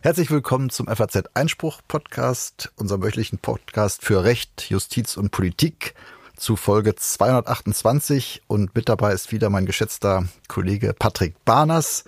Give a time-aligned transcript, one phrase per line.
[0.00, 5.94] Herzlich willkommen zum FAZ Einspruch Podcast, unserem wöchentlichen Podcast für Recht, Justiz und Politik
[6.36, 12.04] zu Folge 228 und mit dabei ist wieder mein geschätzter Kollege Patrick Barners,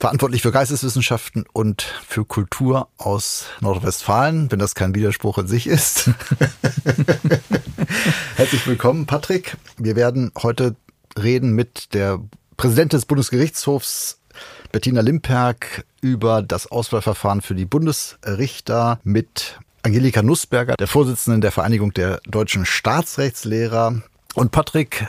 [0.00, 6.10] verantwortlich für Geisteswissenschaften und für Kultur aus Nordrhein-Westfalen, wenn das kein Widerspruch in sich ist.
[8.34, 9.56] Herzlich willkommen, Patrick.
[9.76, 10.74] Wir werden heute
[11.16, 12.18] reden mit der
[12.60, 14.18] Präsidentin des Bundesgerichtshofs
[14.70, 21.94] Bettina Limperk über das Auswahlverfahren für die Bundesrichter mit Angelika Nussberger, der Vorsitzenden der Vereinigung
[21.94, 24.02] der deutschen Staatsrechtslehrer.
[24.34, 25.08] Und Patrick,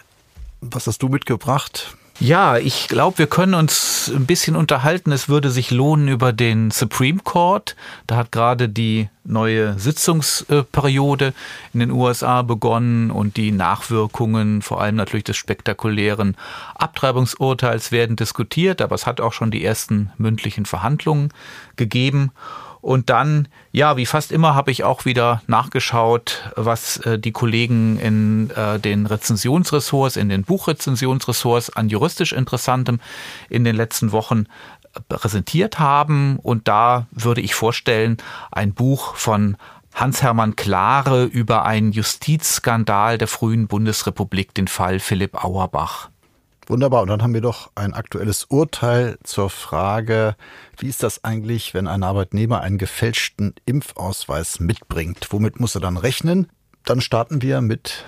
[0.61, 1.97] was hast du mitgebracht?
[2.21, 5.11] Ja, ich glaube, wir können uns ein bisschen unterhalten.
[5.11, 7.75] Es würde sich lohnen über den Supreme Court.
[8.05, 11.33] Da hat gerade die neue Sitzungsperiode
[11.73, 16.37] in den USA begonnen und die Nachwirkungen, vor allem natürlich des spektakulären
[16.75, 18.83] Abtreibungsurteils, werden diskutiert.
[18.83, 21.29] Aber es hat auch schon die ersten mündlichen Verhandlungen
[21.75, 22.31] gegeben.
[22.81, 27.99] Und dann, ja, wie fast immer habe ich auch wieder nachgeschaut, was äh, die Kollegen
[27.99, 32.99] in äh, den Rezensionsressorts, in den Buchrezensionsressorts an juristisch Interessantem
[33.49, 34.45] in den letzten Wochen
[34.93, 36.37] äh, präsentiert haben.
[36.37, 38.17] Und da würde ich vorstellen,
[38.51, 39.57] ein Buch von
[39.93, 46.10] Hans-Hermann Klare über einen Justizskandal der frühen Bundesrepublik, den Fall Philipp Auerbach.
[46.71, 47.01] Wunderbar.
[47.01, 50.37] Und dann haben wir doch ein aktuelles Urteil zur Frage,
[50.77, 55.27] wie ist das eigentlich, wenn ein Arbeitnehmer einen gefälschten Impfausweis mitbringt?
[55.31, 56.47] Womit muss er dann rechnen?
[56.85, 58.05] Dann starten wir mit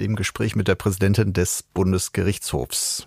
[0.00, 3.06] dem Gespräch mit der Präsidentin des Bundesgerichtshofs.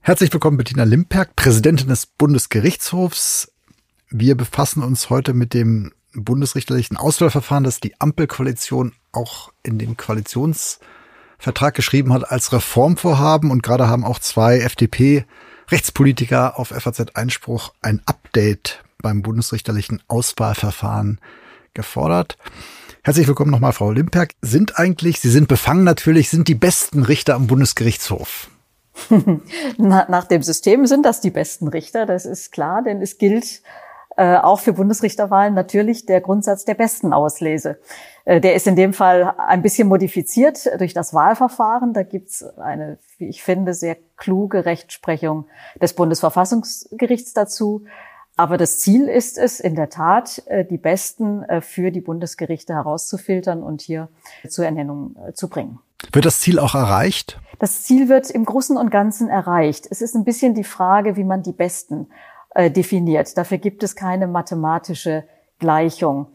[0.00, 3.50] Herzlich willkommen, Bettina Limperk, Präsidentin des Bundesgerichtshofs.
[4.10, 10.80] Wir befassen uns heute mit dem bundesrichterlichen Auswahlverfahren, das die Ampelkoalition auch in den Koalitions
[11.44, 18.00] Vertrag geschrieben hat als Reformvorhaben und gerade haben auch zwei FDP-Rechtspolitiker auf FAZ Einspruch ein
[18.06, 21.20] Update beim bundesrichterlichen Auswahlverfahren
[21.74, 22.38] gefordert.
[23.02, 24.30] Herzlich willkommen nochmal, Frau Limperk.
[24.40, 28.48] Sind eigentlich, Sie sind befangen natürlich, sind die besten Richter am Bundesgerichtshof?
[29.76, 33.60] Nach dem System sind das die besten Richter, das ist klar, denn es gilt
[34.16, 37.78] äh, auch für Bundesrichterwahlen natürlich der Grundsatz der besten Auslese.
[38.24, 41.92] Äh, der ist in dem Fall ein bisschen modifiziert durch das Wahlverfahren.
[41.92, 45.46] Da gibt's eine, wie ich finde, sehr kluge Rechtsprechung
[45.80, 47.84] des Bundesverfassungsgerichts dazu.
[48.36, 52.74] Aber das Ziel ist es, in der Tat, äh, die Besten äh, für die Bundesgerichte
[52.74, 54.08] herauszufiltern und hier
[54.48, 55.78] zur Ernennung zu bringen.
[56.12, 57.40] Wird das Ziel auch erreicht?
[57.60, 59.86] Das Ziel wird im Großen und Ganzen erreicht.
[59.88, 62.08] Es ist ein bisschen die Frage, wie man die Besten
[62.56, 63.36] definiert.
[63.38, 65.24] Dafür gibt es keine mathematische
[65.58, 66.26] Gleichung.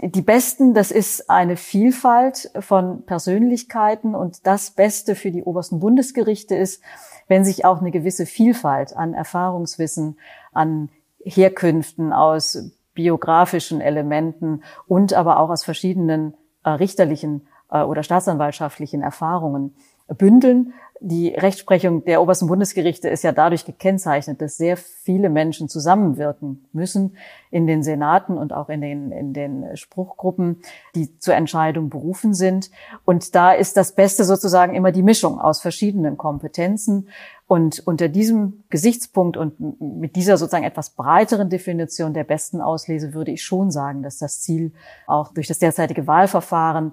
[0.00, 6.54] Die Besten, das ist eine Vielfalt von Persönlichkeiten und das Beste für die obersten Bundesgerichte
[6.54, 6.82] ist,
[7.28, 10.18] wenn sich auch eine gewisse Vielfalt an Erfahrungswissen,
[10.52, 10.90] an
[11.24, 16.34] Herkünften aus biografischen Elementen und aber auch aus verschiedenen
[16.64, 19.74] äh, richterlichen äh, oder staatsanwaltschaftlichen Erfahrungen
[20.08, 26.64] bündeln die Rechtsprechung der obersten Bundesgerichte ist ja dadurch gekennzeichnet, dass sehr viele Menschen zusammenwirken
[26.72, 27.16] müssen
[27.50, 30.62] in den Senaten und auch in den, in den Spruchgruppen,
[30.94, 32.70] die zur Entscheidung berufen sind.
[33.04, 37.08] Und da ist das Beste sozusagen immer die Mischung aus verschiedenen Kompetenzen.
[37.46, 43.32] Und unter diesem Gesichtspunkt und mit dieser sozusagen etwas breiteren Definition der besten Auslese würde
[43.32, 44.72] ich schon sagen, dass das Ziel
[45.06, 46.92] auch durch das derzeitige Wahlverfahren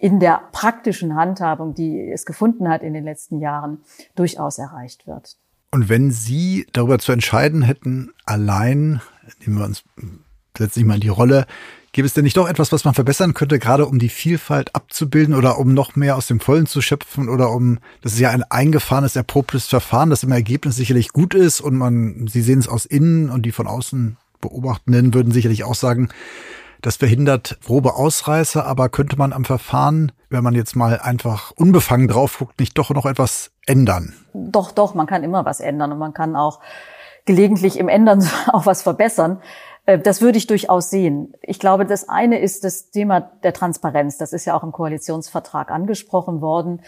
[0.00, 3.78] in der praktischen Handhabung, die es gefunden hat in den letzten Jahren,
[4.14, 5.36] durchaus erreicht wird.
[5.70, 9.00] Und wenn Sie darüber zu entscheiden hätten, allein,
[9.40, 9.84] nehmen wir uns
[10.58, 11.46] letztlich mal in die Rolle,
[11.92, 15.34] gäbe es denn nicht doch etwas, was man verbessern könnte, gerade um die Vielfalt abzubilden
[15.34, 18.42] oder um noch mehr aus dem Vollen zu schöpfen oder um, das ist ja ein
[18.42, 22.86] eingefahrenes, erprobtes Verfahren, das im Ergebnis sicherlich gut ist und man, Sie sehen es aus
[22.86, 26.10] innen und die von außen Beobachtenden würden sicherlich auch sagen,
[26.86, 32.06] das verhindert grobe Ausreißer, aber könnte man am Verfahren, wenn man jetzt mal einfach unbefangen
[32.06, 34.14] drauf guckt, nicht doch noch etwas ändern?
[34.34, 36.60] Doch, doch, man kann immer was ändern und man kann auch
[37.24, 39.42] gelegentlich im Ändern auch was verbessern.
[39.86, 41.34] Äh, das würde ich durchaus sehen.
[41.42, 44.16] Ich glaube, das eine ist das Thema der Transparenz.
[44.16, 46.82] Das ist ja auch im Koalitionsvertrag angesprochen worden.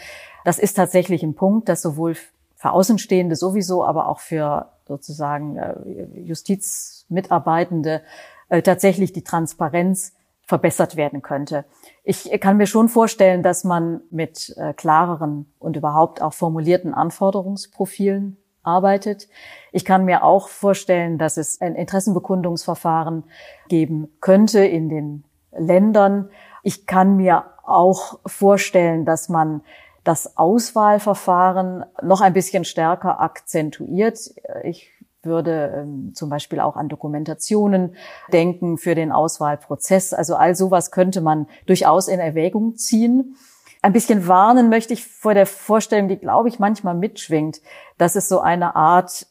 [0.45, 2.15] Das ist tatsächlich ein Punkt, das sowohl
[2.55, 5.75] für Außenstehende sowieso, aber auch für sozusagen äh,
[6.21, 8.01] Justizmitarbeitende
[8.49, 10.13] äh, tatsächlich die Transparenz
[10.45, 11.65] verbessert werden könnte.
[12.03, 18.37] Ich kann mir schon vorstellen, dass man mit äh, klareren und überhaupt auch formulierten Anforderungsprofilen
[18.63, 19.27] arbeitet.
[19.71, 23.25] Ich kann mir auch vorstellen, dass es ein Interessenbekundungsverfahren
[23.67, 26.29] geben könnte in den Ländern.
[26.63, 29.61] Ich kann mir auch vorstellen, dass man
[30.03, 34.33] das Auswahlverfahren noch ein bisschen stärker akzentuiert.
[34.63, 34.91] Ich
[35.23, 37.95] würde ähm, zum Beispiel auch an Dokumentationen
[38.31, 40.13] denken für den Auswahlprozess.
[40.13, 43.35] Also all sowas könnte man durchaus in Erwägung ziehen.
[43.81, 47.61] Ein bisschen warnen möchte ich vor der Vorstellung, die, glaube ich, manchmal mitschwingt,
[47.97, 49.27] dass es so eine Art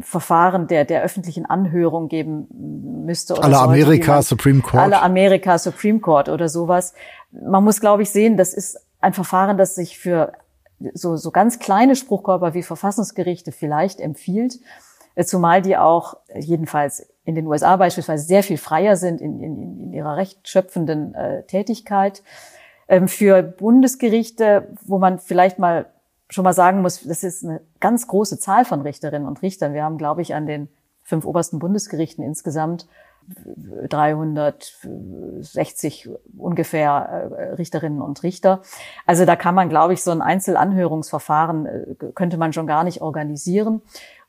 [0.00, 3.34] Verfahren der, der öffentlichen Anhörung geben müsste.
[3.34, 4.82] Oder alle Amerika man, Supreme Court.
[4.82, 6.92] Alle Amerika Supreme Court oder sowas.
[7.30, 10.32] Man muss, glaube ich, sehen, das ist ein Verfahren, das sich für
[10.92, 14.58] so, so ganz kleine Spruchkörper wie Verfassungsgerichte vielleicht empfiehlt,
[15.24, 19.92] zumal die auch jedenfalls in den USA beispielsweise sehr viel freier sind in, in, in
[19.92, 22.22] ihrer rechtsschöpfenden äh, Tätigkeit.
[22.88, 25.86] Ähm, für Bundesgerichte, wo man vielleicht mal
[26.28, 29.74] schon mal sagen muss, das ist eine ganz große Zahl von Richterinnen und Richtern.
[29.74, 30.68] Wir haben, glaube ich, an den
[31.02, 32.86] fünf obersten Bundesgerichten insgesamt
[33.88, 38.62] 360 ungefähr äh, Richterinnen und Richter.
[39.04, 43.02] Also da kann man, glaube ich, so ein Einzelanhörungsverfahren äh, könnte man schon gar nicht
[43.02, 43.82] organisieren.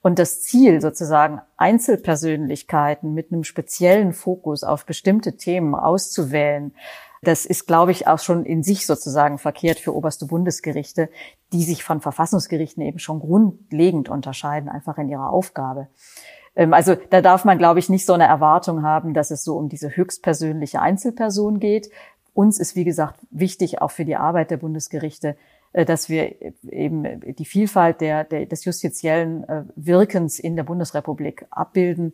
[0.08, 6.74] Und das Ziel sozusagen Einzelpersönlichkeiten mit einem speziellen Fokus auf bestimmte Themen auszuwählen,
[7.24, 11.10] das ist, glaube ich, auch schon in sich sozusagen verkehrt für oberste Bundesgerichte,
[11.52, 15.90] die sich von Verfassungsgerichten eben schon grundlegend unterscheiden, einfach in ihrer Aufgabe.
[16.56, 19.58] Ähm, also da darf man, glaube ich, nicht so eine Erwartung haben, dass es so
[19.58, 21.90] um diese höchstpersönliche Einzelperson geht.
[22.34, 25.36] Uns ist, wie gesagt, wichtig, auch für die Arbeit der Bundesgerichte,
[25.86, 26.36] dass wir
[26.70, 32.14] eben die Vielfalt der, der, des justiziellen äh, Wirkens in der Bundesrepublik abbilden,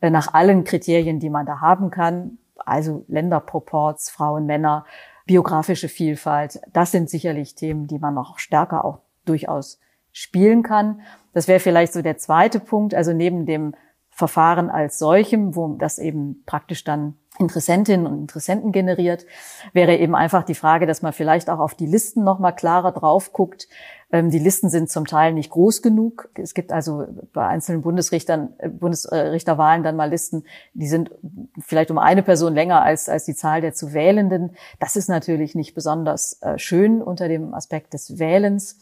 [0.00, 4.84] äh, nach allen Kriterien, die man da haben kann also Länderproports, Frauen, Männer,
[5.26, 6.60] biografische Vielfalt.
[6.72, 9.80] Das sind sicherlich Themen, die man noch stärker auch durchaus
[10.10, 11.00] spielen kann.
[11.32, 12.94] Das wäre vielleicht so der zweite Punkt.
[12.94, 13.74] Also neben dem
[14.14, 19.24] Verfahren als solchem, wo das eben praktisch dann Interessentinnen und Interessenten generiert,
[19.72, 22.92] wäre eben einfach die Frage, dass man vielleicht auch auf die Listen noch mal klarer
[22.92, 23.68] drauf guckt.
[24.12, 26.28] Ähm, die Listen sind zum Teil nicht groß genug.
[26.34, 30.44] Es gibt also bei einzelnen Bundesrichtern, äh, Bundesrichterwahlen dann mal Listen,
[30.74, 31.10] die sind
[31.58, 34.54] vielleicht um eine Person länger als, als die Zahl der zu Wählenden.
[34.78, 38.78] Das ist natürlich nicht besonders äh, schön unter dem Aspekt des Wählens.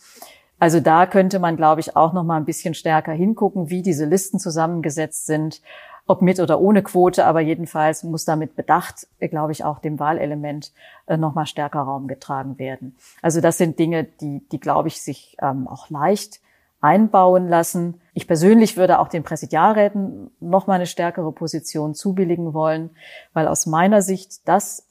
[0.60, 4.04] Also da könnte man, glaube ich, auch noch mal ein bisschen stärker hingucken, wie diese
[4.04, 5.62] Listen zusammengesetzt sind,
[6.06, 10.72] ob mit oder ohne Quote, aber jedenfalls muss damit Bedacht, glaube ich, auch dem Wahlelement
[11.06, 12.96] äh, noch mal stärker Raum getragen werden.
[13.22, 16.40] Also das sind Dinge, die, die glaube ich, sich ähm, auch leicht
[16.80, 18.00] einbauen lassen.
[18.14, 22.90] Ich persönlich würde auch den Präsidialräten noch mal eine stärkere Position zubilligen wollen,
[23.32, 24.86] weil aus meiner Sicht das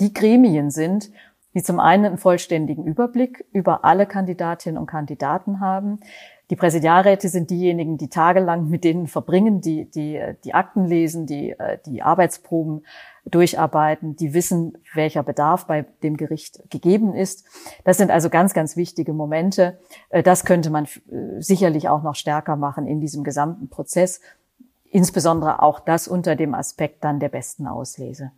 [0.00, 1.10] die Gremien sind,
[1.54, 6.00] die zum einen einen vollständigen Überblick über alle Kandidatinnen und Kandidaten haben.
[6.50, 11.54] Die Präsidialräte sind diejenigen, die tagelang mit denen verbringen, die die, die Akten lesen, die
[11.84, 12.86] die Arbeitsproben
[13.26, 17.44] durcharbeiten, die wissen, welcher Bedarf bei dem Gericht gegeben ist.
[17.84, 19.78] Das sind also ganz, ganz wichtige Momente.
[20.24, 20.86] Das könnte man
[21.38, 24.22] sicherlich auch noch stärker machen in diesem gesamten Prozess.
[24.90, 28.32] Insbesondere auch das unter dem Aspekt dann der besten Auslese.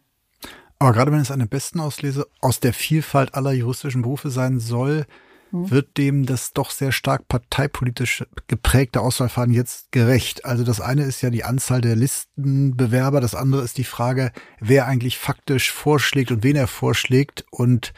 [0.80, 5.04] Aber gerade wenn es eine Bestenauslese aus der Vielfalt aller juristischen Berufe sein soll,
[5.50, 5.70] hm.
[5.70, 10.46] wird dem das doch sehr stark parteipolitisch geprägte Auswahlverfahren jetzt gerecht.
[10.46, 14.86] Also das eine ist ja die Anzahl der Listenbewerber, das andere ist die Frage, wer
[14.86, 17.92] eigentlich faktisch vorschlägt und wen er vorschlägt und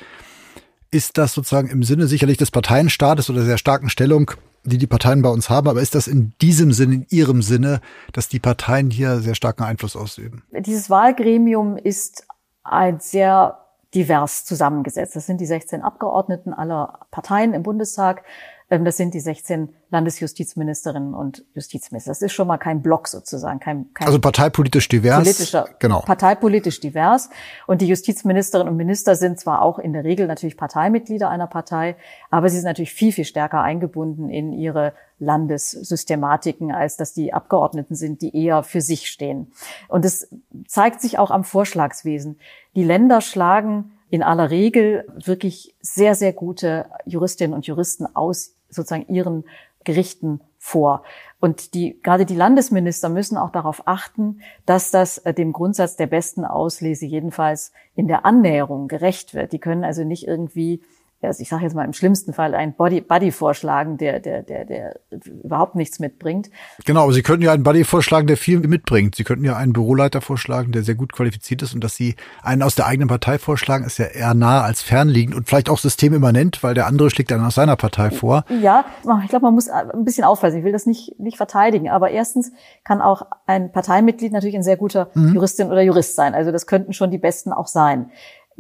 [0.91, 4.33] ist das sozusagen im Sinne sicherlich des Parteienstaates oder der starken Stellung,
[4.65, 7.81] die die Parteien bei uns haben, aber ist das in diesem Sinne, in ihrem Sinne,
[8.13, 10.43] dass die Parteien hier sehr starken Einfluss ausüben?
[10.53, 12.27] Dieses Wahlgremium ist
[12.65, 13.59] ein sehr
[13.95, 15.17] divers zusammengesetzt.
[15.17, 18.25] Das sind die 16 Abgeordneten aller Parteien im Bundestag.
[18.73, 22.11] Ähm, das sind die 16 Landesjustizministerinnen und Justizminister.
[22.11, 25.19] Das ist schon mal kein Block sozusagen, kein, kein also parteipolitisch divers.
[25.19, 26.01] Politischer, genau.
[26.01, 27.29] Parteipolitisch divers.
[27.67, 31.97] Und die Justizministerinnen und Minister sind zwar auch in der Regel natürlich Parteimitglieder einer Partei,
[32.31, 37.95] aber sie sind natürlich viel, viel stärker eingebunden in ihre Landessystematiken, als dass die Abgeordneten
[37.95, 39.53] sind, die eher für sich stehen.
[39.89, 40.29] Und es
[40.67, 42.39] zeigt sich auch am Vorschlagswesen.
[42.75, 49.13] Die Länder schlagen in aller Regel wirklich sehr, sehr gute Juristinnen und Juristen aus sozusagen
[49.13, 49.45] ihren
[49.85, 51.03] Gerichten vor.
[51.41, 56.07] Und die, gerade die Landesminister müssen auch darauf achten, dass das äh, dem Grundsatz der
[56.07, 59.53] besten Auslese jedenfalls in der Annäherung gerecht wird.
[59.53, 60.81] Die können also nicht irgendwie
[61.29, 64.65] also ich sage jetzt mal im schlimmsten Fall einen Body, Buddy vorschlagen, der, der, der,
[64.65, 66.51] der überhaupt nichts mitbringt.
[66.85, 69.15] Genau, aber Sie könnten ja einen Buddy vorschlagen, der viel mitbringt.
[69.15, 72.63] Sie könnten ja einen Büroleiter vorschlagen, der sehr gut qualifiziert ist und dass Sie einen
[72.63, 76.63] aus der eigenen Partei vorschlagen, ist ja eher nah als fernliegend und vielleicht auch systemimmanent,
[76.63, 78.45] weil der andere schlägt dann aus seiner Partei vor.
[78.61, 78.85] Ja,
[79.23, 80.59] ich glaube, man muss ein bisschen aufpassen.
[80.59, 82.53] Ich will das nicht, nicht verteidigen, aber erstens
[82.85, 85.35] kann auch ein Parteimitglied natürlich ein sehr guter mhm.
[85.35, 86.35] Juristin oder Jurist sein.
[86.35, 88.11] Also das könnten schon die Besten auch sein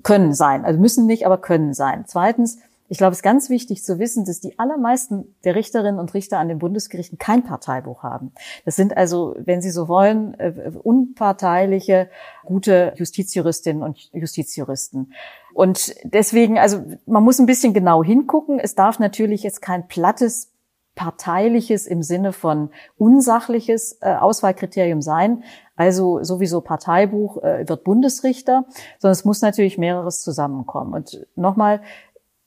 [0.02, 0.64] können sein.
[0.64, 2.04] Also müssen nicht, aber können sein.
[2.06, 2.58] Zweitens
[2.88, 6.38] Ich glaube, es ist ganz wichtig zu wissen, dass die allermeisten der Richterinnen und Richter
[6.38, 8.32] an den Bundesgerichten kein Parteibuch haben.
[8.66, 12.10] Das sind also, wenn Sie so wollen, äh, unparteiliche,
[12.44, 15.14] gute Justizjuristinnen und Justizjuristen.
[15.54, 18.58] Und deswegen, also man muss ein bisschen genau hingucken.
[18.58, 20.51] Es darf natürlich jetzt kein plattes
[20.94, 25.42] parteiliches im Sinne von unsachliches äh, Auswahlkriterium sein.
[25.76, 28.66] Also sowieso Parteibuch äh, wird Bundesrichter,
[28.98, 30.92] sondern es muss natürlich mehreres zusammenkommen.
[30.92, 31.80] Und nochmal,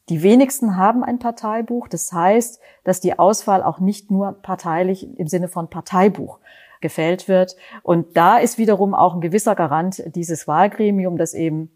[0.10, 1.88] die wenigsten haben ein Parteibuch.
[1.88, 6.40] Das heißt, dass die Auswahl auch nicht nur parteilich im Sinne von Parteibuch
[6.82, 7.56] gefällt wird.
[7.82, 11.72] Und da ist wiederum auch ein gewisser Garant dieses Wahlgremium, das eben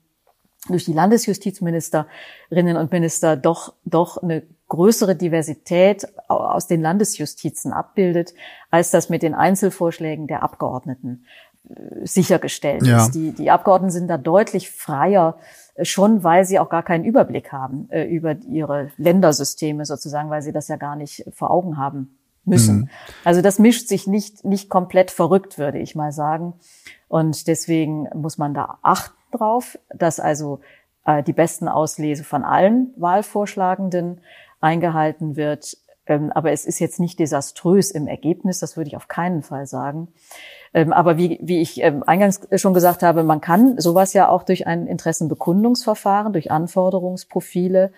[0.67, 8.33] durch die Landesjustizministerinnen und Minister doch, doch eine größere Diversität aus den Landesjustizen abbildet,
[8.71, 11.25] als das mit den Einzelvorschlägen der Abgeordneten
[11.69, 12.97] äh, sichergestellt ja.
[12.97, 13.11] ist.
[13.11, 15.37] Die, die Abgeordneten sind da deutlich freier,
[15.75, 20.43] äh, schon weil sie auch gar keinen Überblick haben äh, über ihre Ländersysteme sozusagen, weil
[20.43, 22.77] sie das ja gar nicht vor Augen haben müssen.
[22.77, 22.89] Mhm.
[23.23, 26.53] Also das mischt sich nicht, nicht komplett verrückt, würde ich mal sagen.
[27.07, 30.59] Und deswegen muss man da achten drauf, dass also
[31.05, 34.21] äh, die besten Auslese von allen Wahlvorschlagenden
[34.59, 35.77] eingehalten wird.
[36.05, 39.67] Ähm, aber es ist jetzt nicht desaströs im Ergebnis, das würde ich auf keinen Fall
[39.67, 40.09] sagen.
[40.73, 44.43] Ähm, aber wie, wie ich ähm, eingangs schon gesagt habe, man kann sowas ja auch
[44.43, 47.91] durch ein Interessenbekundungsverfahren, durch Anforderungsprofile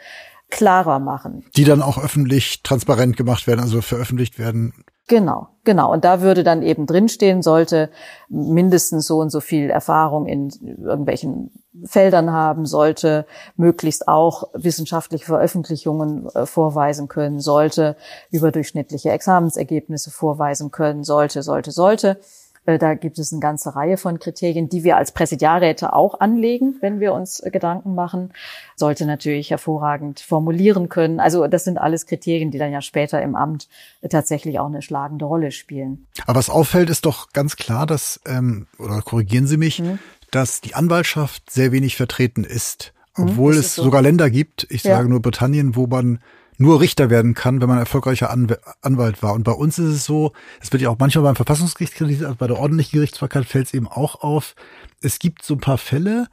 [0.50, 1.46] klarer machen.
[1.56, 4.74] Die dann auch öffentlich transparent gemacht werden, also veröffentlicht werden.
[5.08, 5.91] Genau, genau.
[5.91, 7.89] Und da würde dann eben drinstehen, sollte
[8.29, 10.50] mindestens so und so viel Erfahrung in
[10.81, 11.51] irgendwelchen
[11.86, 17.96] Feldern haben, sollte möglichst auch wissenschaftliche Veröffentlichungen äh, vorweisen können, sollte
[18.29, 22.20] überdurchschnittliche Examensergebnisse vorweisen können, sollte, sollte, sollte.
[22.65, 26.75] Äh, da gibt es eine ganze Reihe von Kriterien, die wir als Präsidialräte auch anlegen,
[26.82, 28.34] wenn wir uns äh, Gedanken machen.
[28.75, 31.20] Sollte natürlich hervorragend formulieren können.
[31.20, 33.68] Also das sind alles Kriterien, die dann ja später im Amt
[34.10, 36.08] tatsächlich auch eine schlagende Rolle spielen.
[36.25, 40.00] Aber was auffällt, ist doch ganz klar, dass, ähm, oder korrigieren Sie mich, mhm.
[40.32, 42.94] dass die Anwaltschaft sehr wenig vertreten ist.
[43.15, 43.84] Obwohl mhm, es so.
[43.84, 44.96] sogar Länder gibt, ich ja.
[44.96, 46.20] sage nur Britannien, wo man
[46.62, 49.34] nur Richter werden kann, wenn man erfolgreicher Anwalt war.
[49.34, 52.38] Und bei uns ist es so, es wird ja auch manchmal beim Verfassungsgericht kritisiert, also
[52.38, 54.56] bei der ordentlichen Gerichtsbarkeit fällt es eben auch auf.
[55.01, 56.27] Es gibt so ein paar Fälle,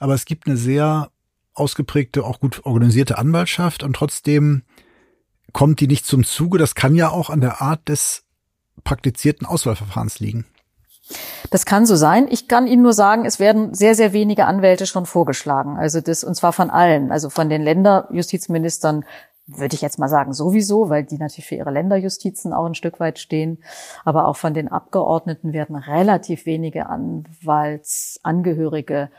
[0.00, 1.10] aber es gibt eine sehr
[1.52, 4.62] ausgeprägte, auch gut organisierte Anwaltschaft und trotzdem
[5.52, 6.58] kommt die nicht zum Zuge.
[6.58, 8.24] Das kann ja auch an der Art des
[8.82, 10.46] praktizierten Auswahlverfahrens liegen.
[11.50, 12.26] Das kann so sein.
[12.30, 15.76] Ich kann Ihnen nur sagen, es werden sehr, sehr wenige Anwälte schon vorgeschlagen.
[15.76, 17.12] Also das, und zwar von allen.
[17.12, 19.04] Also von den Länderjustizministern
[19.46, 22.98] würde ich jetzt mal sagen, sowieso, weil die natürlich für ihre Länderjustizen auch ein Stück
[23.00, 23.62] weit stehen.
[24.04, 29.10] Aber auch von den Abgeordneten werden relativ wenige Anwaltsangehörige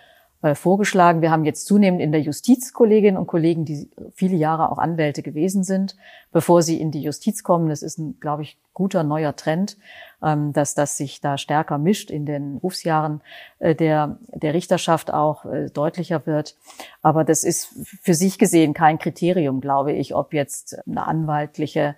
[0.54, 1.22] vorgeschlagen.
[1.22, 5.24] Wir haben jetzt zunehmend in der Justiz Kolleginnen und Kollegen, die viele Jahre auch Anwälte
[5.24, 5.96] gewesen sind,
[6.32, 7.70] bevor sie in die Justiz kommen.
[7.70, 9.77] Das ist ein, glaube ich, guter neuer Trend,
[10.22, 13.22] ähm, dass das sich da stärker mischt in den Berufsjahren
[13.60, 16.56] äh, der, der Richterschaft auch äh, deutlicher wird.
[17.01, 21.96] Aber das ist für sich gesehen kein Kriterium, glaube ich, ob jetzt eine anwaltliche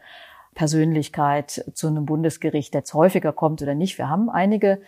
[0.56, 3.98] Persönlichkeit zu einem Bundesgericht jetzt häufiger kommt oder nicht.
[3.98, 4.82] Wir haben einige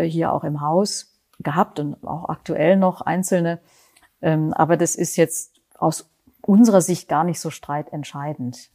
[0.00, 1.09] hier auch im Haus,
[1.40, 3.60] gehabt und auch aktuell noch einzelne.
[4.22, 6.10] Ähm, aber das ist jetzt aus
[6.42, 8.70] unserer Sicht gar nicht so streitentscheidend.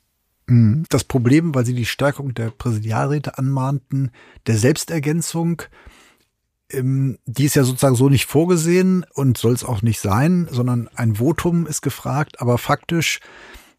[0.48, 0.86] Mhm.
[0.90, 4.12] Das Problem, weil Sie die Stärkung der Präsidialräte anmahnten,
[4.48, 5.64] der Selbstergänzung,
[6.72, 10.90] ähm, die ist ja sozusagen so nicht vorgesehen und soll es auch nicht sein, sondern
[10.96, 13.20] ein Votum ist gefragt, aber faktisch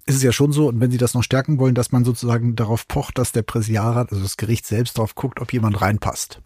[0.07, 2.55] ist es ja schon so, und wenn Sie das noch stärken wollen, dass man sozusagen
[2.55, 6.41] darauf pocht, dass der Präsidialrat, also das Gericht selbst darauf guckt, ob jemand reinpasst.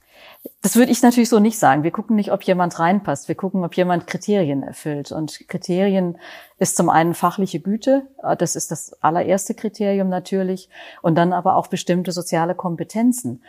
[0.62, 1.82] Das würde ich natürlich so nicht sagen.
[1.82, 3.28] Wir gucken nicht, ob jemand reinpasst.
[3.28, 5.12] Wir gucken, ob jemand Kriterien erfüllt.
[5.12, 6.18] Und Kriterien
[6.58, 8.06] ist zum einen fachliche Güte.
[8.38, 10.68] Das ist das allererste Kriterium natürlich.
[11.02, 13.42] Und dann aber auch bestimmte soziale Kompetenzen.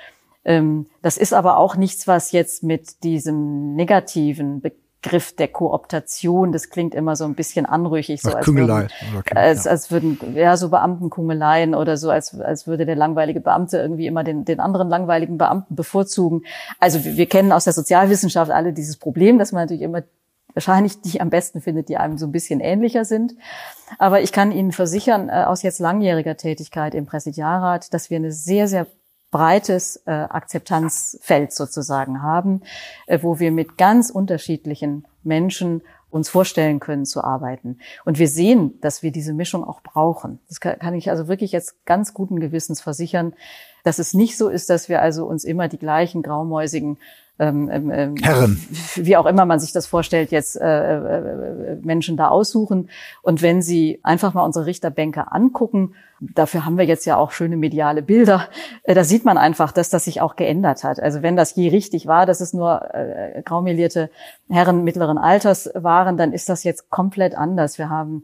[0.44, 4.62] Ähm, das ist aber auch nichts, was jetzt mit diesem negativen
[5.02, 8.88] Begriff der Kooptation, das klingt immer so ein bisschen anrüchig, so als würden,
[9.36, 14.06] als, als würden, ja, so Beamtenkungeleien oder so, als, als würde der langweilige Beamte irgendwie
[14.06, 16.44] immer den, den anderen langweiligen Beamten bevorzugen.
[16.80, 20.04] Also wir, wir kennen aus der Sozialwissenschaft alle dieses Problem, dass man natürlich immer
[20.54, 23.34] wahrscheinlich die am besten findet, die einem so ein bisschen ähnlicher sind.
[23.98, 28.32] Aber ich kann Ihnen versichern, äh, aus jetzt langjähriger Tätigkeit im Präsidialrat, dass wir eine
[28.32, 28.86] sehr, sehr
[29.32, 32.62] breites äh, Akzeptanzfeld sozusagen haben,
[33.08, 37.80] äh, wo wir mit ganz unterschiedlichen Menschen uns vorstellen können zu arbeiten.
[38.04, 40.40] Und wir sehen, dass wir diese Mischung auch brauchen.
[40.50, 43.34] Das kann, kann ich also wirklich jetzt ganz guten Gewissens versichern,
[43.84, 46.98] dass es nicht so ist, dass wir also uns immer die gleichen graumäusigen
[47.40, 48.62] ähm, ähm, ähm, Herren.
[48.96, 52.90] wie auch immer man sich das vorstellt, jetzt äh, äh, Menschen da aussuchen.
[53.24, 57.58] Und wenn Sie einfach mal unsere Richterbänke angucken, dafür haben wir jetzt ja auch schöne
[57.58, 58.48] mediale Bilder,
[58.84, 61.00] äh, da sieht man einfach, dass das sich auch geändert hat.
[61.00, 64.12] Also wenn das je richtig war, dass es nur äh, graumelierte
[64.50, 67.80] Herren mittleren Alters waren, dann ist das jetzt komplett anders.
[67.80, 68.24] Wir haben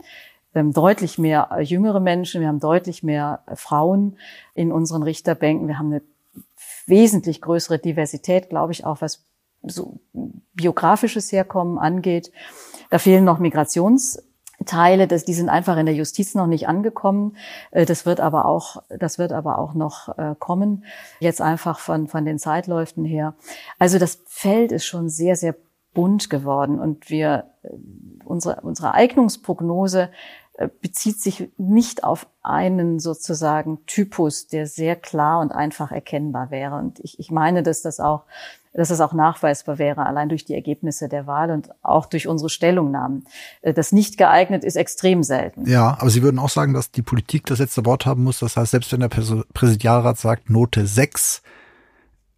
[0.53, 4.17] ähm, deutlich mehr jüngere Menschen, wir haben deutlich mehr Frauen
[4.53, 6.01] in unseren Richterbänken, wir haben eine
[6.87, 9.25] wesentlich größere Diversität, glaube ich, auch was
[9.63, 9.99] so
[10.53, 12.31] biografisches Herkommen angeht.
[12.89, 17.35] Da fehlen noch Migrationsteile, das, die sind einfach in der Justiz noch nicht angekommen.
[17.71, 20.85] Äh, das wird aber auch, das wird aber auch noch äh, kommen.
[21.19, 23.35] Jetzt einfach von, von den Zeitläufen her.
[23.77, 25.55] Also das Feld ist schon sehr, sehr
[25.93, 27.69] bunt geworden und wir, äh,
[28.23, 30.09] unsere, unsere Eignungsprognose
[30.81, 36.75] bezieht sich nicht auf einen sozusagen Typus, der sehr klar und einfach erkennbar wäre.
[36.75, 38.23] Und ich, ich meine, dass das auch,
[38.73, 42.49] dass das auch nachweisbar wäre, allein durch die Ergebnisse der Wahl und auch durch unsere
[42.49, 43.25] Stellungnahmen.
[43.61, 45.69] Äh, das nicht geeignet ist extrem selten.
[45.69, 48.39] Ja, aber Sie würden auch sagen, dass die Politik das letzte Wort haben muss.
[48.39, 51.43] Das heißt, selbst wenn der Präsidialrat sagt Note 6,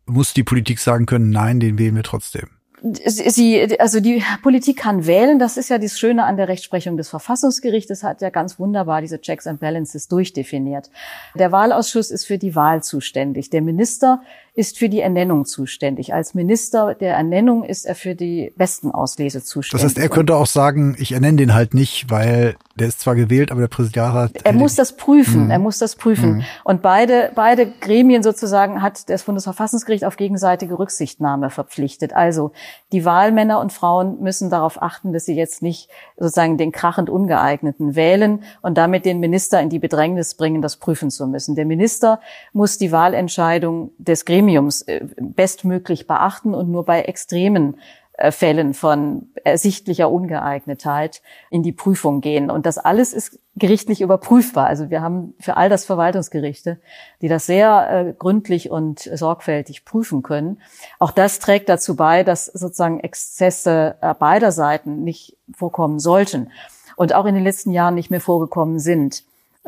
[0.06, 5.06] muss die Politik sagen können, nein, den wählen wir trotzdem sie, also die Politik kann
[5.06, 5.40] wählen.
[5.40, 8.04] Das ist ja das Schöne an der Rechtsprechung des Verfassungsgerichtes.
[8.04, 10.90] hat ja ganz wunderbar diese Checks and Balances durchdefiniert.
[11.36, 13.50] Der Wahlausschuss ist für die Wahl zuständig.
[13.50, 14.22] Der Minister
[14.60, 16.14] ist für die Ernennung zuständig.
[16.14, 19.82] Als Minister der Ernennung ist er für die Bestenauslese zuständig.
[19.82, 23.16] Das heißt, er könnte auch sagen, ich ernenne den halt nicht, weil der ist zwar
[23.16, 24.32] gewählt, aber der Präsidialrat.
[24.44, 25.46] Er muss das prüfen.
[25.46, 25.52] Mhm.
[25.52, 26.38] Er muss das prüfen.
[26.38, 26.44] Mhm.
[26.66, 32.14] Und beide, beide Gremien sozusagen hat das Bundesverfassungsgericht auf gegenseitige Rücksichtnahme verpflichtet.
[32.14, 32.52] Also
[32.92, 37.96] die Wahlmänner und Frauen müssen darauf achten, dass sie jetzt nicht sozusagen den krachend Ungeeigneten
[37.96, 41.56] wählen und damit den Minister in die Bedrängnis bringen, das prüfen zu müssen.
[41.56, 42.20] Der Minister
[42.52, 47.78] muss die Wahlentscheidung des Gremiums äh, bestmöglich beachten und nur bei extremen
[48.14, 52.52] äh, Fällen von ersichtlicher Ungeeignetheit in die Prüfung gehen.
[52.52, 54.68] Und das alles ist gerichtlich überprüfbar.
[54.68, 56.80] Also wir haben für all das Verwaltungsgerichte,
[57.22, 60.62] die das sehr äh, gründlich und sorgfältig prüfen können.
[61.00, 66.52] Auch das trägt dazu bei, dass sozusagen Exzesse beider Seiten nicht vorkommen sollten
[66.96, 69.24] und auch in den letzten Jahren nicht mehr vorgekommen sind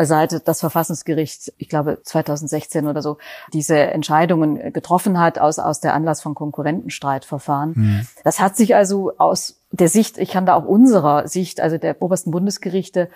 [0.05, 3.17] seit das Verfassungsgericht, ich glaube 2016 oder so,
[3.53, 7.73] diese Entscheidungen getroffen hat aus, aus der Anlass von Konkurrentenstreitverfahren.
[7.75, 8.07] Mhm.
[8.23, 12.01] Das hat sich also aus der Sicht, ich kann da auch unserer Sicht, also der
[12.01, 13.09] obersten Bundesgerichte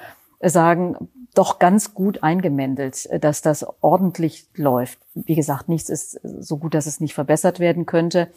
[0.50, 5.00] sagen, doch ganz gut eingemändelt, dass das ordentlich läuft.
[5.14, 8.30] Wie gesagt, nichts ist so gut, dass es nicht verbessert werden könnte.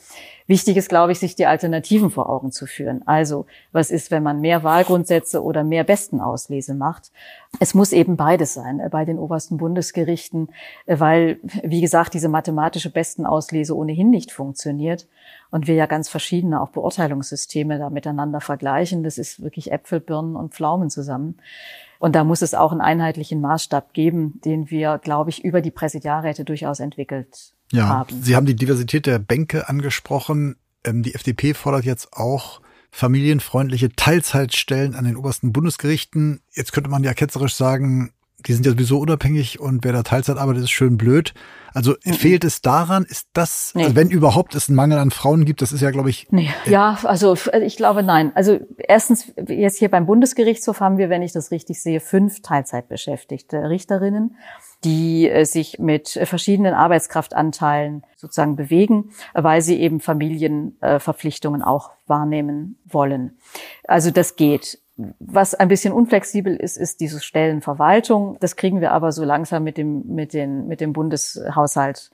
[0.47, 3.07] Wichtig ist, glaube ich, sich die Alternativen vor Augen zu führen.
[3.07, 7.11] Also, was ist, wenn man mehr Wahlgrundsätze oder mehr Bestenauslese macht?
[7.61, 10.49] Es muss eben beides sein äh, bei den obersten Bundesgerichten,
[10.87, 15.07] äh, weil, wie gesagt, diese mathematische Bestenauslese ohnehin nicht funktioniert
[15.51, 19.03] und wir ja ganz verschiedene auch Beurteilungssysteme da miteinander vergleichen.
[19.03, 21.39] Das ist wirklich Äpfel, Birnen und Pflaumen zusammen.
[21.99, 25.71] Und da muss es auch einen einheitlichen Maßstab geben, den wir, glaube ich, über die
[25.71, 28.23] Präsidialräte durchaus entwickelt ja, haben.
[28.23, 30.57] Sie haben die Diversität der Bänke angesprochen.
[30.85, 36.41] Ähm, die FDP fordert jetzt auch familienfreundliche Teilzeitstellen an den obersten Bundesgerichten.
[36.53, 38.13] Jetzt könnte man ja ketzerisch sagen,
[38.47, 41.35] die sind ja sowieso unabhängig und wer da Teilzeit arbeitet, ist schön blöd.
[41.75, 42.13] Also mhm.
[42.13, 43.05] fehlt es daran?
[43.05, 43.83] Ist das, nee.
[43.83, 46.29] also wenn überhaupt es einen Mangel an Frauen gibt, das ist ja, glaube ich.
[46.31, 46.51] Nee.
[46.65, 48.33] Ja, also ich glaube nein.
[48.35, 53.69] Also erstens, jetzt hier beim Bundesgerichtshof haben wir, wenn ich das richtig sehe, fünf Teilzeitbeschäftigte
[53.69, 54.37] Richterinnen,
[54.85, 63.39] die äh, sich mit verschiedenen Arbeitskraftanteilen sozusagen bewegen, weil sie eben Familienverpflichtungen auch wahrnehmen wollen.
[63.85, 64.79] Also das geht.
[65.21, 68.37] Was ein bisschen unflexibel ist, ist diese Stellenverwaltung.
[68.41, 72.11] Das kriegen wir aber so langsam mit dem, mit den, mit dem Bundeshaushalt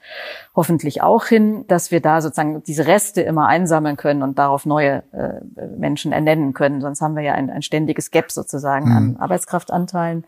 [0.55, 5.03] hoffentlich auch hin, dass wir da sozusagen diese Reste immer einsammeln können und darauf neue
[5.13, 5.41] äh,
[5.79, 6.83] Menschen ernennen können.
[6.83, 8.97] Sonst haben wir ja ein, ein ständiges Gap sozusagen mhm.
[8.97, 10.25] an Arbeitskraftanteilen.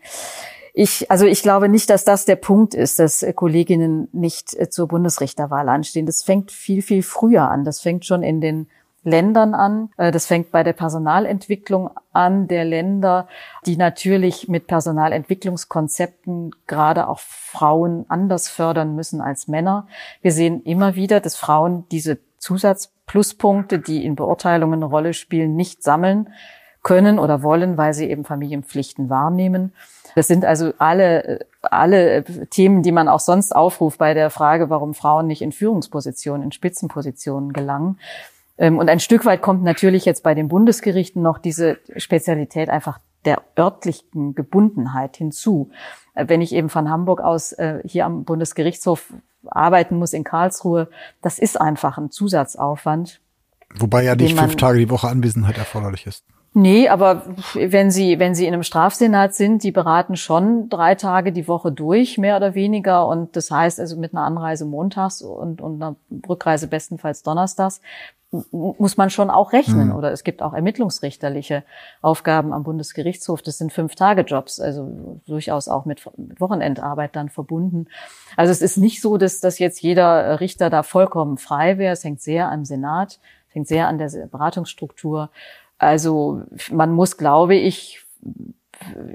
[0.73, 4.87] Ich, also ich glaube nicht, dass das der Punkt ist, dass Kolleginnen nicht äh, zur
[4.87, 6.07] Bundesrichterwahl anstehen.
[6.07, 7.65] Das fängt viel, viel früher an.
[7.65, 8.67] Das fängt schon in den
[9.07, 9.89] Ländern an.
[9.97, 13.27] Äh, das fängt bei der Personalentwicklung an der Länder,
[13.65, 19.87] die natürlich mit Personalentwicklungskonzepten gerade auch Frauen anders fördern müssen als Männer.
[20.21, 25.83] Wir sehen immer wieder, dass Frauen diese Zusatzpluspunkte, die in Beurteilungen eine Rolle spielen, nicht
[25.83, 26.29] sammeln
[26.83, 29.73] können oder wollen, weil sie eben Familienpflichten wahrnehmen.
[30.15, 34.93] Das sind also alle, alle Themen, die man auch sonst aufruft bei der Frage, warum
[34.93, 37.99] Frauen nicht in Führungspositionen, in Spitzenpositionen gelangen.
[38.57, 42.99] Ähm, und ein Stück weit kommt natürlich jetzt bei den Bundesgerichten noch diese Spezialität einfach
[43.25, 45.69] der örtlichen Gebundenheit hinzu.
[46.15, 49.13] Äh, wenn ich eben von Hamburg aus äh, hier am Bundesgerichtshof
[49.45, 50.89] arbeiten muss in Karlsruhe,
[51.21, 53.21] das ist einfach ein Zusatzaufwand.
[53.75, 56.23] Wobei ja nicht fünf Tage die Woche Anwesenheit erforderlich ist.
[56.53, 61.31] Nee, aber wenn Sie, wenn Sie in einem Strafsenat sind, die beraten schon drei Tage
[61.31, 63.07] die Woche durch, mehr oder weniger.
[63.07, 67.79] Und das heißt also mit einer Anreise montags und, und einer Rückreise bestenfalls donnerstags
[68.31, 69.87] muss man schon auch rechnen.
[69.87, 69.95] Mhm.
[69.95, 71.63] Oder es gibt auch ermittlungsrichterliche
[72.01, 73.41] Aufgaben am Bundesgerichtshof.
[73.41, 76.05] Das sind Fünf-Tage-Jobs, also durchaus auch mit
[76.39, 77.87] Wochenendarbeit dann verbunden.
[78.35, 81.93] Also es ist nicht so, dass, dass jetzt jeder Richter da vollkommen frei wäre.
[81.93, 85.29] Es hängt sehr am Senat, es hängt sehr an der Beratungsstruktur.
[85.77, 88.05] Also man muss, glaube ich,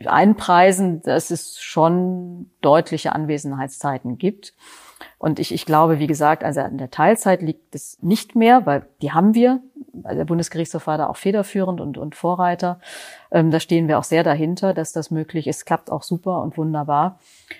[0.07, 4.55] einpreisen, dass es schon deutliche Anwesenheitszeiten gibt.
[5.19, 8.87] Und ich, ich glaube, wie gesagt, also an der Teilzeit liegt es nicht mehr, weil
[9.01, 9.61] die haben wir.
[10.05, 12.81] Also der Bundesgerichtshof war da auch federführend und, und Vorreiter.
[13.31, 15.67] Ähm, da stehen wir auch sehr dahinter, dass das möglich ist.
[15.67, 17.19] Klappt auch super und wunderbar.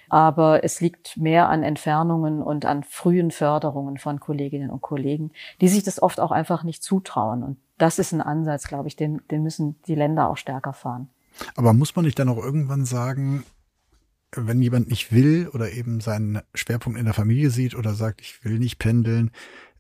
[0.09, 5.69] Aber es liegt mehr an Entfernungen und an frühen Förderungen von Kolleginnen und Kollegen, die
[5.69, 7.43] sich das oft auch einfach nicht zutrauen.
[7.43, 11.09] Und das ist ein Ansatz, glaube ich, den, den müssen die Länder auch stärker fahren.
[11.57, 13.45] Aber muss man nicht dann auch irgendwann sagen,
[14.35, 18.45] wenn jemand nicht will oder eben seinen Schwerpunkt in der Familie sieht oder sagt, ich
[18.45, 19.31] will nicht pendeln,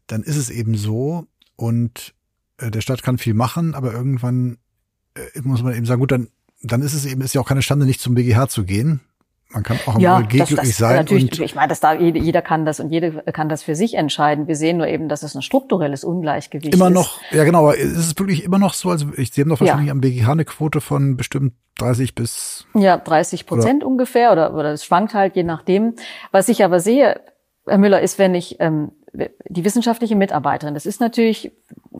[0.06, 2.14] dann ist es eben so und
[2.58, 4.58] äh, der Staat kann viel machen, aber irgendwann
[5.14, 6.28] äh, muss man eben sagen, gut, dann,
[6.62, 9.00] dann ist es eben, ist ja auch keine Stande, nicht zum BGH zu gehen,
[9.52, 10.96] man kann auch ja, das, glücklich sein.
[10.96, 13.74] Natürlich, und ich meine, dass da jeder, jeder kann das und jeder kann das für
[13.74, 14.48] sich entscheiden.
[14.48, 16.90] Wir sehen nur eben, dass es ein strukturelles Ungleichgewicht immer ist.
[16.90, 18.90] Immer noch, ja genau, aber ist es wirklich immer noch so?
[18.90, 19.92] Also ich sehe doch wahrscheinlich ja.
[19.92, 24.84] am BGH eine Quote von bestimmt 30 bis ja 30 Prozent ungefähr oder oder es
[24.84, 25.94] schwankt halt je nachdem.
[26.30, 27.20] Was ich aber sehe,
[27.66, 31.52] Herr Müller, ist, wenn ich ähm, die wissenschaftliche Mitarbeiterin, das ist natürlich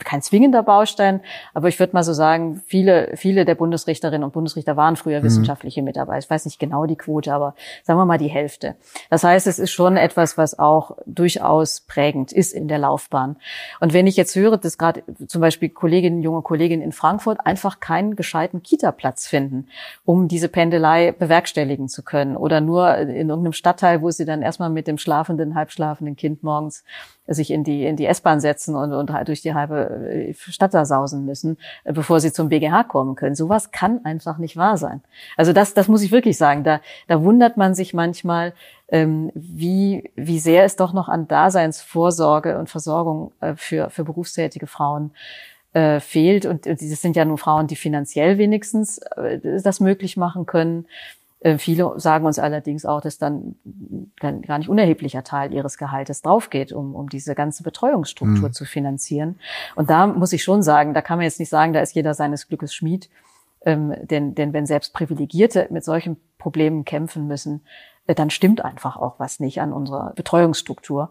[0.05, 1.20] kein zwingender Baustein,
[1.55, 5.25] aber ich würde mal so sagen, viele, viele der Bundesrichterinnen und Bundesrichter waren früher mhm.
[5.25, 6.18] wissenschaftliche Mitarbeiter.
[6.18, 8.77] Ich weiß nicht genau die Quote, aber sagen wir mal die Hälfte.
[9.11, 13.37] Das heißt, es ist schon etwas, was auch durchaus prägend ist in der Laufbahn.
[13.81, 17.81] Und wenn ich jetzt höre, dass gerade zum Beispiel Kolleginnen, junge Kolleginnen in Frankfurt einfach
[17.81, 19.68] keinen gescheiten Kita-Platz finden,
[20.05, 24.70] um diese Pendelei bewerkstelligen zu können oder nur in irgendeinem Stadtteil, wo sie dann erstmal
[24.70, 26.85] mit dem schlafenden, halbschlafenden Kind morgens
[27.27, 30.75] sich in die, in die S-Bahn setzen und, und halt durch die halbe äh, Stadt
[30.75, 33.35] da sausen müssen, äh, bevor sie zum BGH kommen können.
[33.35, 35.03] Sowas kann einfach nicht wahr sein.
[35.37, 36.65] Also das, das muss ich wirklich sagen.
[36.65, 38.55] Da, da wundert man sich manchmal,
[38.88, 44.67] ähm, wie, wie sehr es doch noch an Daseinsvorsorge und Versorgung äh, für, für berufstätige
[44.67, 45.12] Frauen
[45.73, 46.45] äh, fehlt.
[46.45, 50.87] Und, und das sind ja nur Frauen, die finanziell wenigstens äh, das möglich machen können.
[51.43, 53.57] Äh, viele sagen uns allerdings auch, dass dann
[54.21, 58.53] gar nicht unerheblicher Teil ihres Gehaltes draufgeht, um, um diese ganze Betreuungsstruktur mhm.
[58.53, 59.39] zu finanzieren.
[59.75, 62.15] Und da muss ich schon sagen, da kann man jetzt nicht sagen, da ist jeder
[62.15, 63.11] seines Glückes Schmied.
[63.65, 67.63] Ähm, denn, denn wenn selbst Privilegierte mit solchen Problemen kämpfen müssen,
[68.07, 71.11] äh, dann stimmt einfach auch was nicht an unserer Betreuungsstruktur.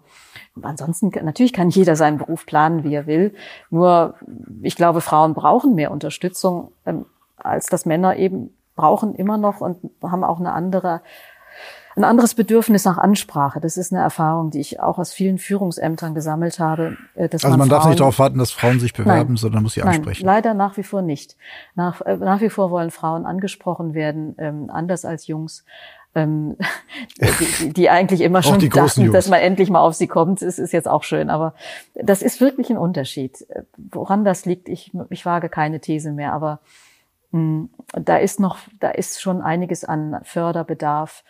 [0.62, 3.34] Ansonsten, natürlich kann jeder seinen Beruf planen, wie er will.
[3.70, 4.16] Nur,
[4.62, 7.06] ich glaube, Frauen brauchen mehr Unterstützung, ähm,
[7.38, 11.02] als dass Männer eben brauchen immer noch und haben auch eine andere,
[11.96, 13.60] ein anderes Bedürfnis nach Ansprache.
[13.60, 16.98] Das ist eine Erfahrung, die ich auch aus vielen Führungsämtern gesammelt habe.
[17.14, 19.76] Äh, also man, man darf nicht darauf warten, dass Frauen sich bewerben, nein, sondern muss
[19.76, 20.26] sie ansprechen.
[20.26, 21.38] Nein, leider nach wie vor nicht.
[21.76, 25.64] Nach, äh, nach wie vor wollen Frauen angesprochen werden, ähm, anders als Jungs.
[26.16, 26.58] Ähm,
[27.62, 29.14] die, die eigentlich immer schon dachten, Jungs.
[29.14, 30.42] dass man endlich mal auf sie kommt.
[30.42, 31.54] Es ist jetzt auch schön, aber
[31.94, 33.46] das ist wirklich ein Unterschied.
[33.78, 36.62] Woran das liegt, ich, ich wage keine These mehr, aber
[37.32, 41.24] da ist noch, da ist schon einiges an Förderbedarf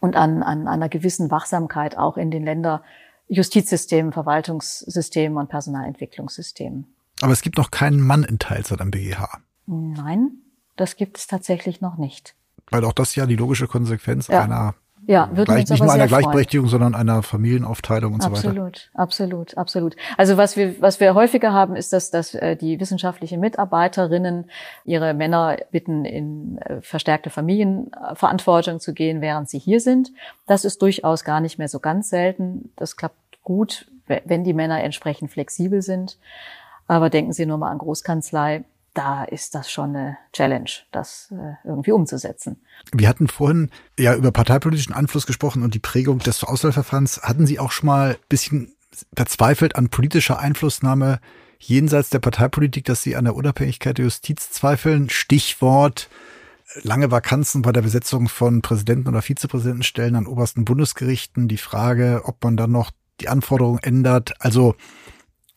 [0.00, 2.82] und an, an einer gewissen Wachsamkeit auch in den Länder
[3.28, 6.86] Justizsystemen, Verwaltungssystemen und Personalentwicklungssystemen.
[7.20, 9.28] Aber es gibt noch keinen Mann in Teilzeit am BGH.
[9.66, 10.32] Nein,
[10.76, 12.34] das gibt es tatsächlich noch nicht.
[12.70, 14.42] Weil auch das ja die logische Konsequenz ja.
[14.42, 14.74] einer
[15.06, 16.82] ja, würde Gleich, nicht nur einer Gleichberechtigung, freuen.
[16.82, 18.58] sondern einer Familienaufteilung und absolut, so weiter.
[18.94, 19.96] Absolut, absolut, absolut.
[20.16, 24.50] Also was wir, was wir häufiger haben, ist, dass, dass äh, die wissenschaftlichen Mitarbeiterinnen
[24.84, 30.12] ihre Männer bitten, in äh, verstärkte Familienverantwortung zu gehen, während sie hier sind.
[30.46, 32.72] Das ist durchaus gar nicht mehr so ganz selten.
[32.76, 36.18] Das klappt gut, wenn die Männer entsprechend flexibel sind.
[36.86, 41.54] Aber denken Sie nur mal an Großkanzlei da ist das schon eine Challenge, das äh,
[41.64, 42.62] irgendwie umzusetzen.
[42.92, 47.22] Wir hatten vorhin ja über parteipolitischen Einfluss gesprochen und die Prägung des Auswahlverfahrens.
[47.22, 48.74] Hatten Sie auch schon mal ein bisschen
[49.14, 51.20] verzweifelt an politischer Einflussnahme
[51.58, 55.10] jenseits der Parteipolitik, dass Sie an der Unabhängigkeit der Justiz zweifeln?
[55.10, 56.08] Stichwort
[56.82, 61.48] lange Vakanzen bei der Besetzung von Präsidenten oder Vizepräsidentenstellen an obersten Bundesgerichten.
[61.48, 64.34] Die Frage, ob man dann noch die Anforderungen ändert.
[64.40, 64.74] Also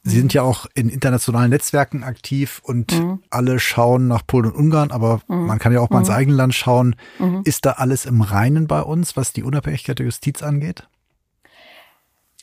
[0.10, 3.20] Sie sind ja auch in internationalen Netzwerken aktiv und mhm.
[3.30, 5.46] alle schauen nach Polen und Ungarn, aber mhm.
[5.46, 6.16] man kann ja auch mal ins mhm.
[6.16, 6.96] eigene Land schauen.
[7.20, 7.42] Mhm.
[7.44, 10.88] Ist da alles im Reinen bei uns, was die Unabhängigkeit der Justiz angeht?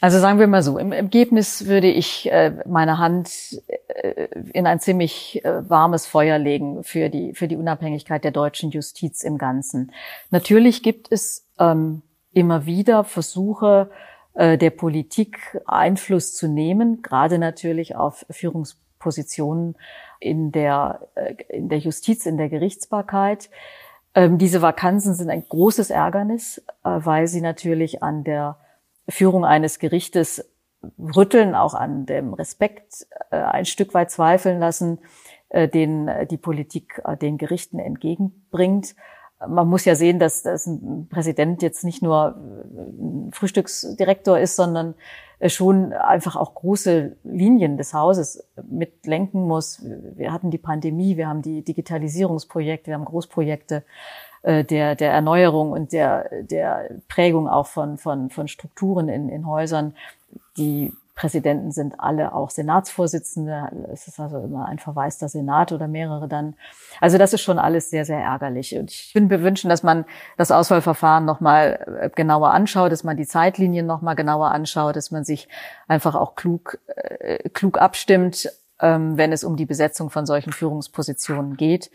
[0.01, 4.79] Also sagen wir mal so, im Ergebnis würde ich äh, meine Hand äh, in ein
[4.79, 9.93] ziemlich äh, warmes Feuer legen für die, für die Unabhängigkeit der deutschen Justiz im Ganzen.
[10.31, 12.03] Natürlich gibt es ähm,
[12.35, 13.91] immer wieder Versuche
[14.35, 19.77] der Politik Einfluss zu nehmen, gerade natürlich auf Führungspositionen
[20.19, 23.51] in der, äh, in der Justiz, in der Gerichtsbarkeit.
[24.15, 28.59] Ähm, diese Vakanzen sind ein großes Ärgernis, äh, weil sie natürlich an der
[29.09, 30.45] Führung eines Gerichtes
[30.99, 34.99] rütteln, auch an dem Respekt äh, ein Stück weit zweifeln lassen,
[35.49, 38.95] äh, den äh, die Politik den Gerichten entgegenbringt.
[39.49, 44.95] Man muss ja sehen, dass, dass ein Präsident jetzt nicht nur ein Frühstücksdirektor ist, sondern
[45.47, 49.83] schon einfach auch große Linien des Hauses mitlenken muss.
[50.17, 53.85] Wir hatten die Pandemie, wir haben die Digitalisierungsprojekte, wir haben Großprojekte
[54.43, 59.47] äh, der, der Erneuerung und der, der Prägung auch von, von, von Strukturen in, in
[59.47, 59.95] Häusern.
[60.57, 63.89] Die Präsidenten sind alle auch Senatsvorsitzende.
[63.93, 66.57] Es ist also immer ein verwaister Senat oder mehrere dann.
[67.01, 68.77] Also das ist schon alles sehr, sehr ärgerlich.
[68.77, 70.05] Und ich würde mir wünschen, dass man
[70.37, 75.25] das Auswahlverfahren nochmal äh, genauer anschaut, dass man die Zeitlinien nochmal genauer anschaut, dass man
[75.25, 75.49] sich
[75.87, 78.49] einfach auch klug, äh, klug abstimmt
[78.81, 81.91] ähm, wenn es um die Besetzung von solchen Führungspositionen geht,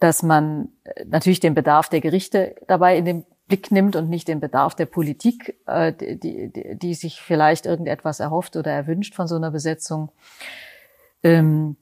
[0.00, 4.28] dass man äh, natürlich den Bedarf der Gerichte dabei in den Blick nimmt und nicht
[4.28, 9.28] den Bedarf der Politik, äh, die, die, die sich vielleicht irgendetwas erhofft oder erwünscht von
[9.28, 10.10] so einer Besetzung.
[11.22, 11.76] Ähm,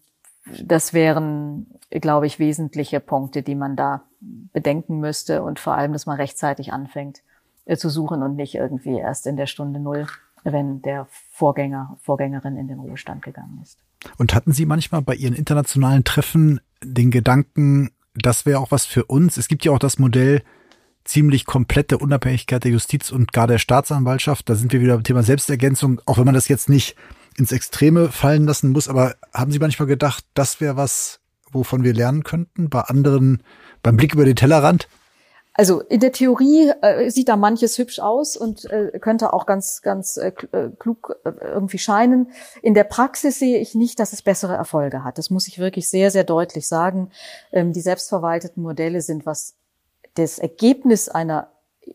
[0.64, 6.07] das wären, glaube ich, wesentliche Punkte, die man da bedenken müsste und vor allem, dass
[6.07, 7.22] man rechtzeitig anfängt
[7.64, 10.07] äh, zu suchen und nicht irgendwie erst in der Stunde Null,
[10.42, 13.79] wenn der Vorgänger, Vorgängerin in den Ruhestand gegangen ist.
[14.18, 19.05] Und hatten Sie manchmal bei Ihren internationalen Treffen den Gedanken, das wäre auch was für
[19.05, 19.37] uns?
[19.37, 20.42] Es gibt ja auch das Modell
[21.04, 24.48] ziemlich komplette Unabhängigkeit der Justiz und gar der Staatsanwaltschaft.
[24.48, 26.96] Da sind wir wieder beim Thema Selbstergänzung, auch wenn man das jetzt nicht
[27.36, 28.88] ins Extreme fallen lassen muss.
[28.88, 33.42] Aber haben Sie manchmal gedacht, das wäre was, wovon wir lernen könnten bei anderen,
[33.82, 34.88] beim Blick über den Tellerrand?
[35.54, 39.82] Also in der Theorie äh, sieht da manches hübsch aus und äh, könnte auch ganz,
[39.82, 42.32] ganz äh, äh, klug äh, irgendwie scheinen.
[42.62, 45.18] In der Praxis sehe ich nicht, dass es bessere Erfolge hat.
[45.18, 47.10] Das muss ich wirklich sehr, sehr deutlich sagen.
[47.52, 49.54] Ähm, die selbstverwalteten Modelle sind, was
[50.14, 51.53] das Ergebnis einer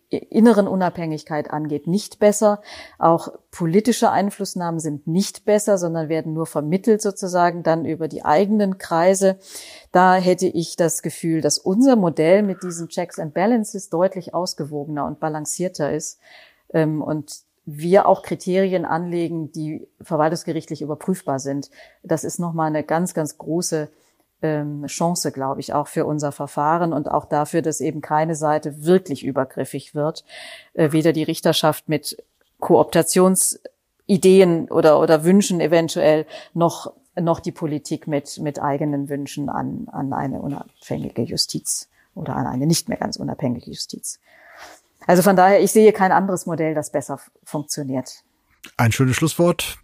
[0.10, 2.62] inneren Unabhängigkeit angeht, nicht besser.
[2.98, 8.78] Auch politische Einflussnahmen sind nicht besser, sondern werden nur vermittelt sozusagen dann über die eigenen
[8.78, 9.38] Kreise.
[9.92, 15.06] Da hätte ich das Gefühl, dass unser Modell mit diesen Checks and Balances deutlich ausgewogener
[15.06, 16.20] und balancierter ist
[16.74, 21.70] ähm, und wir auch Kriterien anlegen, die verwaltungsgerichtlich überprüfbar sind.
[22.02, 23.90] Das ist nochmal eine ganz, ganz große
[24.42, 29.26] Chance, glaube ich, auch für unser Verfahren und auch dafür, dass eben keine Seite wirklich
[29.26, 30.24] übergriffig wird.
[30.74, 32.24] Äh, weder die Richterschaft mit
[32.60, 40.14] Kooptationsideen oder, oder Wünschen eventuell, noch, noch die Politik mit, mit eigenen Wünschen an, an
[40.14, 44.20] eine unabhängige Justiz oder an eine nicht mehr ganz unabhängige Justiz.
[45.08, 48.24] Also von daher, ich sehe kein anderes Modell, das besser funktioniert.
[48.76, 49.80] Ein schönes Schlusswort.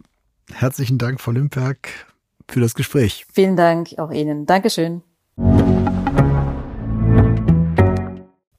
[0.52, 2.13] Herzlichen Dank, Frau Limperk
[2.48, 3.26] für das Gespräch.
[3.32, 4.46] Vielen Dank auch Ihnen.
[4.46, 5.02] Dankeschön.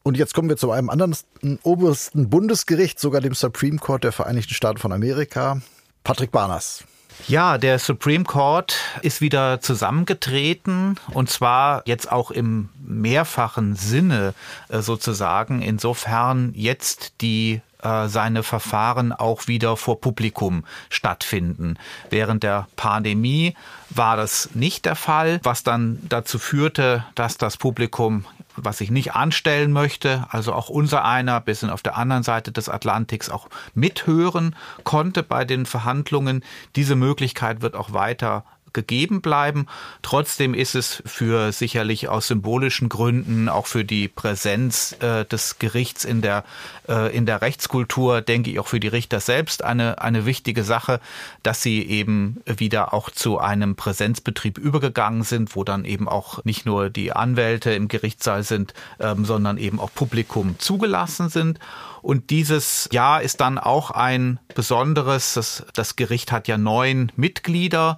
[0.04, 1.15] Und jetzt kommen wir zu einem anderen
[1.63, 5.62] obersten Bundesgericht, sogar dem Supreme Court der Vereinigten Staaten von Amerika.
[6.04, 6.84] Patrick Barners.
[7.28, 14.34] Ja, der Supreme Court ist wieder zusammengetreten und zwar jetzt auch im mehrfachen Sinne
[14.69, 15.62] äh, sozusagen.
[15.62, 21.78] Insofern jetzt die äh, seine Verfahren auch wieder vor Publikum stattfinden.
[22.10, 23.56] Während der Pandemie
[23.91, 28.26] war das nicht der Fall, was dann dazu führte, dass das Publikum
[28.58, 32.69] was ich nicht anstellen möchte, also auch unser einer bisschen auf der anderen Seite des
[32.69, 36.41] Atlantiks auch mithören konnte bei den Verhandlungen.
[36.78, 38.45] Diese Möglichkeit wird auch weiter
[38.76, 39.66] gegeben bleiben.
[40.04, 46.06] Trotzdem ist es für sicherlich aus symbolischen Gründen, auch für die Präsenz äh, des Gerichts
[46.06, 46.44] in der,
[46.88, 51.00] äh, in der Rechtskultur, denke ich auch für die Richter selbst eine, eine wichtige Sache,
[51.42, 56.68] dass sie eben wieder auch zu einem Präsenzbetrieb übergegangen sind, wo dann eben auch nicht
[56.68, 61.60] nur die Anwälte im Gerichtssaal sind, ähm, sondern eben auch Publikum zugelassen sind.
[62.02, 65.34] Und dieses Jahr ist dann auch ein besonderes.
[65.34, 67.98] Das, das Gericht hat ja neun Mitglieder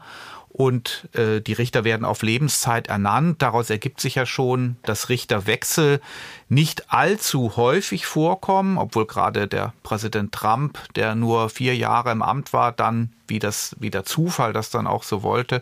[0.57, 3.43] und äh, die Richter werden auf Lebenszeit ernannt.
[3.43, 6.01] Daraus ergibt sich ja schon, dass Richterwechsel
[6.49, 12.53] nicht allzu häufig vorkommen, obwohl gerade der Präsident Trump, der nur vier Jahre im Amt
[12.53, 15.61] war, dann wie das wie der Zufall das dann auch so wollte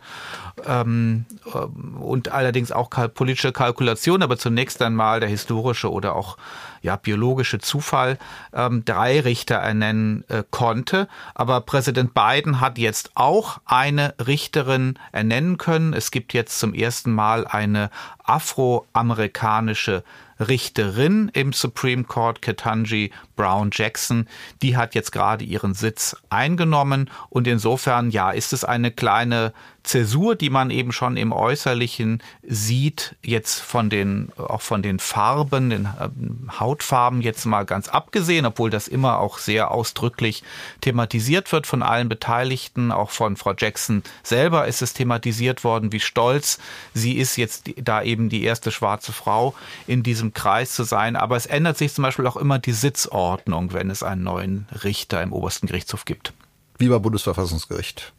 [0.65, 6.38] ähm, äh, und allerdings auch politische Kalkulation, aber zunächst einmal der historische oder auch
[6.86, 8.17] ja, biologische Zufall
[8.54, 11.08] ähm, drei Richter ernennen äh, konnte.
[11.34, 15.93] Aber Präsident Biden hat jetzt auch eine Richterin ernennen können.
[15.93, 17.89] Es gibt jetzt zum ersten Mal eine
[18.25, 20.03] afroamerikanische
[20.39, 24.27] Richterin im Supreme Court, Ketanji Brown Jackson,
[24.61, 27.09] die hat jetzt gerade ihren Sitz eingenommen.
[27.29, 33.15] Und insofern, ja, ist es eine kleine Zäsur, die man eben schon im Äußerlichen sieht,
[33.23, 38.69] jetzt von den, auch von den Farben, den ähm, Hautfarben jetzt mal ganz abgesehen, obwohl
[38.69, 40.43] das immer auch sehr ausdrücklich
[40.81, 45.99] thematisiert wird von allen Beteiligten, auch von Frau Jackson selber ist es thematisiert worden, wie
[45.99, 46.57] stolz
[46.93, 49.56] sie ist, jetzt da eben die erste schwarze Frau
[49.88, 51.15] in diesem Kreis zu sein.
[51.15, 55.21] Aber es ändert sich zum Beispiel auch immer die Sitzordnung, wenn es einen neuen Richter
[55.21, 56.34] im obersten Gerichtshof gibt.
[56.78, 58.13] Wie beim Bundesverfassungsgericht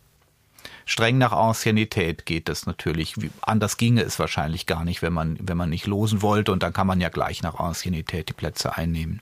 [0.86, 3.14] streng nach Anciennität geht das natürlich.
[3.42, 6.72] Anders ginge es wahrscheinlich gar nicht, wenn man, wenn man nicht losen wollte und dann
[6.72, 9.20] kann man ja gleich nach Anciennität die Plätze einnehmen.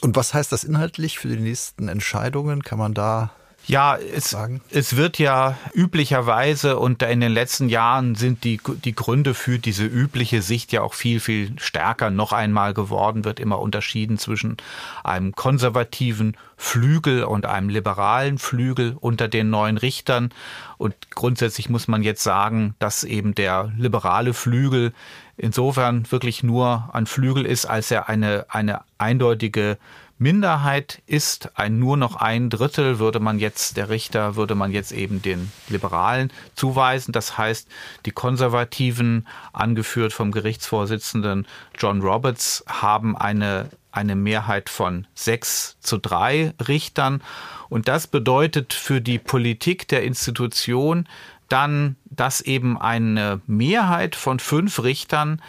[0.00, 2.62] Und was heißt das inhaltlich für die nächsten Entscheidungen?
[2.62, 3.32] Kann man da
[3.66, 4.34] ja, es,
[4.70, 9.84] es wird ja üblicherweise und in den letzten Jahren sind die, die Gründe für diese
[9.84, 14.56] übliche Sicht ja auch viel, viel stärker noch einmal geworden, wird immer unterschieden zwischen
[15.04, 20.30] einem konservativen Flügel und einem liberalen Flügel unter den neuen Richtern.
[20.78, 24.94] Und grundsätzlich muss man jetzt sagen, dass eben der liberale Flügel
[25.36, 29.76] insofern wirklich nur ein Flügel ist, als er eine, eine eindeutige
[30.18, 34.90] Minderheit ist, ein nur noch ein Drittel würde man jetzt, der Richter würde man jetzt
[34.90, 37.12] eben den Liberalen zuweisen.
[37.12, 37.68] Das heißt,
[38.04, 41.46] die Konservativen, angeführt vom Gerichtsvorsitzenden
[41.78, 47.22] John Roberts, haben eine, eine Mehrheit von sechs zu drei Richtern.
[47.68, 51.08] Und das bedeutet für die Politik der Institution
[51.48, 55.40] dann, dass eben eine Mehrheit von fünf Richtern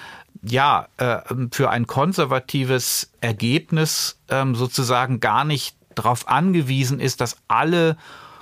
[0.42, 1.20] ja, äh,
[1.52, 7.98] für ein konservatives Ergebnis ähm, sozusagen gar nicht darauf angewiesen ist, dass alle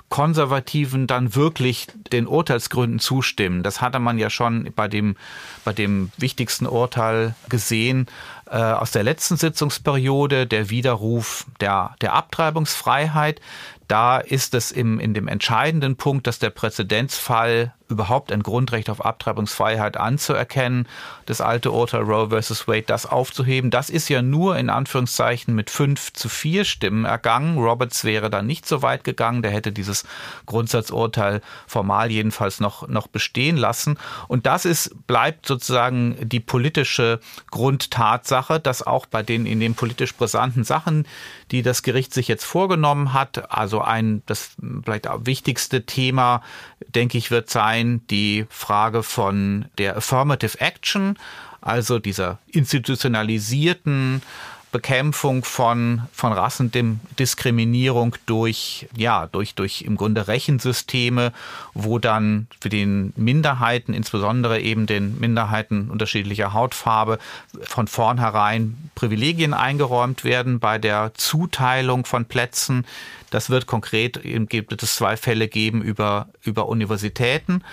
[0.08, 3.62] Konservativen dann wirklich den Urteilsgründen zustimmen.
[3.62, 5.16] Das hatte man ja schon bei dem,
[5.64, 8.06] bei dem wichtigsten Urteil gesehen
[8.50, 13.40] äh, aus der letzten Sitzungsperiode, der Widerruf der, der Abtreibungsfreiheit.
[13.86, 19.04] Da ist es im, in dem entscheidenden Punkt, dass der Präzedenzfall überhaupt ein Grundrecht auf
[19.04, 20.86] Abtreibungsfreiheit anzuerkennen,
[21.26, 23.70] das alte Urteil Roe versus Wade, das aufzuheben.
[23.70, 27.58] Das ist ja nur in Anführungszeichen mit fünf zu vier Stimmen ergangen.
[27.58, 30.04] Roberts wäre da nicht so weit gegangen, der hätte dieses
[30.46, 33.98] Grundsatzurteil formal jedenfalls noch, noch bestehen lassen.
[34.28, 37.20] Und das ist, bleibt sozusagen die politische
[37.50, 41.06] Grundtatsache, dass auch bei den in den politisch brisanten Sachen,
[41.50, 44.50] die das Gericht sich jetzt vorgenommen hat, also ein, das
[44.84, 46.42] vielleicht auch wichtigste Thema,
[46.88, 51.16] denke ich, wird sein, ein die Frage von der Affirmative Action,
[51.60, 54.22] also dieser institutionalisierten
[54.70, 61.32] Bekämpfung von, von Rassendiskriminierung durch, ja, durch, durch im Grunde Rechensysteme,
[61.72, 67.18] wo dann für den Minderheiten, insbesondere eben den Minderheiten unterschiedlicher Hautfarbe,
[67.62, 72.84] von vornherein Privilegien eingeräumt werden bei der Zuteilung von Plätzen.
[73.30, 77.64] Das wird konkret, gibt es zwei Fälle geben über, über Universitäten.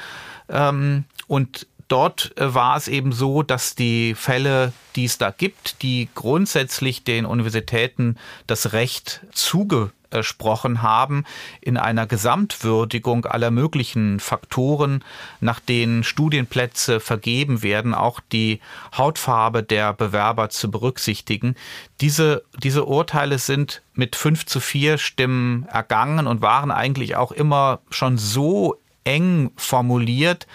[0.49, 5.81] Ähm, und dort äh, war es eben so, dass die Fälle, die es da gibt,
[5.81, 8.17] die grundsätzlich den Universitäten
[8.47, 11.25] das Recht zugesprochen haben,
[11.61, 15.03] in einer Gesamtwürdigung aller möglichen Faktoren,
[15.41, 18.61] nach denen Studienplätze vergeben werden, auch die
[18.97, 21.55] Hautfarbe der Bewerber zu berücksichtigen.
[22.01, 27.79] Diese, diese Urteile sind mit fünf zu vier Stimmen ergangen und waren eigentlich auch immer
[27.89, 30.47] schon so eng formuliert,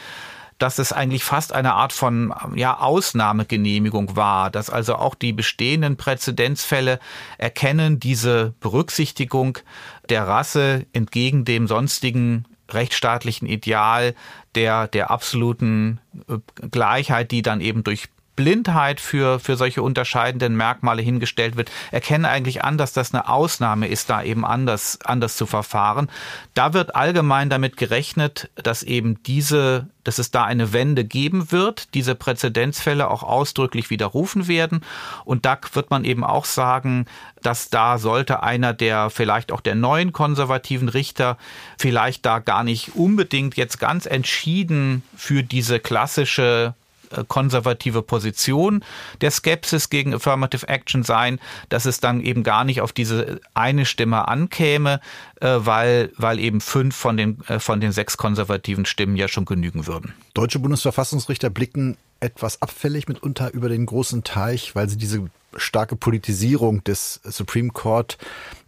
[0.61, 5.97] dass es eigentlich fast eine Art von ja, Ausnahmegenehmigung war, dass also auch die bestehenden
[5.97, 7.01] Präzedenzfälle
[7.39, 9.59] erkennen diese Berücksichtigung
[10.11, 14.15] der Rasse entgegen dem sonstigen rechtsstaatlichen Ideal
[14.55, 16.39] der, der absoluten äh,
[16.71, 18.09] Gleichheit, die dann eben durch
[18.41, 23.87] Blindheit für, für solche unterscheidenden Merkmale hingestellt wird, erkennen eigentlich an, dass das eine Ausnahme
[23.87, 26.09] ist, da eben anders, anders zu verfahren.
[26.55, 31.95] Da wird allgemein damit gerechnet, dass eben diese dass es da eine Wende geben wird,
[31.95, 34.81] diese Präzedenzfälle auch ausdrücklich widerrufen werden.
[35.25, 37.07] Und da wird man eben auch sagen,
[37.43, 41.37] dass da sollte einer der vielleicht auch der neuen konservativen Richter
[41.79, 46.75] vielleicht da gar nicht unbedingt jetzt ganz entschieden für diese klassische
[47.29, 48.85] konservative Position
[49.21, 53.87] der Skepsis gegen Affirmative Action sein, dass es dann eben gar nicht auf diese eine
[53.87, 55.01] Stimme ankäme,
[55.41, 59.45] äh, weil, weil eben fünf von den, äh, von den sechs konservativen Stimmen ja schon
[59.45, 60.15] genügen würden.
[60.35, 66.85] Deutsche Bundesverfassungsrichter blicken etwas abfällig mitunter über den großen Teich, weil sie diese starke Politisierung
[66.85, 68.19] des Supreme Court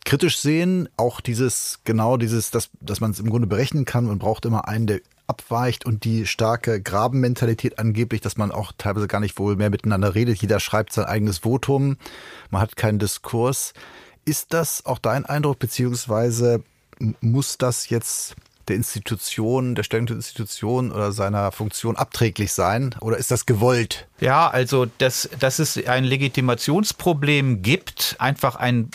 [0.05, 0.89] kritisch sehen.
[0.97, 4.07] Auch dieses, genau dieses, dass, dass man es im Grunde berechnen kann.
[4.07, 9.09] Man braucht immer einen, der abweicht und die starke Grabenmentalität angeblich, dass man auch teilweise
[9.09, 10.39] gar nicht wohl mehr miteinander redet.
[10.43, 11.97] Jeder schreibt sein eigenes Votum.
[12.51, 13.73] Man hat keinen Diskurs.
[14.25, 16.63] Ist das auch dein Eindruck, beziehungsweise
[17.21, 18.37] muss das jetzt
[18.73, 22.95] der Institution, der Stellung der Institution oder seiner Funktion abträglich sein?
[23.01, 24.09] Oder ist das gewollt?
[24.19, 28.91] Ja, also dass, dass es ein Legitimationsproblem gibt, einfach ein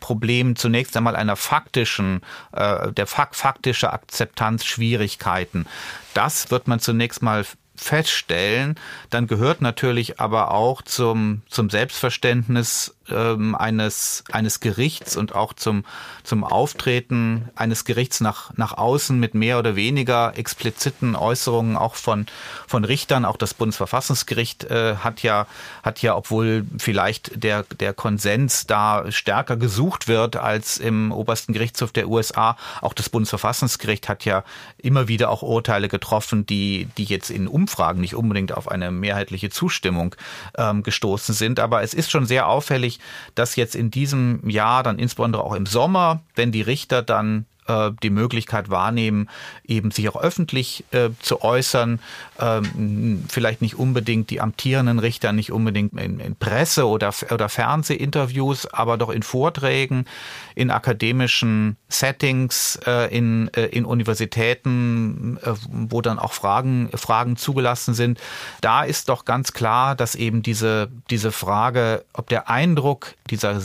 [0.00, 2.20] Problem zunächst einmal einer faktischen,
[2.52, 5.66] äh, der faktische Akzeptanzschwierigkeiten.
[6.12, 7.44] Das wird man zunächst mal
[7.76, 8.76] feststellen,
[9.10, 15.84] dann gehört natürlich aber auch zum, zum Selbstverständnis ähm, eines, eines Gerichts und auch zum,
[16.22, 22.26] zum Auftreten eines Gerichts nach, nach außen mit mehr oder weniger expliziten Äußerungen auch von,
[22.66, 23.24] von Richtern.
[23.24, 25.46] Auch das Bundesverfassungsgericht äh, hat ja,
[25.82, 31.92] hat ja, obwohl vielleicht der, der Konsens da stärker gesucht wird als im obersten Gerichtshof
[31.92, 34.44] der USA, auch das Bundesverfassungsgericht hat ja
[34.78, 39.50] immer wieder auch Urteile getroffen, die, die jetzt in Umfragen nicht unbedingt auf eine mehrheitliche
[39.50, 40.14] Zustimmung
[40.56, 41.60] ähm, gestoßen sind.
[41.60, 42.93] Aber es ist schon sehr auffällig,
[43.34, 47.90] dass jetzt in diesem Jahr, dann insbesondere auch im Sommer, wenn die Richter dann äh,
[48.02, 49.28] die Möglichkeit wahrnehmen,
[49.66, 52.00] eben sich auch öffentlich äh, zu äußern,
[52.38, 58.66] ähm, vielleicht nicht unbedingt die amtierenden Richter, nicht unbedingt in, in, Presse- oder, oder Fernsehinterviews,
[58.66, 60.06] aber doch in Vorträgen,
[60.54, 67.94] in akademischen Settings, äh, in, äh, in Universitäten, äh, wo dann auch Fragen, Fragen zugelassen
[67.94, 68.20] sind.
[68.60, 73.60] Da ist doch ganz klar, dass eben diese, diese Frage, ob der Eindruck dieser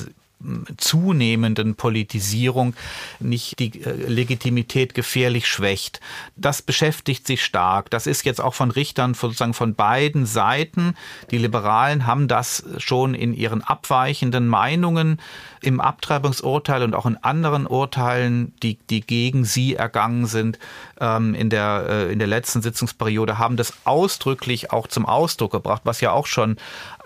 [0.77, 2.73] zunehmenden Politisierung
[3.19, 5.99] nicht die äh, Legitimität gefährlich schwächt.
[6.37, 7.89] Das beschäftigt sich stark.
[7.89, 10.95] Das ist jetzt auch von Richtern sozusagen von beiden Seiten.
[11.31, 15.19] Die Liberalen haben das schon in ihren abweichenden Meinungen
[15.61, 20.57] im Abtreibungsurteil und auch in anderen Urteilen, die, die gegen sie ergangen sind,
[21.01, 25.81] ähm, in, der, äh, in der letzten Sitzungsperiode, haben das ausdrücklich auch zum Ausdruck gebracht,
[25.83, 26.55] was ja auch schon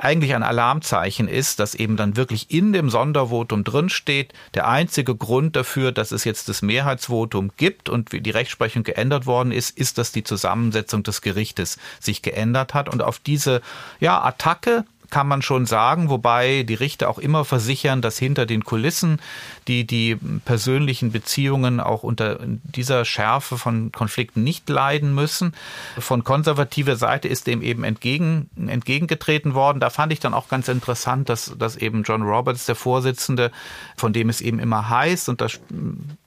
[0.03, 5.55] eigentlich ein Alarmzeichen ist, dass eben dann wirklich in dem Sondervotum drinsteht, der einzige Grund
[5.55, 10.11] dafür, dass es jetzt das Mehrheitsvotum gibt und die Rechtsprechung geändert worden ist, ist, dass
[10.11, 12.89] die Zusammensetzung des Gerichtes sich geändert hat.
[12.89, 13.61] Und auf diese
[13.99, 18.63] ja, Attacke kann man schon sagen, wobei die Richter auch immer versichern, dass hinter den
[18.63, 19.19] Kulissen
[19.67, 25.53] die die persönlichen Beziehungen auch unter dieser Schärfe von Konflikten nicht leiden müssen.
[25.99, 29.79] Von konservativer Seite ist dem eben entgegen, entgegengetreten worden.
[29.79, 33.51] Da fand ich dann auch ganz interessant, dass, dass eben John Roberts, der Vorsitzende,
[33.95, 35.47] von dem es eben immer heißt, und da,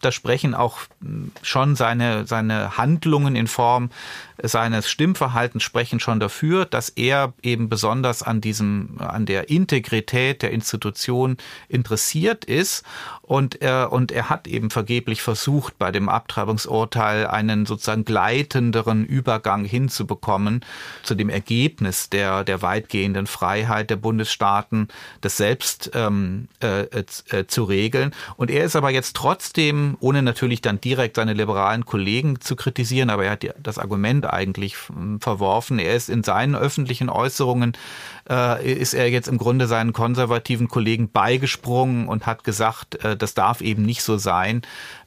[0.06, 0.78] da sprechen auch
[1.42, 3.90] schon seine, seine Handlungen in Form
[4.40, 10.52] seines Stimmverhaltens sprechen schon dafür, dass er eben besonders an diesem, an der Integrität der
[10.52, 11.38] Institution
[11.68, 12.84] interessiert ist.
[13.26, 19.64] Und er, und er hat eben vergeblich versucht, bei dem Abtreibungsurteil einen sozusagen gleitenderen Übergang
[19.64, 20.64] hinzubekommen
[21.02, 24.88] zu dem Ergebnis der, der weitgehenden Freiheit der Bundesstaaten,
[25.22, 28.14] das selbst ähm, äh, äh, zu regeln.
[28.36, 33.10] Und er ist aber jetzt trotzdem, ohne natürlich dann direkt seine liberalen Kollegen zu kritisieren,
[33.10, 34.76] aber er hat das Argument eigentlich
[35.18, 35.80] verworfen.
[35.80, 37.72] Er ist in seinen öffentlichen Äußerungen,
[38.28, 43.34] äh, ist er jetzt im Grunde seinen konservativen Kollegen beigesprungen und hat gesagt, äh, das
[43.34, 44.62] darf eben nicht so sein,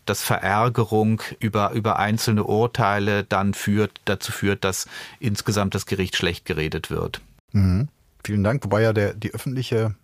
[0.06, 4.88] dass Verärgerung über, über einzelne Urteile dann führt, dazu führt, dass
[5.20, 7.22] insgesamt das Gericht schlecht geredet wird.
[7.52, 7.88] Mhm.
[8.24, 8.64] Vielen Dank.
[8.64, 9.96] Wobei ja der, die öffentliche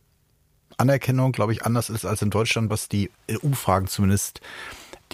[0.77, 3.09] Anerkennung, glaube ich, anders ist als in Deutschland, was die
[3.41, 4.41] Umfragen zumindest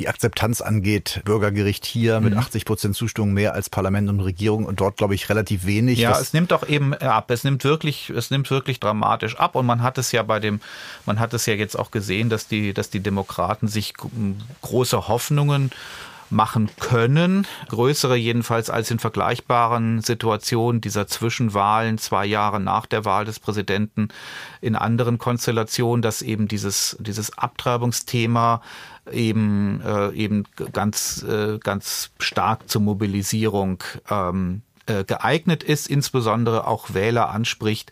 [0.01, 1.21] die Akzeptanz angeht.
[1.25, 2.29] Bürgergericht hier mhm.
[2.29, 5.99] mit 80 Prozent Zustimmung mehr als Parlament und Regierung und dort, glaube ich, relativ wenig.
[5.99, 7.29] Ja, es nimmt doch eben ab.
[7.29, 9.55] Es nimmt wirklich, es nimmt wirklich dramatisch ab.
[9.55, 10.59] Und man hat es ja bei dem,
[11.05, 13.93] man hat es ja jetzt auch gesehen, dass die, dass die Demokraten sich
[14.61, 15.71] große Hoffnungen
[16.31, 17.45] machen können.
[17.69, 24.09] Größere jedenfalls als in vergleichbaren Situationen dieser Zwischenwahlen zwei Jahre nach der Wahl des Präsidenten
[24.61, 28.61] in anderen Konstellationen, dass eben dieses, dieses Abtreibungsthema
[29.11, 36.93] eben, äh, eben ganz, äh, ganz stark zur Mobilisierung ähm, äh, geeignet ist, insbesondere auch
[36.93, 37.91] Wähler anspricht,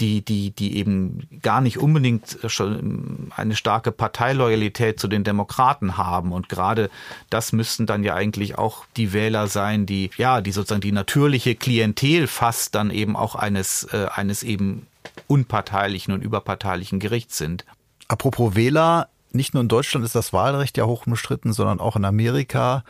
[0.00, 6.32] die, die, die eben gar nicht unbedingt schon eine starke Parteiloyalität zu den Demokraten haben.
[6.32, 6.90] Und gerade
[7.30, 11.54] das müssten dann ja eigentlich auch die Wähler sein, die, ja, die sozusagen die natürliche
[11.54, 14.86] Klientel fast dann eben auch eines, äh, eines eben
[15.26, 17.64] unparteilichen und überparteilichen Gerichts sind.
[18.06, 22.04] Apropos Wähler, nicht nur in Deutschland ist das Wahlrecht ja hoch umstritten, sondern auch in
[22.04, 22.84] Amerika.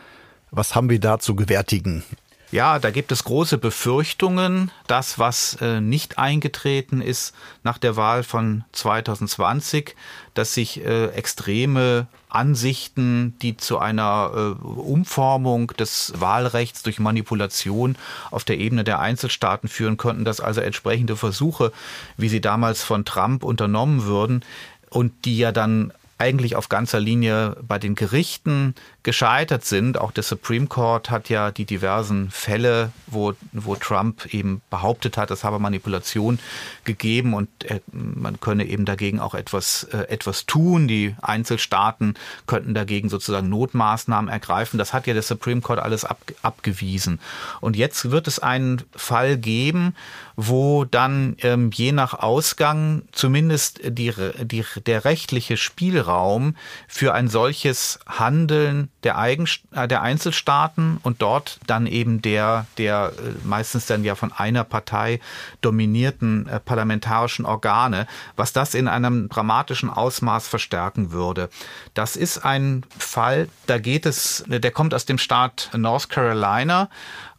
[0.51, 2.03] Was haben wir da zu gewärtigen?
[2.51, 4.71] Ja, da gibt es große Befürchtungen.
[4.87, 9.95] Das, was äh, nicht eingetreten ist nach der Wahl von 2020,
[10.33, 17.95] dass sich äh, extreme Ansichten, die zu einer äh, Umformung des Wahlrechts durch Manipulation
[18.31, 21.71] auf der Ebene der Einzelstaaten führen könnten, dass also entsprechende Versuche,
[22.17, 24.43] wie sie damals von Trump unternommen würden,
[24.89, 29.97] und die ja dann eigentlich auf ganzer Linie bei den Gerichten gescheitert sind.
[29.97, 35.31] Auch der Supreme Court hat ja die diversen Fälle, wo, wo Trump eben behauptet hat,
[35.31, 36.39] es habe Manipulation
[36.83, 40.87] gegeben und er, man könne eben dagegen auch etwas, äh, etwas tun.
[40.87, 44.77] Die Einzelstaaten könnten dagegen sozusagen Notmaßnahmen ergreifen.
[44.77, 47.19] Das hat ja der Supreme Court alles ab, abgewiesen.
[47.61, 49.95] Und jetzt wird es einen Fall geben,
[50.35, 56.55] wo dann ähm, je nach Ausgang zumindest die, die, der rechtliche Spielraum
[56.87, 63.13] für ein solches Handeln der, Eigen, äh, der Einzelstaaten und dort dann eben der, der
[63.17, 65.19] äh, meistens dann ja von einer Partei
[65.61, 71.49] dominierten äh, parlamentarischen Organe, was das in einem dramatischen Ausmaß verstärken würde.
[71.93, 76.89] Das ist ein Fall, da geht es, der kommt aus dem Staat North Carolina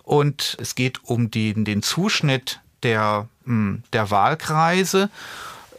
[0.02, 5.10] und es geht um die, den Zuschnitt der, hm, der Wahlkreise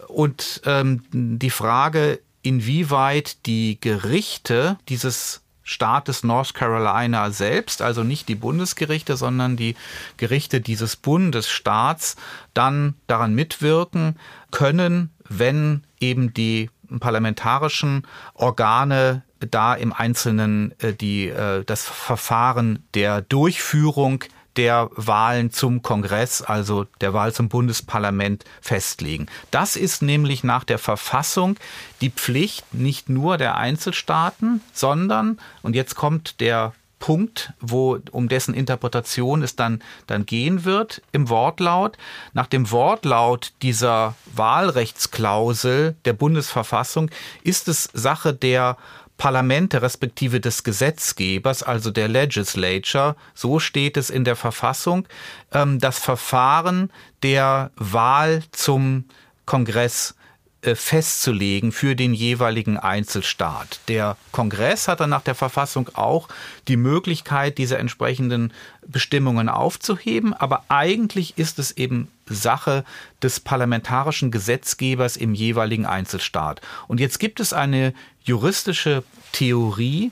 [0.07, 5.41] und ähm, die Frage, inwieweit die Gerichte dieses
[5.71, 9.75] Staates North Carolina selbst, also nicht die Bundesgerichte, sondern die
[10.17, 12.17] Gerichte dieses Bundesstaats,
[12.53, 14.17] dann daran mitwirken
[14.51, 16.69] können, wenn eben die
[16.99, 24.25] parlamentarischen Organe da im Einzelnen äh, die, äh, das Verfahren der Durchführung
[24.57, 29.27] der Wahlen zum Kongress, also der Wahl zum Bundesparlament festlegen.
[29.49, 31.57] Das ist nämlich nach der Verfassung
[32.01, 38.53] die Pflicht nicht nur der Einzelstaaten, sondern, und jetzt kommt der Punkt, wo um dessen
[38.53, 41.97] Interpretation es dann dann gehen wird im Wortlaut.
[42.33, 47.09] Nach dem Wortlaut dieser Wahlrechtsklausel der Bundesverfassung
[47.43, 48.77] ist es Sache der
[49.21, 55.07] Parlamente respektive des Gesetzgebers, also der Legislature, so steht es in der Verfassung,
[55.51, 56.91] ähm, das Verfahren
[57.21, 59.05] der Wahl zum
[59.45, 60.15] Kongress
[60.63, 63.79] festzulegen für den jeweiligen Einzelstaat.
[63.87, 66.27] Der Kongress hat dann nach der Verfassung auch
[66.67, 68.53] die Möglichkeit, diese entsprechenden
[68.85, 72.85] Bestimmungen aufzuheben, aber eigentlich ist es eben Sache
[73.23, 76.61] des parlamentarischen Gesetzgebers im jeweiligen Einzelstaat.
[76.87, 77.93] Und jetzt gibt es eine
[78.23, 80.11] juristische Theorie,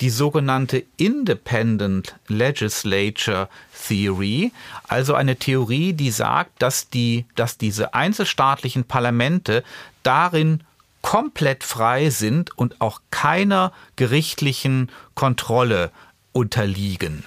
[0.00, 3.48] die sogenannte Independent Legislature
[3.86, 4.52] Theory,
[4.86, 9.64] also eine Theorie, die sagt, dass die, dass diese einzelstaatlichen Parlamente
[10.02, 10.62] darin
[11.02, 15.90] komplett frei sind und auch keiner gerichtlichen Kontrolle
[16.32, 17.24] unterliegen.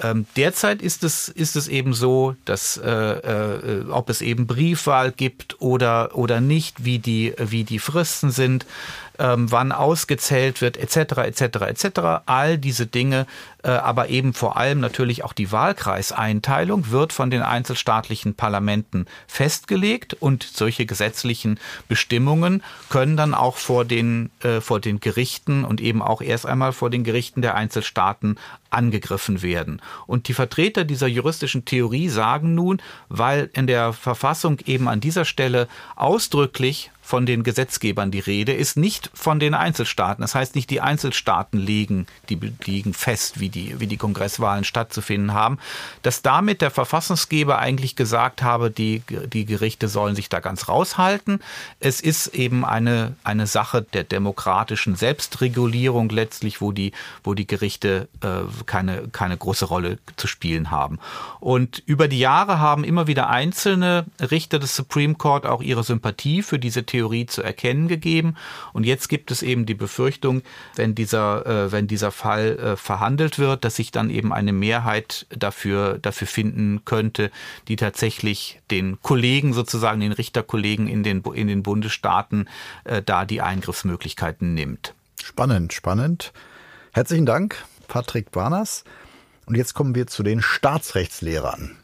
[0.00, 5.10] Ähm, derzeit ist es, ist es eben so, dass äh, äh, ob es eben Briefwahl
[5.10, 8.64] gibt oder, oder nicht, wie die, wie die Fristen sind,
[9.18, 12.00] ähm, wann ausgezählt wird, etc., etc., etc.
[12.26, 13.26] All diese Dinge,
[13.62, 20.14] äh, aber eben vor allem natürlich auch die Wahlkreiseinteilung wird von den einzelstaatlichen Parlamenten festgelegt
[20.14, 21.58] und solche gesetzlichen
[21.88, 26.72] Bestimmungen können dann auch vor den, äh, vor den Gerichten und eben auch erst einmal
[26.72, 28.38] vor den Gerichten der Einzelstaaten
[28.70, 29.80] angegriffen werden.
[30.06, 35.24] Und die Vertreter dieser juristischen Theorie sagen nun, weil in der Verfassung eben an dieser
[35.24, 40.20] Stelle ausdrücklich von den Gesetzgebern die Rede ist, nicht von den Einzelstaaten.
[40.20, 45.32] Das heißt, nicht die Einzelstaaten legen, die legen fest, wie die, wie die Kongresswahlen stattzufinden
[45.32, 45.58] haben,
[46.02, 49.00] dass damit der Verfassungsgeber eigentlich gesagt habe, die,
[49.32, 51.40] die Gerichte sollen sich da ganz raushalten.
[51.80, 56.92] Es ist eben eine, eine Sache der demokratischen Selbstregulierung letztlich, wo die,
[57.24, 60.98] wo die Gerichte äh, keine, keine große Rolle zu spielen haben.
[61.40, 66.42] Und über die Jahre haben immer wieder einzelne Richter des Supreme Court auch ihre Sympathie
[66.42, 68.34] für diese Theorie Theorie zu erkennen gegeben.
[68.72, 70.42] Und jetzt gibt es eben die Befürchtung,
[70.74, 75.26] wenn dieser, äh, wenn dieser Fall äh, verhandelt wird, dass sich dann eben eine Mehrheit
[75.30, 77.30] dafür, dafür finden könnte,
[77.68, 82.48] die tatsächlich den Kollegen sozusagen, den Richterkollegen in den, in den Bundesstaaten
[82.82, 84.94] äh, da die Eingriffsmöglichkeiten nimmt.
[85.22, 86.32] Spannend, spannend.
[86.92, 88.82] Herzlichen Dank, Patrick Barners.
[89.46, 91.76] Und jetzt kommen wir zu den Staatsrechtslehrern.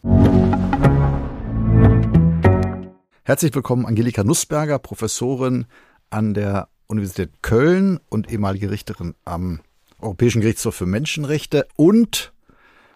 [3.27, 5.65] Herzlich willkommen, Angelika Nussberger, Professorin
[6.11, 9.61] an der Universität Köln und ehemalige Richterin am
[9.99, 12.35] Europäischen Gerichtshof für Menschenrechte und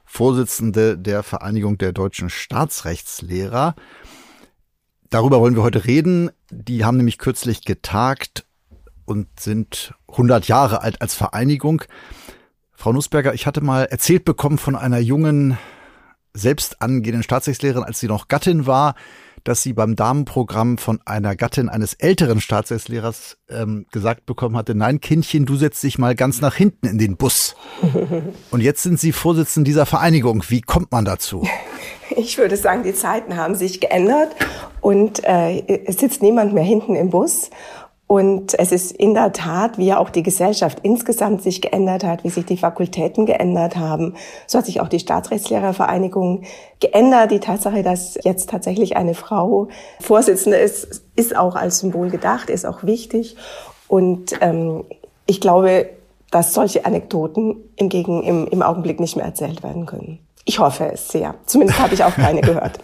[0.04, 3.74] Vorsitzende der Vereinigung der deutschen Staatsrechtslehrer.
[5.08, 6.28] Darüber wollen wir heute reden.
[6.50, 8.44] Die haben nämlich kürzlich getagt
[9.06, 11.84] und sind 100 Jahre alt als Vereinigung.
[12.74, 15.56] Frau Nussberger, ich hatte mal erzählt bekommen von einer jungen,
[16.34, 18.94] selbst angehenden Staatsrechtslehrerin, als sie noch Gattin war,
[19.44, 25.00] dass sie beim Damenprogramm von einer Gattin eines älteren Staatsrechtslehrers ähm, gesagt bekommen hatte, nein,
[25.00, 27.56] Kindchen, du setzt dich mal ganz nach hinten in den Bus.
[28.50, 30.44] Und jetzt sind Sie Vorsitzende dieser Vereinigung.
[30.48, 31.46] Wie kommt man dazu?
[32.16, 34.34] Ich würde sagen, die Zeiten haben sich geändert
[34.80, 37.50] und äh, es sitzt niemand mehr hinten im Bus.
[38.08, 42.24] Und es ist in der Tat, wie ja auch die Gesellschaft insgesamt sich geändert hat,
[42.24, 44.14] wie sich die Fakultäten geändert haben,
[44.46, 46.44] so hat sich auch die Staatsrechtslehrervereinigung
[46.80, 47.30] geändert.
[47.32, 49.68] Die Tatsache, dass jetzt tatsächlich eine Frau
[50.00, 53.36] Vorsitzende ist, ist auch als Symbol gedacht, ist auch wichtig.
[53.88, 54.84] Und ähm,
[55.26, 55.90] ich glaube,
[56.30, 60.18] dass solche Anekdoten im, Gegen, im, im Augenblick nicht mehr erzählt werden können.
[60.46, 61.34] Ich hoffe es sehr.
[61.44, 62.80] Zumindest habe ich auch keine gehört.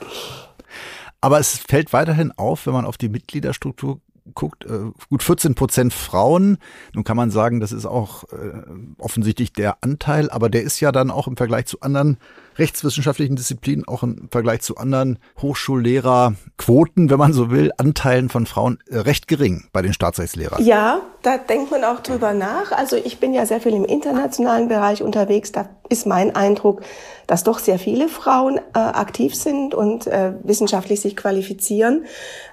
[1.22, 4.00] Aber es fällt weiterhin auf, wenn man auf die Mitgliederstruktur
[4.32, 6.58] guckt, äh, gut 14 Prozent Frauen.
[6.94, 8.62] Nun kann man sagen, das ist auch äh,
[8.98, 12.18] offensichtlich der Anteil, aber der ist ja dann auch im Vergleich zu anderen
[12.56, 18.78] rechtswissenschaftlichen Disziplinen, auch im Vergleich zu anderen Hochschullehrerquoten, wenn man so will, Anteilen von Frauen
[18.88, 20.64] äh, recht gering bei den Staatsrechtslehrern.
[20.64, 22.72] Ja, da denkt man auch drüber nach.
[22.72, 25.52] Also ich bin ja sehr viel im internationalen Bereich unterwegs.
[25.52, 26.82] Da ist mein Eindruck,
[27.26, 32.04] dass doch sehr viele Frauen äh, aktiv sind und äh, wissenschaftlich sich qualifizieren.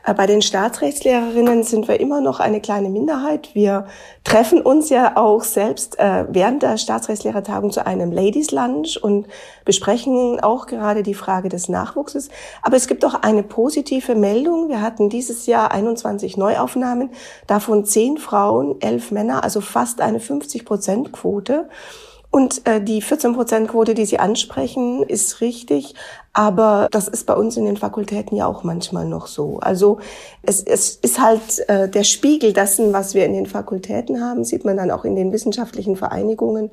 [0.06, 3.49] Äh, bei den Staatsrechtslehrerinnen sind wir immer noch eine kleine Minderheit.
[3.54, 3.88] Wir
[4.24, 9.28] treffen uns ja auch selbst äh, während der Staatsrechtslehrertagung zu einem Ladies Lunch und
[9.66, 9.90] besprechen
[10.41, 12.29] auch gerade die Frage des Nachwuchses.
[12.61, 14.69] Aber es gibt auch eine positive Meldung.
[14.69, 17.11] Wir hatten dieses Jahr 21 Neuaufnahmen,
[17.47, 21.67] davon 10 Frauen, 11 Männer, also fast eine 50 Prozent Quote.
[22.31, 25.95] Und äh, die 14-Prozent-Quote, die Sie ansprechen, ist richtig.
[26.31, 29.59] Aber das ist bei uns in den Fakultäten ja auch manchmal noch so.
[29.59, 29.99] Also
[30.41, 34.63] es, es ist halt äh, der Spiegel dessen, was wir in den Fakultäten haben, sieht
[34.63, 36.71] man dann auch in den wissenschaftlichen Vereinigungen.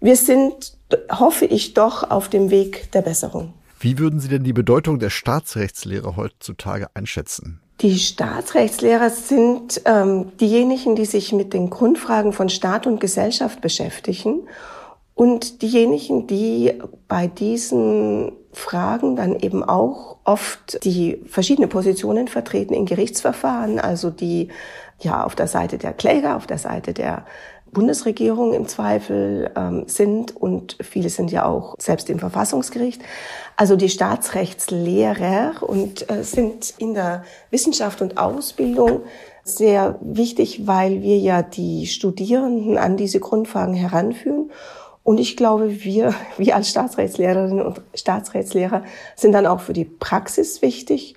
[0.00, 0.76] Wir sind,
[1.10, 3.52] hoffe ich, doch auf dem Weg der Besserung.
[3.78, 7.60] Wie würden Sie denn die Bedeutung der Staatsrechtslehre heutzutage einschätzen?
[7.80, 14.42] Die Staatsrechtslehrer sind ähm, diejenigen, die sich mit den Grundfragen von Staat und Gesellschaft beschäftigen
[15.14, 16.74] und diejenigen, die
[17.08, 24.48] bei diesen Fragen dann eben auch oft die verschiedene Positionen vertreten in Gerichtsverfahren, also die
[24.98, 27.24] ja auf der Seite der Kläger, auf der Seite der
[27.72, 33.00] Bundesregierung im Zweifel ähm, sind und viele sind ja auch selbst im Verfassungsgericht.
[33.56, 39.02] Also die Staatsrechtslehrer und äh, sind in der Wissenschaft und Ausbildung
[39.44, 44.50] sehr wichtig, weil wir ja die Studierenden an diese Grundfragen heranführen
[45.02, 48.84] und ich glaube, wir, wir als Staatsrechtslehrerinnen und Staatsrechtslehrer
[49.16, 51.14] sind dann auch für die Praxis wichtig.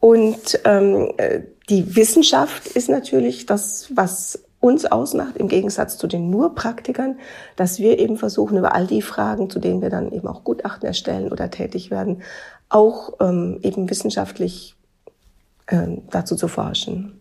[0.00, 6.30] Und ähm, äh, die Wissenschaft ist natürlich das, was uns ausmacht, im Gegensatz zu den
[6.30, 7.18] nur Praktikern,
[7.56, 10.86] dass wir eben versuchen, über all die Fragen, zu denen wir dann eben auch Gutachten
[10.86, 12.22] erstellen oder tätig werden,
[12.68, 14.74] auch ähm, eben wissenschaftlich
[15.68, 17.20] ähm, dazu zu forschen.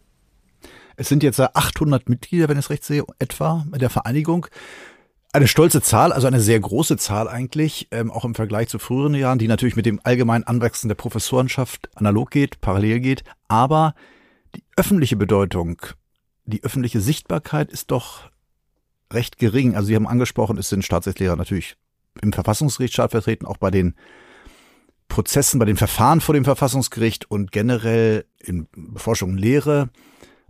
[0.95, 4.47] Es sind jetzt 800 Mitglieder, wenn ich es recht sehe, etwa in der Vereinigung.
[5.31, 9.13] Eine stolze Zahl, also eine sehr große Zahl eigentlich, ähm, auch im Vergleich zu früheren
[9.13, 13.23] Jahren, die natürlich mit dem allgemeinen Anwachsen der Professorenschaft analog geht, parallel geht.
[13.47, 13.93] Aber
[14.55, 15.79] die öffentliche Bedeutung,
[16.47, 18.31] die öffentliche Sichtbarkeit ist doch
[19.13, 19.75] recht gering.
[19.75, 21.77] Also Sie haben angesprochen, es sind Staatsrechtslehrer natürlich
[22.21, 23.93] im Verfassungsgerichtsstaat vertreten, auch bei den
[25.07, 29.89] Prozessen, bei den Verfahren vor dem Verfassungsgericht und generell in Forschung und Lehre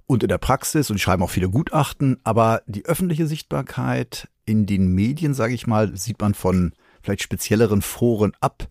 [0.06, 0.90] und in der Praxis.
[0.90, 5.96] Und schreiben auch viele Gutachten, aber die öffentliche Sichtbarkeit in den Medien, sage ich mal,
[5.98, 8.68] sieht man von vielleicht spezielleren Foren ab,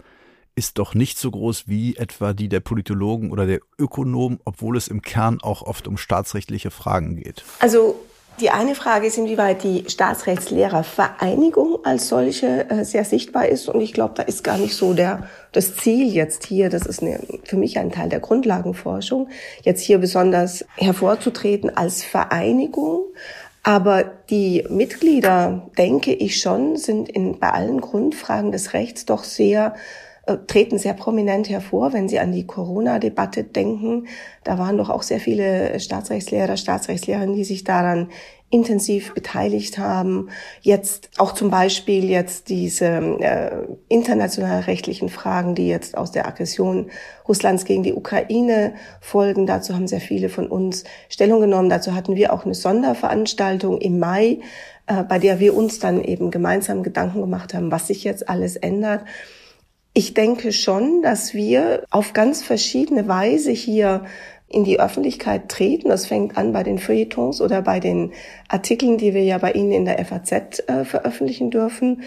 [0.56, 4.88] ist doch nicht so groß wie etwa die der Politologen oder der Ökonomen, obwohl es
[4.88, 7.44] im Kern auch oft um staatsrechtliche Fragen geht.
[7.60, 7.96] Also
[8.38, 13.66] Die eine Frage ist, inwieweit die Staatsrechtslehrervereinigung als solche äh, sehr sichtbar ist.
[13.66, 17.00] Und ich glaube, da ist gar nicht so der, das Ziel jetzt hier, das ist
[17.00, 19.30] eine, für mich ein Teil der Grundlagenforschung,
[19.62, 23.04] jetzt hier besonders hervorzutreten als Vereinigung.
[23.62, 29.74] Aber die Mitglieder, denke ich schon, sind in, bei allen Grundfragen des Rechts doch sehr
[30.46, 34.08] treten sehr prominent hervor, wenn Sie an die Corona-Debatte denken.
[34.42, 38.08] Da waren doch auch sehr viele Staatsrechtslehrer, Staatsrechtslehrerinnen, die sich daran
[38.50, 40.28] intensiv beteiligt haben.
[40.62, 46.90] Jetzt auch zum Beispiel jetzt diese äh, international rechtlichen Fragen, die jetzt aus der Aggression
[47.26, 49.46] Russlands gegen die Ukraine folgen.
[49.46, 51.70] Dazu haben sehr viele von uns Stellung genommen.
[51.70, 54.38] Dazu hatten wir auch eine Sonderveranstaltung im Mai,
[54.86, 58.54] äh, bei der wir uns dann eben gemeinsam Gedanken gemacht haben, was sich jetzt alles
[58.54, 59.02] ändert.
[59.98, 64.04] Ich denke schon, dass wir auf ganz verschiedene Weise hier
[64.46, 65.88] in die Öffentlichkeit treten.
[65.88, 68.12] Das fängt an bei den Feuilletons oder bei den
[68.46, 72.02] Artikeln, die wir ja bei Ihnen in der FAZ äh, veröffentlichen dürfen.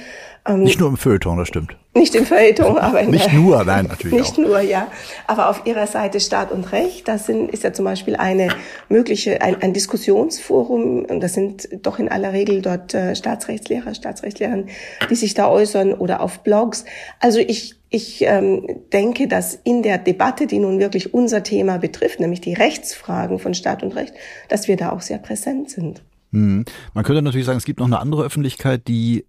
[0.50, 1.78] Ähm, nicht nur im Feuilleton, das stimmt.
[1.94, 4.38] Nicht im Feuilleton, aber in Nicht nur, nein, natürlich Nicht auch.
[4.38, 4.88] nur, ja.
[5.28, 8.50] Aber auf Ihrer Seite Staat und Recht, das sind, ist ja zum Beispiel eine
[8.90, 14.64] mögliche, ein, ein Diskussionsforum, und das sind doch in aller Regel dort äh, Staatsrechtslehrer, Staatsrechtslehrer,
[15.10, 16.84] die sich da äußern oder auf Blogs.
[17.20, 22.20] Also ich ich ähm, denke, dass in der Debatte, die nun wirklich unser Thema betrifft,
[22.20, 24.14] nämlich die Rechtsfragen von Staat und Recht,
[24.48, 26.04] dass wir da auch sehr präsent sind.
[26.32, 26.66] Hm.
[26.94, 29.26] Man könnte natürlich sagen, es gibt noch eine andere Öffentlichkeit, die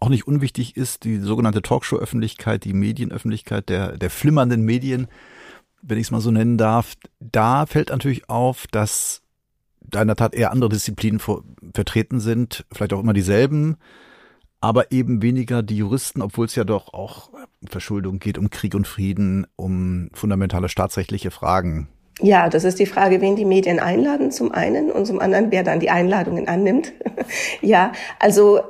[0.00, 5.08] auch nicht unwichtig ist, die sogenannte Talkshow-Öffentlichkeit, die Medienöffentlichkeit der, der flimmernden Medien,
[5.82, 6.94] wenn ich es mal so nennen darf.
[7.20, 9.22] Da fällt natürlich auf, dass
[9.80, 11.42] da in der Tat eher andere Disziplinen vor,
[11.74, 13.76] vertreten sind, vielleicht auch immer dieselben,
[14.60, 18.74] aber eben weniger die Juristen, obwohl es ja doch auch um Verschuldung geht, um Krieg
[18.74, 21.88] und Frieden, um fundamentale staatsrechtliche Fragen.
[22.20, 25.62] Ja, das ist die Frage, wen die Medien einladen zum einen und zum anderen, wer
[25.62, 26.92] dann die Einladungen annimmt.
[27.62, 28.60] ja, also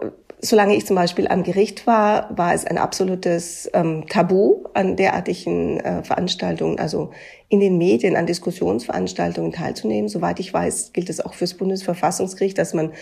[0.40, 5.80] solange ich zum Beispiel am Gericht war, war es ein absolutes ähm, Tabu an derartigen
[5.80, 7.10] äh, Veranstaltungen, also
[7.48, 10.08] in den Medien an Diskussionsveranstaltungen teilzunehmen.
[10.08, 12.92] Soweit ich weiß, gilt es auch fürs Bundesverfassungsgericht, dass man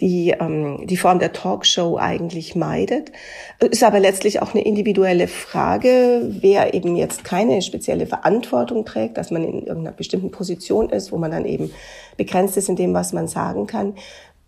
[0.00, 3.12] die, ähm, die Form der Talkshow eigentlich meidet.
[3.60, 9.30] Ist aber letztlich auch eine individuelle Frage, wer eben jetzt keine spezielle Verantwortung trägt, dass
[9.30, 11.70] man in irgendeiner bestimmten Position ist, wo man dann eben
[12.16, 13.94] begrenzt ist in dem, was man sagen kann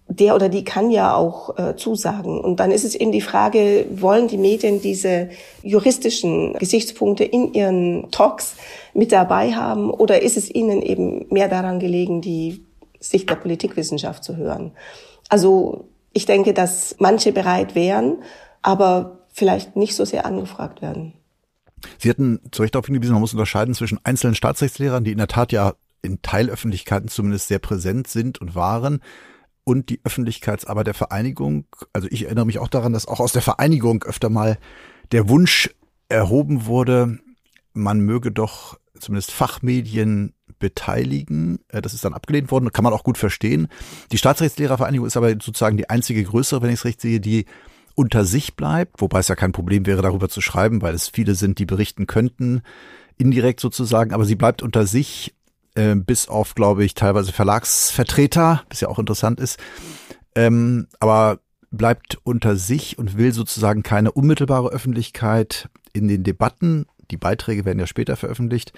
[0.09, 2.40] der oder die kann ja auch äh, zusagen.
[2.40, 5.30] Und dann ist es eben die Frage, wollen die Medien diese
[5.62, 8.54] juristischen Gesichtspunkte in ihren Talks
[8.94, 12.64] mit dabei haben oder ist es ihnen eben mehr daran gelegen, die
[13.00, 14.72] Sicht der Politikwissenschaft zu hören?
[15.28, 18.18] Also ich denke, dass manche bereit wären,
[18.62, 21.14] aber vielleicht nicht so sehr angefragt werden.
[21.98, 25.26] Sie hatten zu Recht darauf hingewiesen, man muss unterscheiden zwischen einzelnen Staatsrechtslehrern, die in der
[25.26, 29.00] Tat ja in Teilöffentlichkeiten zumindest sehr präsent sind und waren,
[29.66, 31.66] und die Öffentlichkeitsarbeit der Vereinigung.
[31.92, 34.58] Also ich erinnere mich auch daran, dass auch aus der Vereinigung öfter mal
[35.10, 35.74] der Wunsch
[36.08, 37.18] erhoben wurde,
[37.72, 41.58] man möge doch zumindest Fachmedien beteiligen.
[41.68, 43.66] Äh, das ist dann abgelehnt worden, kann man auch gut verstehen.
[44.12, 47.46] Die Staatsrechtslehrervereinigung ist aber sozusagen die einzige größere, wenn ich es recht sehe, die
[47.96, 51.34] unter sich bleibt, wobei es ja kein Problem wäre, darüber zu schreiben, weil es viele
[51.34, 52.62] sind, die berichten könnten,
[53.18, 55.34] indirekt sozusagen, aber sie bleibt unter sich
[55.77, 59.59] äh, bis auf, glaube ich, teilweise Verlagsvertreter, was ja auch interessant ist,
[60.35, 66.87] ähm, aber bleibt unter sich und will sozusagen keine unmittelbare Öffentlichkeit in den Debatten.
[67.11, 68.72] Die Beiträge werden ja später veröffentlicht.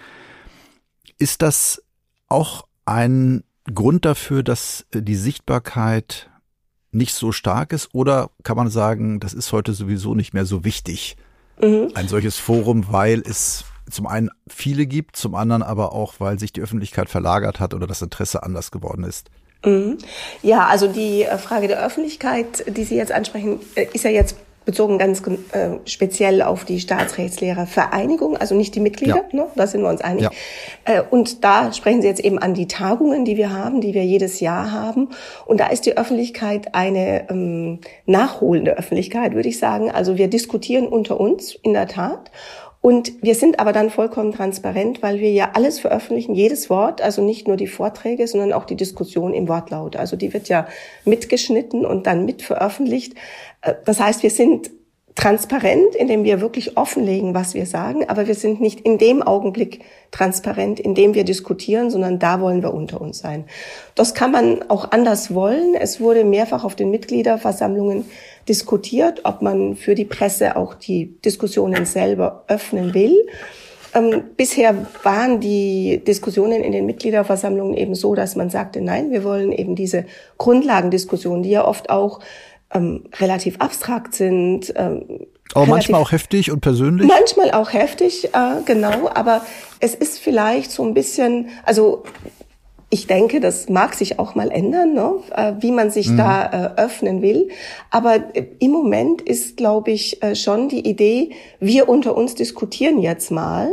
[1.18, 1.82] Ist das
[2.28, 6.30] auch ein Grund dafür, dass die Sichtbarkeit
[6.90, 7.90] nicht so stark ist?
[7.92, 11.16] Oder kann man sagen, das ist heute sowieso nicht mehr so wichtig,
[11.60, 11.90] mhm.
[11.94, 16.52] ein solches Forum, weil es zum einen viele gibt, zum anderen aber auch, weil sich
[16.52, 19.30] die Öffentlichkeit verlagert hat oder das Interesse anders geworden ist.
[19.64, 19.98] Mhm.
[20.42, 24.36] Ja, also die äh, Frage der Öffentlichkeit, die Sie jetzt ansprechen, äh, ist ja jetzt
[24.68, 25.22] bezogen ganz
[25.52, 29.36] äh, speziell auf die Staatsrechtslehrervereinigung, also nicht die Mitglieder, ja.
[29.44, 29.46] ne?
[29.56, 30.24] da sind wir uns einig.
[30.24, 30.30] Ja.
[30.84, 34.04] Äh, und da sprechen Sie jetzt eben an die Tagungen, die wir haben, die wir
[34.04, 35.08] jedes Jahr haben.
[35.46, 39.90] Und da ist die Öffentlichkeit eine ähm, nachholende Öffentlichkeit, würde ich sagen.
[39.90, 42.30] Also wir diskutieren unter uns in der Tat.
[42.80, 47.22] Und wir sind aber dann vollkommen transparent, weil wir ja alles veröffentlichen, jedes Wort, also
[47.22, 49.96] nicht nur die Vorträge, sondern auch die Diskussion im Wortlaut.
[49.96, 50.68] Also die wird ja
[51.04, 53.14] mitgeschnitten und dann mit veröffentlicht.
[53.62, 54.70] Äh, das heißt, wir sind
[55.18, 59.80] transparent, indem wir wirklich offenlegen, was wir sagen, aber wir sind nicht in dem Augenblick
[60.12, 63.44] transparent, in dem wir diskutieren, sondern da wollen wir unter uns sein.
[63.96, 65.74] Das kann man auch anders wollen.
[65.74, 68.04] Es wurde mehrfach auf den Mitgliederversammlungen
[68.48, 73.26] diskutiert, ob man für die Presse auch die Diskussionen selber öffnen will.
[73.94, 79.24] ähm, bisher waren die Diskussionen in den Mitgliederversammlungen eben so, dass man sagte, nein, wir
[79.24, 80.04] wollen eben diese
[80.36, 82.20] Grundlagendiskussionen, die ja oft auch
[82.72, 84.72] ähm, relativ abstrakt sind.
[84.76, 87.06] Ähm, aber manchmal auch heftig und persönlich?
[87.06, 89.08] Manchmal auch heftig, äh, genau.
[89.14, 89.42] Aber
[89.80, 92.04] es ist vielleicht so ein bisschen, also
[92.90, 95.16] ich denke, das mag sich auch mal ändern, ne?
[95.34, 96.16] Äh, wie man sich mhm.
[96.16, 97.50] da äh, öffnen will.
[97.90, 102.98] Aber äh, im Moment ist, glaube ich, äh, schon die Idee, wir unter uns diskutieren
[102.98, 103.72] jetzt mal.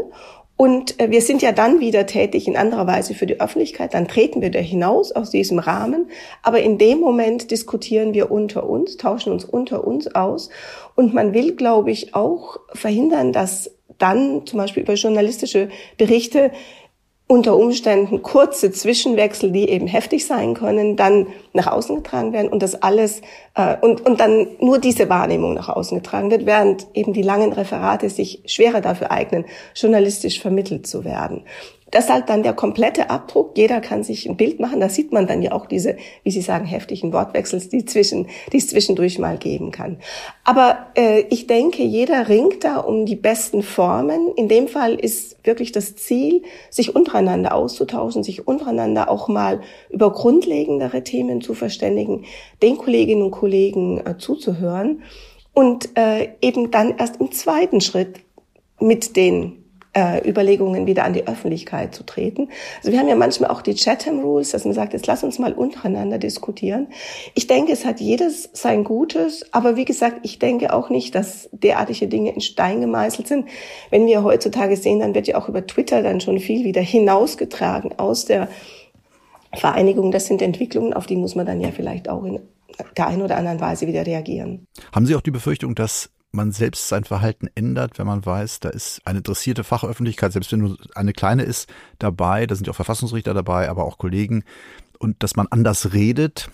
[0.58, 3.94] Und äh, wir sind ja dann wieder tätig in anderer Weise für die Öffentlichkeit.
[3.94, 6.10] Dann treten wir da hinaus aus diesem Rahmen.
[6.44, 10.50] Aber in dem Moment diskutieren wir unter uns, tauschen uns unter uns aus.
[10.96, 16.52] Und man will, glaube ich, auch verhindern, dass dann zum Beispiel über journalistische Berichte
[17.28, 22.62] unter Umständen kurze Zwischenwechsel, die eben heftig sein können, dann nach außen getragen werden und
[22.62, 23.22] das alles
[23.56, 27.52] äh, und, und dann nur diese Wahrnehmung nach außen getragen wird, während eben die langen
[27.52, 31.44] Referate sich schwerer dafür eignen, journalistisch vermittelt zu werden.
[31.96, 33.52] Das ist halt dann der komplette Abdruck.
[33.56, 34.82] Jeder kann sich ein Bild machen.
[34.82, 38.58] Da sieht man dann ja auch diese, wie Sie sagen, heftigen Wortwechsels, die, zwischen, die
[38.58, 40.00] es zwischendurch mal geben kann.
[40.44, 44.34] Aber äh, ich denke, jeder ringt da um die besten Formen.
[44.36, 50.12] In dem Fall ist wirklich das Ziel, sich untereinander auszutauschen, sich untereinander auch mal über
[50.12, 52.26] grundlegendere Themen zu verständigen,
[52.62, 55.02] den Kolleginnen und Kollegen äh, zuzuhören
[55.54, 58.20] und äh, eben dann erst im zweiten Schritt
[58.82, 59.65] mit den
[59.96, 62.50] äh, Überlegungen wieder an die Öffentlichkeit zu treten.
[62.80, 65.40] Also wir haben ja manchmal auch die Chatham Rules, dass man sagt, jetzt lass uns
[65.40, 66.88] mal untereinander diskutieren.
[67.34, 71.50] Ich denke, es hat jedes sein Gutes, aber wie gesagt, ich denke auch nicht, dass
[71.52, 73.48] derartige Dinge in Stein gemeißelt sind.
[73.90, 77.98] Wenn wir heutzutage sehen, dann wird ja auch über Twitter dann schon viel wieder hinausgetragen
[77.98, 78.50] aus der
[79.54, 80.12] Vereinigung.
[80.12, 82.42] Das sind Entwicklungen, auf die muss man dann ja vielleicht auch in
[82.98, 84.68] der einen oder anderen Weise wieder reagieren.
[84.92, 88.70] Haben Sie auch die Befürchtung, dass man selbst sein Verhalten ändert, wenn man weiß, da
[88.70, 91.70] ist eine interessierte Fachöffentlichkeit, selbst wenn nur eine kleine ist,
[92.00, 94.44] dabei, da sind ja auch Verfassungsrichter dabei, aber auch Kollegen,
[95.00, 96.50] und dass man anders redet,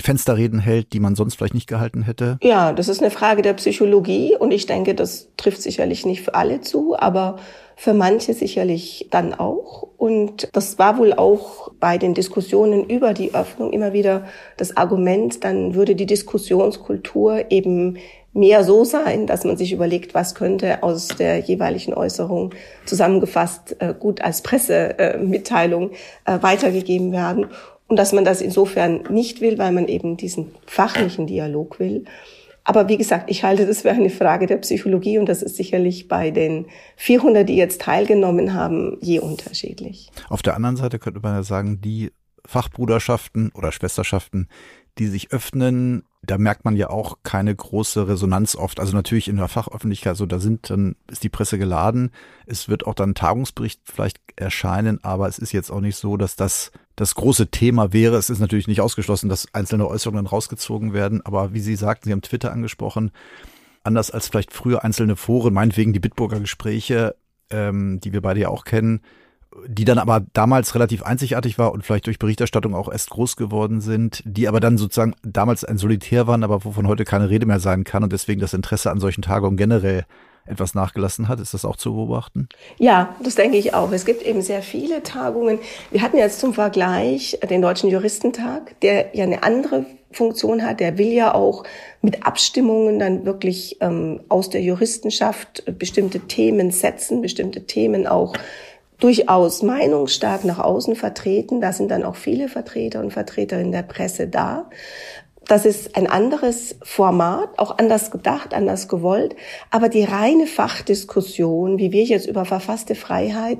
[0.00, 2.38] Fensterreden hält, die man sonst vielleicht nicht gehalten hätte?
[2.42, 6.34] Ja, das ist eine Frage der Psychologie und ich denke, das trifft sicherlich nicht für
[6.34, 7.38] alle zu, aber
[7.76, 9.82] für manche sicherlich dann auch.
[9.96, 14.24] Und das war wohl auch bei den Diskussionen über die Öffnung immer wieder
[14.56, 17.98] das Argument, dann würde die Diskussionskultur eben
[18.36, 23.94] mehr so sein, dass man sich überlegt, was könnte aus der jeweiligen Äußerung zusammengefasst äh,
[23.98, 25.92] gut als Pressemitteilung
[26.24, 27.46] äh, weitergegeben werden
[27.88, 32.04] und dass man das insofern nicht will, weil man eben diesen fachlichen Dialog will.
[32.64, 36.08] Aber wie gesagt, ich halte das für eine Frage der Psychologie und das ist sicherlich
[36.08, 36.66] bei den
[36.96, 40.10] 400, die jetzt teilgenommen haben, je unterschiedlich.
[40.28, 42.10] Auf der anderen Seite könnte man ja sagen, die
[42.44, 44.48] Fachbruderschaften oder Schwesterschaften,
[44.98, 48.80] die sich öffnen, da merkt man ja auch keine große Resonanz oft.
[48.80, 52.10] Also natürlich in der Fachöffentlichkeit, so da sind dann ist die Presse geladen.
[52.46, 56.16] Es wird auch dann ein Tagungsbericht vielleicht erscheinen, aber es ist jetzt auch nicht so,
[56.16, 58.16] dass das das große Thema wäre.
[58.16, 62.12] Es ist natürlich nicht ausgeschlossen, dass einzelne Äußerungen rausgezogen werden, aber wie Sie sagten, Sie
[62.12, 63.12] haben Twitter angesprochen,
[63.84, 67.14] anders als vielleicht früher einzelne Foren, meinetwegen die Bitburger Gespräche,
[67.50, 69.02] ähm, die wir beide ja auch kennen,
[69.66, 73.80] die dann aber damals relativ einzigartig war und vielleicht durch Berichterstattung auch erst groß geworden
[73.80, 77.60] sind, die aber dann sozusagen damals ein Solitär waren, aber wovon heute keine Rede mehr
[77.60, 80.04] sein kann und deswegen das Interesse an solchen Tagungen generell
[80.46, 81.40] etwas nachgelassen hat.
[81.40, 82.48] Ist das auch zu beobachten?
[82.78, 83.90] Ja, das denke ich auch.
[83.92, 85.58] Es gibt eben sehr viele Tagungen.
[85.90, 90.80] Wir hatten jetzt zum Vergleich den Deutschen Juristentag, der ja eine andere Funktion hat.
[90.80, 91.64] Der will ja auch
[92.00, 98.34] mit Abstimmungen dann wirklich ähm, aus der Juristenschaft bestimmte Themen setzen, bestimmte Themen auch
[98.98, 101.60] durchaus meinungsstark nach außen vertreten.
[101.60, 104.70] Da sind dann auch viele Vertreter und Vertreterinnen der Presse da.
[105.48, 109.36] Das ist ein anderes Format, auch anders gedacht, anders gewollt.
[109.70, 113.58] Aber die reine Fachdiskussion, wie wir jetzt über verfasste Freiheit,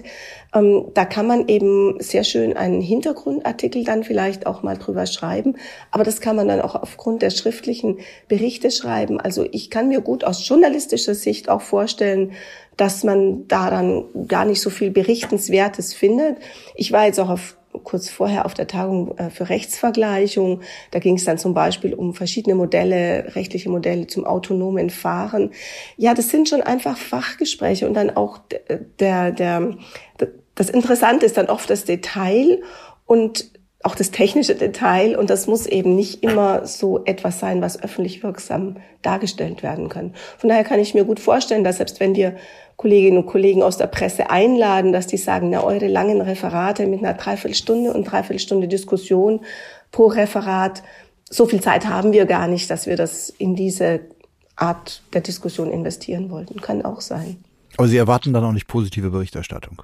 [0.53, 5.57] ähm, da kann man eben sehr schön einen Hintergrundartikel dann vielleicht auch mal drüber schreiben.
[5.93, 9.20] Aber das kann man dann auch aufgrund der schriftlichen Berichte schreiben.
[9.20, 12.32] Also ich kann mir gut aus journalistischer Sicht auch vorstellen,
[12.76, 16.37] dass man daran gar nicht so viel Berichtenswertes findet.
[16.74, 20.61] Ich war jetzt auch auf kurz vorher auf der Tagung äh, für Rechtsvergleichung.
[20.91, 25.51] Da ging es dann zum Beispiel um verschiedene Modelle, rechtliche Modelle zum autonomen Fahren.
[25.97, 28.39] Ja, das sind schon einfach Fachgespräche und dann auch
[29.01, 29.77] der, der,
[30.55, 32.62] das Interessante ist dann oft das Detail
[33.05, 33.51] und
[33.87, 38.22] auch das technische Detail und das muss eben nicht immer so etwas sein, was öffentlich
[38.22, 40.12] wirksam dargestellt werden kann.
[40.39, 42.35] Von daher kann ich mir gut vorstellen, dass selbst wenn wir
[42.77, 47.01] Kolleginnen und Kollegen aus der Presse einladen, dass die sagen, na, eure langen Referate mit
[47.01, 49.41] einer Dreiviertelstunde und Dreiviertelstunde Diskussion
[49.93, 50.83] pro Referat,
[51.31, 54.01] so viel Zeit haben wir gar nicht, dass wir das in diese
[54.57, 56.61] Art der Diskussion investieren wollten.
[56.61, 57.39] Kann auch sein.
[57.77, 59.83] Aber Sie erwarten dann auch nicht positive Berichterstattung?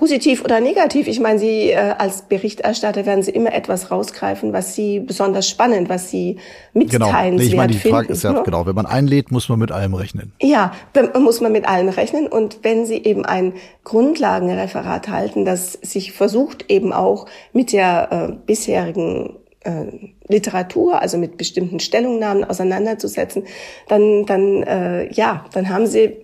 [0.00, 1.08] Positiv oder negativ.
[1.08, 5.90] Ich meine, Sie äh, als Berichterstatter werden Sie immer etwas rausgreifen, was Sie besonders spannend,
[5.90, 6.38] was Sie
[6.72, 7.42] mitteilenswert genau.
[7.42, 7.96] Ich meine, die finden.
[7.96, 8.42] Frage ist ja, ne?
[8.42, 10.32] genau, wenn man einlädt, muss man mit allem rechnen.
[10.40, 10.72] Ja,
[11.18, 12.28] muss man mit allem rechnen.
[12.28, 13.52] Und wenn Sie eben ein
[13.84, 19.84] Grundlagenreferat halten, das sich versucht eben auch mit der äh, bisherigen äh,
[20.28, 23.42] Literatur, also mit bestimmten Stellungnahmen auseinanderzusetzen,
[23.88, 26.16] dann, dann äh, ja, dann haben Sie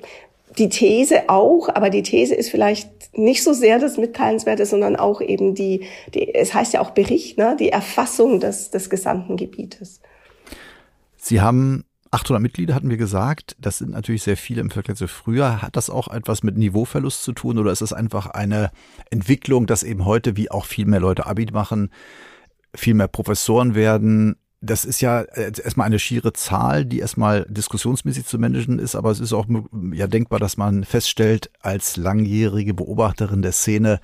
[0.57, 5.21] die These auch, aber die These ist vielleicht nicht so sehr das Mitteilenswerte, sondern auch
[5.21, 10.01] eben die, die es heißt ja auch Bericht, ne, die Erfassung des, des gesamten Gebietes.
[11.17, 13.57] Sie haben 800 Mitglieder hatten wir gesagt.
[13.59, 15.61] Das sind natürlich sehr viele im Vergleich zu früher.
[15.61, 18.71] Hat das auch etwas mit Niveauverlust zu tun oder ist es einfach eine
[19.11, 21.91] Entwicklung, dass eben heute, wie auch viel mehr Leute Abi machen,
[22.75, 28.39] viel mehr Professoren werden, das ist ja erstmal eine schiere Zahl, die erstmal diskussionsmäßig zu
[28.39, 29.47] managen ist, aber es ist auch
[29.93, 34.01] ja denkbar, dass man feststellt, als langjährige Beobachterin der Szene,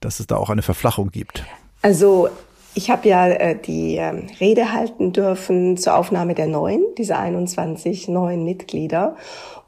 [0.00, 1.44] dass es da auch eine Verflachung gibt.
[1.82, 2.28] Also
[2.74, 8.08] ich habe ja äh, die äh, Rede halten dürfen zur Aufnahme der neuen, dieser 21
[8.08, 9.16] neuen Mitglieder.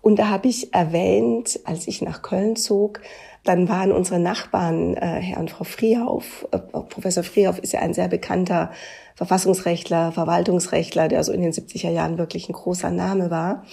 [0.00, 3.00] Und da habe ich erwähnt, als ich nach Köln zog,
[3.44, 7.94] dann waren unsere Nachbarn, äh, Herr und Frau Friehauf, äh, Professor Friehauf ist ja ein
[7.94, 8.70] sehr bekannter
[9.14, 13.64] Verfassungsrechtler, Verwaltungsrechtler, der so in den 70er Jahren wirklich ein großer Name war.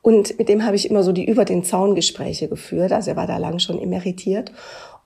[0.00, 2.92] Und mit dem habe ich immer so die über den Zaun Gespräche geführt.
[2.92, 4.52] Also er war da lang schon emeritiert.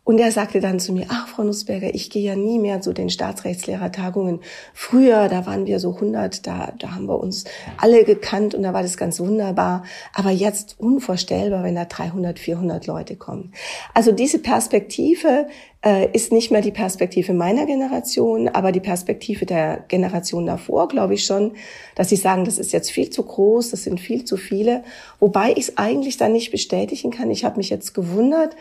[0.03, 2.93] Und er sagte dann zu mir, ach, Frau Nussberger, ich gehe ja nie mehr zu
[2.93, 4.41] den Staatsrechtslehrertagungen.
[4.73, 7.45] Früher, da waren wir so 100, da, da haben wir uns
[7.77, 9.85] alle gekannt und da war das ganz wunderbar.
[10.15, 13.53] Aber jetzt unvorstellbar, wenn da 300, 400 Leute kommen.
[13.95, 15.47] Also diese Perspektive
[15.85, 21.15] äh, ist nicht mehr die Perspektive meiner Generation, aber die Perspektive der Generation davor, glaube
[21.15, 21.53] ich schon,
[21.95, 24.83] dass sie sagen, das ist jetzt viel zu groß, das sind viel zu viele.
[25.21, 27.31] Wobei ich es eigentlich dann nicht bestätigen kann.
[27.31, 28.57] Ich habe mich jetzt gewundert,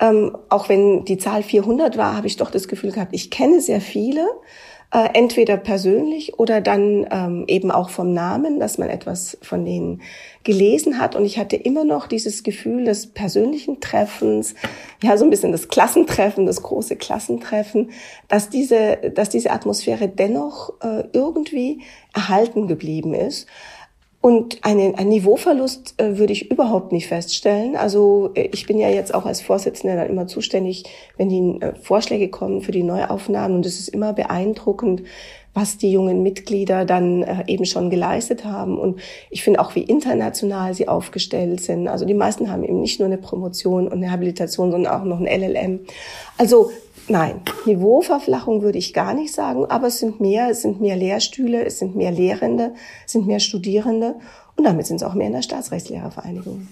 [0.00, 3.60] ähm, auch wenn die Zahl 400 war, habe ich doch das Gefühl gehabt, ich kenne
[3.60, 4.26] sehr viele,
[4.90, 10.00] äh, entweder persönlich oder dann ähm, eben auch vom Namen, dass man etwas von denen
[10.44, 11.14] gelesen hat.
[11.14, 14.54] Und ich hatte immer noch dieses Gefühl des persönlichen Treffens,
[15.02, 17.90] ja, so ein bisschen das Klassentreffen, das große Klassentreffen,
[18.28, 21.82] dass diese, dass diese Atmosphäre dennoch äh, irgendwie
[22.14, 23.46] erhalten geblieben ist.
[24.20, 27.76] Und einen, einen Niveauverlust äh, würde ich überhaupt nicht feststellen.
[27.76, 30.84] Also äh, ich bin ja jetzt auch als Vorsitzende dann immer zuständig,
[31.16, 33.56] wenn die äh, Vorschläge kommen für die Neuaufnahmen.
[33.56, 35.02] Und es ist immer beeindruckend,
[35.54, 38.76] was die jungen Mitglieder dann äh, eben schon geleistet haben.
[38.76, 39.00] Und
[39.30, 41.86] ich finde auch, wie international sie aufgestellt sind.
[41.86, 45.20] Also die meisten haben eben nicht nur eine Promotion und eine Habilitation, sondern auch noch
[45.20, 45.80] ein LLM.
[46.38, 46.70] Also
[47.08, 51.64] Nein, Niveauverflachung würde ich gar nicht sagen, aber es sind mehr, es sind mehr Lehrstühle,
[51.64, 52.74] es sind mehr Lehrende,
[53.06, 54.16] es sind mehr Studierende
[54.56, 56.66] und damit sind es auch mehr in der Staatsrechtslehrervereinigung.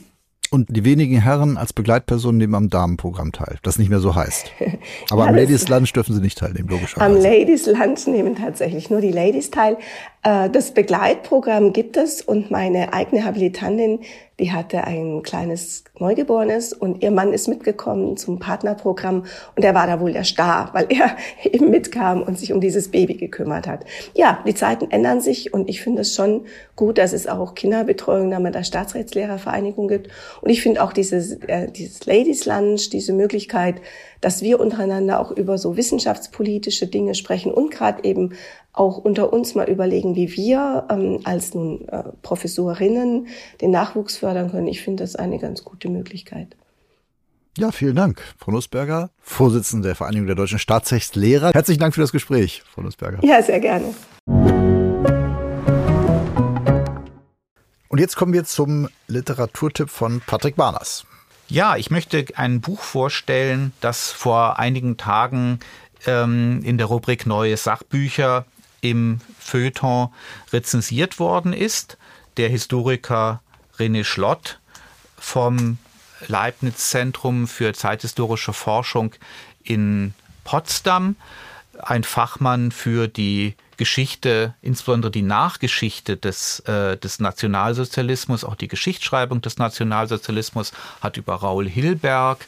[0.51, 4.53] Und die wenigen Herren als Begleitpersonen nehmen am Damenprogramm teil, das nicht mehr so heißt.
[5.11, 7.15] Aber ja, am Ladies Lunch dürfen sie nicht teilnehmen, logischerweise.
[7.15, 9.77] Am Ladies Lunch nehmen tatsächlich nur die Ladies teil.
[10.23, 14.01] Äh, das Begleitprogramm gibt es und meine eigene Habilitantin
[14.39, 19.25] die hatte ein kleines Neugeborenes und ihr Mann ist mitgekommen zum Partnerprogramm
[19.55, 22.91] und er war da wohl der Star, weil er eben mitkam und sich um dieses
[22.91, 23.87] Baby gekümmert hat.
[24.15, 26.43] Ja, die Zeiten ändern sich und ich finde es schon
[26.75, 30.11] gut, dass es auch Kinderbetreuung da mit der Staatsrechtslehrervereinigung gibt.
[30.43, 33.77] Und ich finde auch dieses, äh, dieses Ladies Lunch, diese Möglichkeit,
[34.21, 38.35] dass wir untereinander auch über so wissenschaftspolitische Dinge sprechen und gerade eben
[38.77, 43.27] auch unter uns mal überlegen, wie wir ähm, als nun äh, Professorinnen
[43.61, 44.69] den Nachwuchs fördern können.
[44.69, 46.55] Ich finde das eine ganz gute Möglichkeit.
[47.57, 51.53] Ja, vielen Dank, Frau Nussberger, Vorsitzende der Vereinigung der deutschen Staatsrechtslehrer.
[51.53, 53.19] Herzlichen Dank für das Gespräch, Frau Nussberger.
[53.23, 53.95] Ja, sehr gerne.
[57.89, 61.07] Und jetzt kommen wir zum Literaturtipp von Patrick Barners.
[61.49, 65.61] Ja, ich möchte ein Buch vorstellen, das vor einigen Tagen
[66.07, 68.45] ähm, in der Rubrik Neue Sachbücher
[68.91, 70.13] im Feuilleton
[70.53, 71.97] rezensiert worden ist.
[72.37, 73.41] Der Historiker
[73.79, 74.59] René Schlott
[75.19, 75.79] vom
[76.29, 79.13] Leibniz-Zentrum für zeithistorische Forschung
[79.63, 80.15] in
[80.45, 81.17] Potsdam,
[81.83, 89.43] ein Fachmann für die Geschichte, insbesondere die Nachgeschichte des, äh, des Nationalsozialismus, auch die Geschichtsschreibung
[89.43, 90.73] des Nationalsozialismus,
[91.03, 92.47] hat über Raul Hilberg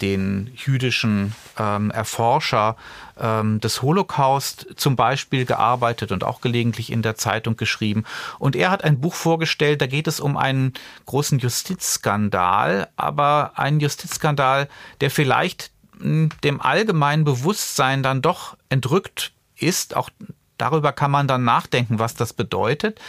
[0.00, 2.76] den jüdischen ähm, Erforscher
[3.18, 8.04] ähm, des Holocaust zum Beispiel gearbeitet und auch gelegentlich in der Zeitung geschrieben.
[8.38, 10.74] Und er hat ein Buch vorgestellt, da geht es um einen
[11.06, 14.68] großen Justizskandal, aber einen Justizskandal,
[15.00, 15.70] der vielleicht
[16.00, 19.96] hm, dem allgemeinen Bewusstsein dann doch entrückt ist.
[19.96, 20.10] Auch
[20.58, 23.00] darüber kann man dann nachdenken, was das bedeutet.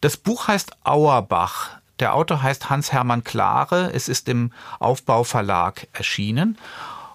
[0.00, 1.70] Das Buch heißt Auerbach
[2.00, 3.92] Der Autor heißt Hans-Hermann Klare.
[3.92, 6.58] Es ist im Aufbauverlag erschienen.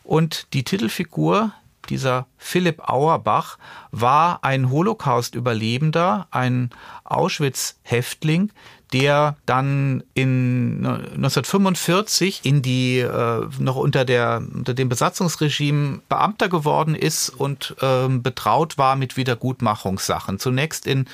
[0.03, 1.51] Und die Titelfigur,
[1.89, 3.57] dieser Philipp Auerbach,
[3.91, 6.69] war ein Holocaust-Überlebender, ein
[7.03, 8.51] Auschwitz-Häftling,
[8.93, 16.95] der dann in 1945 in die äh, noch unter der unter dem Besatzungsregime Beamter geworden
[16.95, 20.39] ist und ähm, betraut war mit Wiedergutmachungssachen.
[20.39, 21.05] Zunächst in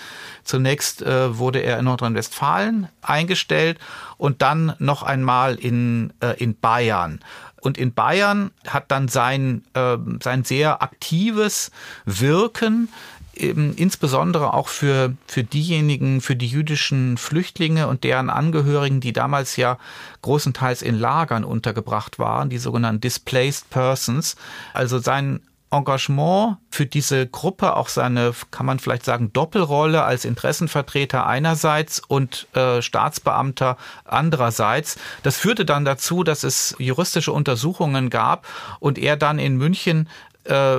[0.43, 3.79] zunächst äh, wurde er in Nordrhein-Westfalen eingestellt
[4.17, 7.19] und dann noch einmal in äh, in Bayern.
[7.65, 11.71] Und in Bayern hat dann sein, äh, sein sehr aktives
[12.05, 12.89] Wirken
[13.35, 19.55] eben insbesondere auch für, für diejenigen, für die jüdischen Flüchtlinge und deren Angehörigen, die damals
[19.57, 19.77] ja
[20.21, 24.35] großenteils in Lagern untergebracht waren, die sogenannten Displaced Persons.
[24.73, 25.41] Also sein
[25.75, 32.47] Engagement für diese Gruppe, auch seine, kann man vielleicht sagen, Doppelrolle als Interessenvertreter einerseits und
[32.53, 34.97] äh, Staatsbeamter andererseits.
[35.23, 38.47] Das führte dann dazu, dass es juristische Untersuchungen gab
[38.79, 40.09] und er dann in München
[40.45, 40.77] äh,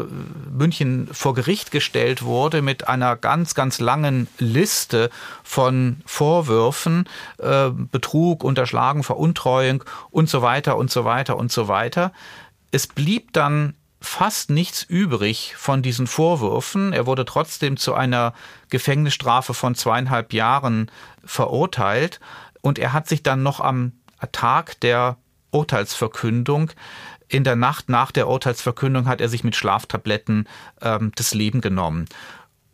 [0.51, 5.11] München vor Gericht gestellt wurde mit einer ganz, ganz langen Liste
[5.43, 7.09] von Vorwürfen,
[7.39, 12.13] äh, Betrug, Unterschlagen, Veruntreuung und so weiter und so weiter und so weiter.
[12.71, 16.93] Es blieb dann fast nichts übrig von diesen Vorwürfen.
[16.93, 18.35] Er wurde trotzdem zu einer
[18.71, 20.91] Gefängnisstrafe von zweieinhalb Jahren
[21.25, 22.21] verurteilt
[22.61, 23.93] und er hat sich dann noch am
[24.33, 25.17] Tag der
[25.51, 26.71] Urteilsverkündung
[27.29, 30.49] in der Nacht nach der Urteilsverkündung hat er sich mit Schlaftabletten
[30.81, 32.07] ähm, das Leben genommen.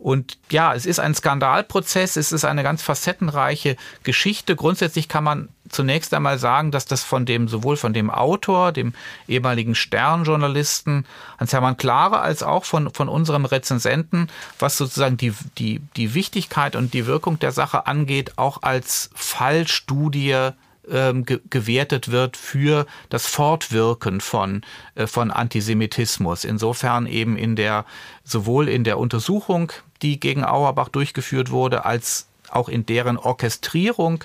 [0.03, 4.57] Und ja, es ist ein Skandalprozess, es ist eine ganz facettenreiche Geschichte.
[4.57, 8.91] Grundsätzlich kann man zunächst einmal sagen, dass das von dem, sowohl von dem Autor, dem
[9.29, 11.05] ehemaligen Sternjournalisten
[11.39, 14.27] Hans-Hermann Klare, als auch von, von unserem Rezensenten,
[14.59, 20.51] was sozusagen die, die, die Wichtigkeit und die Wirkung der Sache angeht, auch als Fallstudie
[20.89, 24.61] ähm, ge gewertet wird für das Fortwirken von,
[24.95, 26.45] äh, von Antisemitismus.
[26.45, 27.85] Insofern eben in der,
[28.23, 29.71] sowohl in der Untersuchung,
[30.01, 34.23] die gegen Auerbach durchgeführt wurde, als auch in deren Orchestrierung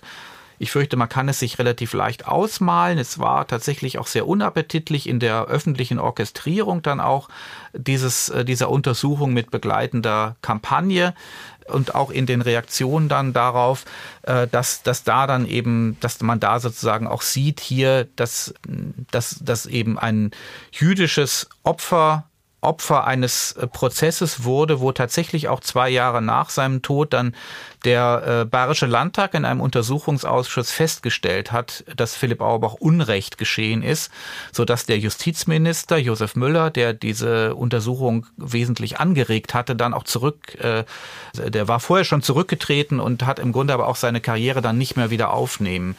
[0.61, 2.99] ich fürchte, man kann es sich relativ leicht ausmalen.
[2.99, 7.29] Es war tatsächlich auch sehr unappetitlich in der öffentlichen Orchestrierung dann auch
[7.73, 11.15] dieses, äh, dieser Untersuchung mit begleitender Kampagne
[11.69, 13.85] und auch in den Reaktionen dann darauf,
[14.23, 18.55] äh, dass, dass da dann eben, dass man da sozusagen auch sieht hier, dass,
[19.11, 20.31] dass, dass eben ein
[20.73, 22.28] jüdisches Opfer
[22.61, 27.35] Opfer eines äh, Prozesses wurde, wo tatsächlich auch zwei Jahre nach seinem Tod dann
[27.85, 34.11] der äh, Bayerische Landtag in einem Untersuchungsausschuss festgestellt hat, dass Philipp Auerbach Unrecht geschehen ist,
[34.51, 40.57] so dass der Justizminister Josef Müller, der diese Untersuchung wesentlich angeregt hatte, dann auch zurück,
[40.57, 40.83] äh,
[41.35, 44.97] der war vorher schon zurückgetreten und hat im Grunde aber auch seine Karriere dann nicht
[44.97, 45.97] mehr wieder aufnehmen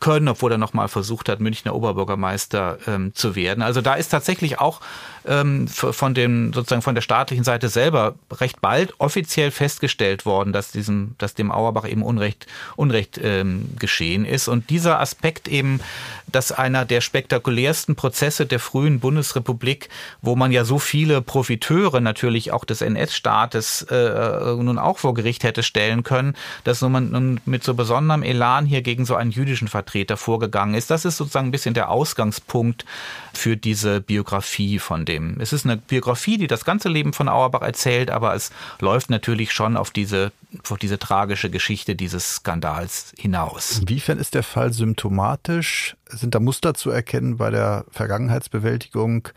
[0.00, 3.62] können, obwohl er nochmal versucht hat, Münchner Oberbürgermeister ähm, zu werden.
[3.62, 4.80] Also da ist tatsächlich auch
[5.26, 10.72] ähm, von dem sozusagen von der staatlichen Seite selber recht bald offiziell festgestellt worden, dass
[10.72, 12.46] diesem, dass dem Auerbach eben Unrecht,
[12.76, 14.48] Unrecht ähm, geschehen ist.
[14.48, 15.80] Und dieser Aspekt eben,
[16.26, 19.88] dass einer der spektakulärsten Prozesse der frühen Bundesrepublik,
[20.20, 25.44] wo man ja so viele Profiteure natürlich auch des NS-Staates äh, nun auch vor Gericht
[25.44, 29.68] hätte stellen können, dass man nun mit so besonderem Elan hier gegen so einen jüdischen
[29.68, 30.90] Vertreter vorgegangen ist.
[30.90, 32.84] Das ist sozusagen ein bisschen der Ausgangspunkt
[33.32, 35.11] für diese Biografie von dem.
[35.38, 38.50] Es ist eine Biografie, die das ganze Leben von Auerbach erzählt, aber es
[38.80, 40.32] läuft natürlich schon auf diese,
[40.68, 43.78] auf diese tragische Geschichte dieses Skandals hinaus.
[43.80, 45.96] Inwiefern ist der Fall symptomatisch?
[46.08, 49.28] Sind da Muster zu erkennen bei der Vergangenheitsbewältigung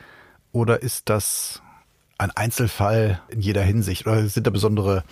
[0.52, 1.62] oder ist das
[2.18, 4.08] ein Einzelfall in jeder Hinsicht?
[4.08, 5.04] Oder sind da besondere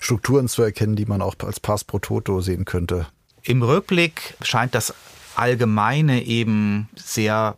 [0.00, 3.06] Strukturen zu erkennen, die man auch als Pass pro Toto sehen könnte?
[3.42, 4.94] Im Rückblick scheint das
[5.36, 7.56] Allgemeine eben sehr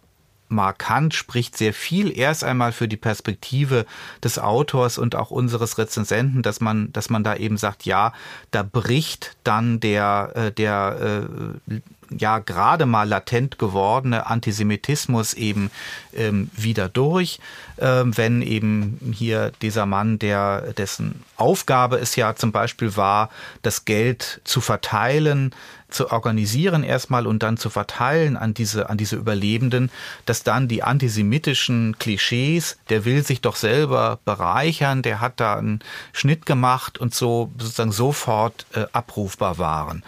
[0.53, 3.87] markant, spricht sehr viel erst einmal für die Perspektive
[4.23, 8.13] des Autors und auch unseres Rezensenten, dass man, dass man da eben sagt, ja,
[8.51, 11.25] da bricht dann der, äh, der
[11.69, 11.81] äh,
[12.19, 15.71] ja gerade mal latent gewordene Antisemitismus eben
[16.15, 17.41] ähm, wieder durch,
[17.79, 23.31] ähm, wenn eben hier dieser Mann, der dessen Aufgabe es ja zum Beispiel war,
[23.63, 25.55] das Geld zu verteilen,
[25.93, 29.90] zu organisieren erstmal und dann zu verteilen an diese, an diese Überlebenden,
[30.26, 35.80] dass dann die antisemitischen Klischees, der will sich doch selber bereichern, der hat da einen
[36.12, 40.03] Schnitt gemacht und so sozusagen sofort äh, abrufbar waren.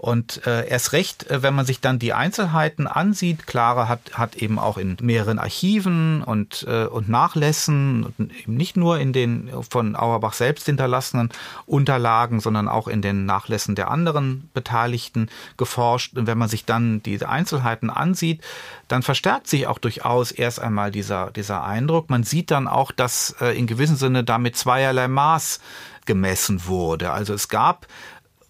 [0.00, 4.34] Und äh, erst recht, äh, wenn man sich dann die Einzelheiten ansieht, Clara hat, hat
[4.34, 9.96] eben auch in mehreren Archiven und, äh, und Nachlässen, eben nicht nur in den von
[9.96, 11.28] Auerbach selbst hinterlassenen
[11.66, 15.28] Unterlagen, sondern auch in den Nachlässen der anderen Beteiligten
[15.58, 16.16] geforscht.
[16.16, 18.40] Und wenn man sich dann diese Einzelheiten ansieht,
[18.88, 22.08] dann verstärkt sich auch durchaus erst einmal dieser, dieser Eindruck.
[22.08, 25.60] Man sieht dann auch, dass äh, in gewissem Sinne damit zweierlei Maß
[26.06, 27.12] gemessen wurde.
[27.12, 27.86] Also es gab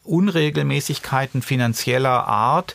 [0.05, 2.75] Unregelmäßigkeiten finanzieller Art,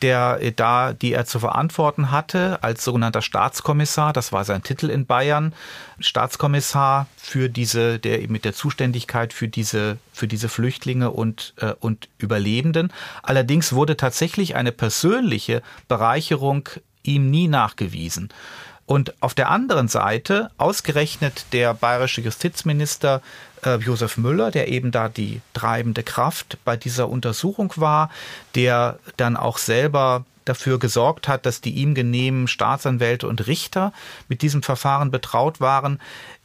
[0.00, 5.04] der da, die er zu verantworten hatte als sogenannter Staatskommissar, das war sein Titel in
[5.04, 5.54] Bayern,
[5.98, 12.08] Staatskommissar für diese, der mit der Zuständigkeit für diese, für diese Flüchtlinge und, äh, und
[12.18, 12.92] Überlebenden.
[13.22, 16.68] Allerdings wurde tatsächlich eine persönliche Bereicherung
[17.02, 18.30] ihm nie nachgewiesen.
[18.86, 23.22] Und auf der anderen Seite ausgerechnet der bayerische Justizminister
[23.64, 28.10] äh, Josef Müller, der eben da die treibende Kraft bei dieser Untersuchung war,
[28.54, 33.92] der dann auch selber dafür gesorgt hat, dass die ihm genehmen Staatsanwälte und Richter
[34.28, 36.00] mit diesem Verfahren betraut waren.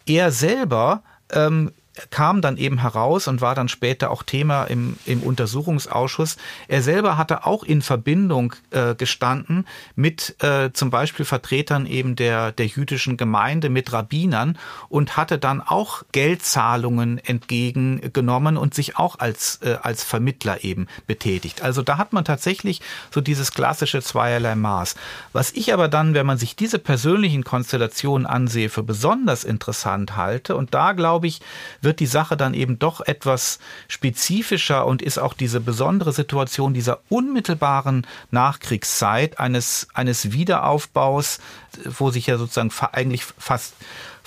[0.05, 1.71] Er selber ähm,
[2.09, 6.37] kam dann eben heraus und war dann später auch Thema im, im Untersuchungsausschuss.
[6.67, 9.65] Er selber hatte auch in Verbindung äh, gestanden
[9.95, 14.57] mit äh, zum Beispiel Vertretern eben der, der jüdischen Gemeinde, mit Rabbinern
[14.89, 21.61] und hatte dann auch Geldzahlungen entgegengenommen und sich auch als, äh, als Vermittler eben betätigt.
[21.61, 24.95] Also da hat man tatsächlich so dieses klassische zweierlei Maß.
[25.33, 30.55] Was ich aber dann, wenn man sich diese persönlichen Konstellationen ansehe, für besonders interessant halte,
[30.55, 31.41] und da glaube ich,
[31.87, 36.99] wird die Sache dann eben doch etwas spezifischer und ist auch diese besondere Situation dieser
[37.07, 41.39] unmittelbaren Nachkriegszeit eines, eines Wiederaufbaus,
[41.85, 43.73] wo sich ja sozusagen eigentlich fast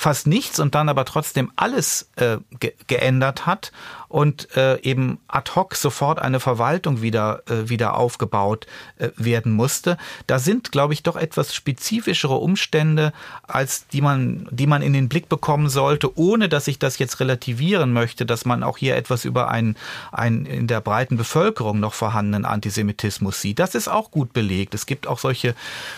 [0.01, 3.71] fast nichts und dann aber trotzdem alles äh, ge geändert hat
[4.09, 8.67] und äh, eben ad hoc sofort eine Verwaltung wieder, äh, wieder aufgebaut
[8.97, 9.99] äh, werden musste.
[10.27, 13.13] Da sind, glaube ich, doch etwas spezifischere Umstände,
[13.43, 17.21] als die man, die man in den Blick bekommen sollte, ohne dass ich das jetzt
[17.21, 19.77] relativieren möchte, dass man auch hier etwas über einen,
[20.13, 23.59] einen in der breiten Bevölkerung noch vorhandenen Antisemitismus sieht.
[23.59, 24.73] Das ist auch gut belegt.
[24.73, 25.55] Es gibt auch solche,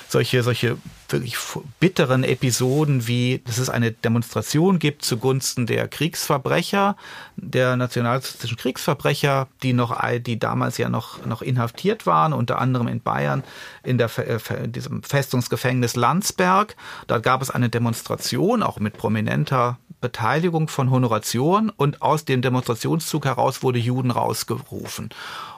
[0.08, 0.76] solche, solche
[1.12, 1.36] wirklich
[1.80, 6.96] bitteren Episoden, wie dass es eine Demonstration gibt zugunsten der Kriegsverbrecher,
[7.36, 13.00] der nationalsozialistischen Kriegsverbrecher, die noch, die damals ja noch, noch inhaftiert waren, unter anderem in
[13.00, 13.44] Bayern
[13.82, 14.10] in, der,
[14.62, 16.76] in diesem Festungsgefängnis Landsberg.
[17.06, 23.24] Da gab es eine Demonstration, auch mit prominenter Beteiligung von Honoration und aus dem Demonstrationszug
[23.24, 25.10] heraus wurde Juden rausgerufen.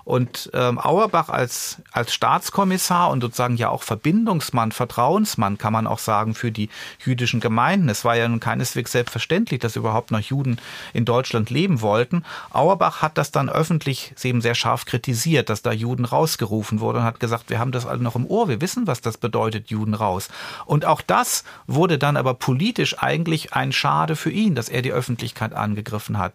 [0.05, 5.99] Und ähm, Auerbach als, als Staatskommissar und sozusagen ja auch Verbindungsmann, Vertrauensmann, kann man auch
[5.99, 6.69] sagen, für die
[7.03, 7.89] jüdischen Gemeinden.
[7.89, 10.59] Es war ja nun keineswegs selbstverständlich, dass überhaupt noch Juden
[10.93, 12.25] in Deutschland leben wollten.
[12.51, 17.05] Auerbach hat das dann öffentlich eben sehr scharf kritisiert, dass da Juden rausgerufen wurden und
[17.05, 19.95] hat gesagt, wir haben das alle noch im Ohr, wir wissen, was das bedeutet, Juden
[19.95, 20.29] raus.
[20.67, 24.93] Und auch das wurde dann aber politisch eigentlich ein Schade für ihn, dass er die
[24.93, 26.35] Öffentlichkeit angegriffen hat.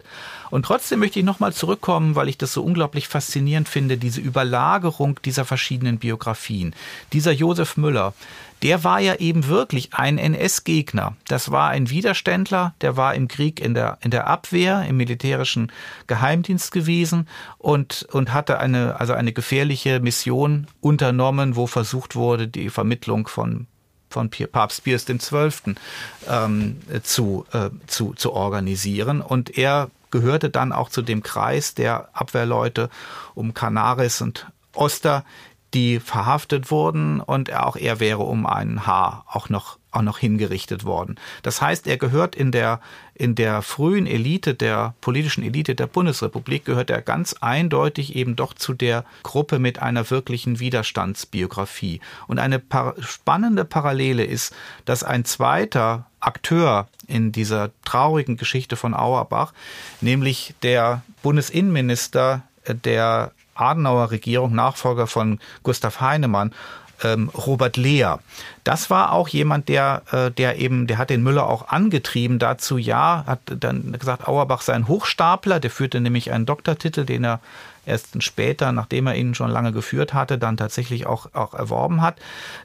[0.50, 5.20] Und trotzdem möchte ich nochmal zurückkommen, weil ich das so unglaublich faszinierend finde, diese Überlagerung
[5.24, 6.74] dieser verschiedenen Biografien.
[7.12, 8.14] Dieser Josef Müller,
[8.62, 11.16] der war ja eben wirklich ein NS-Gegner.
[11.26, 15.72] Das war ein Widerständler, der war im Krieg in der, in der Abwehr, im militärischen
[16.06, 17.26] Geheimdienst gewesen
[17.58, 23.66] und, und hatte eine, also eine gefährliche Mission unternommen, wo versucht wurde, die Vermittlung von
[24.12, 25.76] von Papst Pius XII.
[26.28, 29.20] Ähm, zu, äh, zu, zu organisieren.
[29.20, 32.90] Und er gehörte dann auch zu dem Kreis der Abwehrleute
[33.34, 35.24] um Canaris und Oster,
[35.74, 40.84] die verhaftet wurden und auch er wäre um ein Haar auch noch auch noch hingerichtet
[40.84, 41.16] worden.
[41.42, 42.80] Das heißt, er gehört in der
[43.14, 48.54] in der frühen Elite der politischen Elite der Bundesrepublik gehört er ganz eindeutig eben doch
[48.54, 52.00] zu der Gruppe mit einer wirklichen Widerstandsbiografie.
[52.28, 54.54] Und eine par spannende Parallele ist,
[54.84, 59.52] dass ein zweiter Akteur in dieser traurigen Geschichte von Auerbach,
[60.00, 66.52] nämlich der Bundesinnenminister der Adenauer Regierung, Nachfolger von Gustav Heinemann,
[67.02, 68.20] ähm, Robert Lehr.
[68.64, 72.78] Das war auch jemand, der, äh, der eben, der hat den Müller auch angetrieben dazu,
[72.78, 77.40] ja, hat dann gesagt, Auerbach sei ein Hochstapler, der führte nämlich einen Doktortitel, den er
[77.90, 82.18] erst später, nachdem er ihn schon lange geführt hatte, dann tatsächlich auch, auch erworben hat.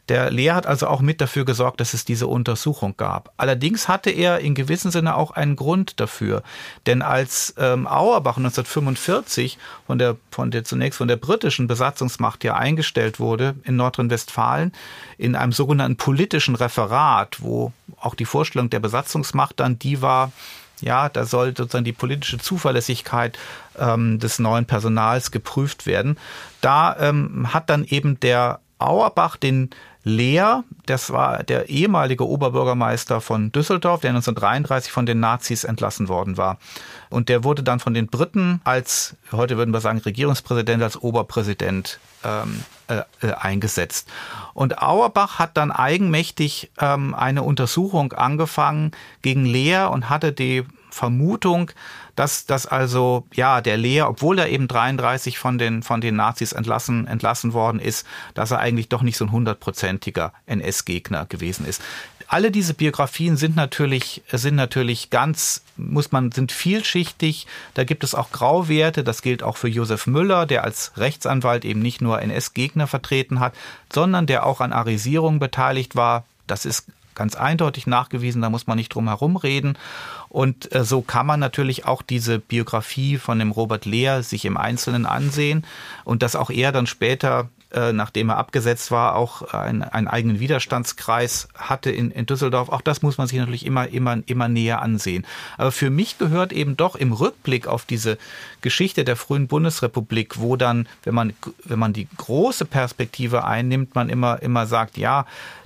[0.08, 3.34] Der Lehr hat also auch mit dafür gesorgt, dass es diese Untersuchung gab.
[3.38, 6.44] Allerdings hatte er in gewissem Sinne auch einen Grund dafür.
[6.86, 9.58] Denn als ähm, Auerbach 1945
[9.88, 14.72] von der, von der zunächst von der britischen Besatzungsmacht ja eingestellt wurde in Nordrhein-Westfalen,
[15.18, 20.32] in einem sogenannten politischen Referat, wo auch die Vorstellung der Besatzungsmacht dann die war,
[20.82, 23.38] Ja, da soll sozusagen die politische Zuverlässigkeit
[23.78, 26.18] ähm, des neuen Personals geprüft werden.
[26.62, 29.70] Da ähm, hat dann eben der Auerbach den
[30.08, 36.38] Lehr, das war der ehemalige Oberbürgermeister von Düsseldorf, der 1933 von den Nazis entlassen worden
[36.38, 36.60] war.
[37.10, 42.00] Und der wurde dann von den Briten als, heute würden wir sagen, Regierungspräsident, als Oberpräsident
[42.24, 44.08] ähm, äh, äh, eingesetzt.
[44.54, 48.92] Und Auerbach hat dann eigenmächtig ähm, eine Untersuchung angefangen
[49.24, 51.72] gegen Lehr und hatte die Vermutung,
[52.16, 56.54] dass dass also ja der Lehr, obwohl er eben 33 von den von den Nazis
[56.54, 61.82] entlassen entlassen worden ist, dass er eigentlich doch nicht so ein hundertprozentiger NS-Gegner gewesen ist.
[62.28, 67.48] Alle diese Biografien sind natürlich sind natürlich ganz muss man sind vielschichtig.
[67.74, 69.04] Da gibt es auch Grauwerte.
[69.04, 73.54] Das gilt auch für Josef Müller, der als Rechtsanwalt eben nicht nur NS-Gegner vertreten hat,
[73.94, 76.26] sondern der auch an Arisierung beteiligt war.
[76.48, 76.86] Das ist
[77.16, 79.78] ganz eindeutig nachgewiesen, da muss man nicht drum herum reden.
[80.30, 84.58] Und äh, so kann man natürlich auch diese Biografie von dem Robert Lehr sich im
[84.58, 85.66] Einzelnen ansehen
[86.04, 90.40] und dass auch er dann später äh, nachdem er abgesetzt war, auch einen, einen eigenen
[90.40, 92.70] Widerstandskreis hatte in, in Düsseldorf.
[92.70, 95.26] Auch das muss man sich natürlich immer, immer, immer näher ansehen.
[95.58, 98.18] Aber für mich gehört eben doch im Rückblick auf diese
[98.62, 101.34] Geschichte der frühen Bundesrepublik, wo dann, wenn man,
[101.66, 105.26] wenn man die große Perspektive einnimmt, man immer, immer sagt, ja,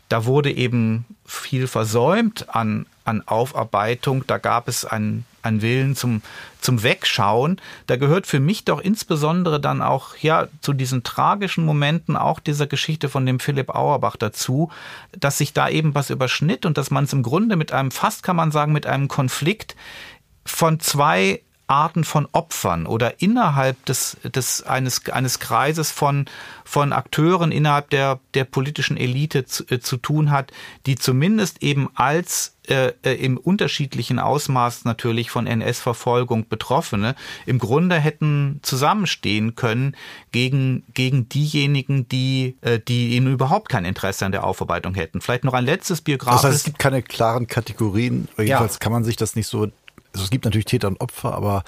[0.10, 4.26] da wurde eben viel versäumt an, an Aufarbeitung.
[4.26, 6.23] Da gab es einen, einen Willen zum,
[6.60, 7.61] zum Wegschauen.
[7.86, 12.65] Da gehört für mich doch insbesondere dann auch ja zu diesen tragischen Momenten auch dieser
[12.65, 14.72] Geschichte von dem Philipp Auerbach dazu,
[15.11, 18.23] dass sich da eben was überschnitt und dass man es im Grunde mit einem, fast
[18.23, 19.76] kann man sagen, mit einem Konflikt
[20.44, 26.25] von zwei Arten von Opfern oder innerhalb des, des eines, eines Kreises von,
[26.65, 30.51] von Akteuren innerhalb der, der politischen Elite zu, äh, zu tun hat,
[30.87, 37.15] die zumindest eben als äh, äh im unterschiedlichen Ausmaß natürlich von NS-Verfolgung Betroffene
[37.45, 39.95] im Grunde hätten zusammenstehen können
[40.31, 45.21] gegen, gegen diejenigen, die, äh, die ihnen überhaupt kein Interesse an der Aufarbeitung hätten.
[45.21, 46.41] Vielleicht noch ein letztes biografisches.
[46.41, 48.27] Das heißt, es gibt keine klaren Kategorien.
[48.37, 48.79] Jedenfalls ja.
[48.79, 49.67] kann man sich das nicht so
[50.14, 51.64] also es gibt natürlich Täter und Opfer, aber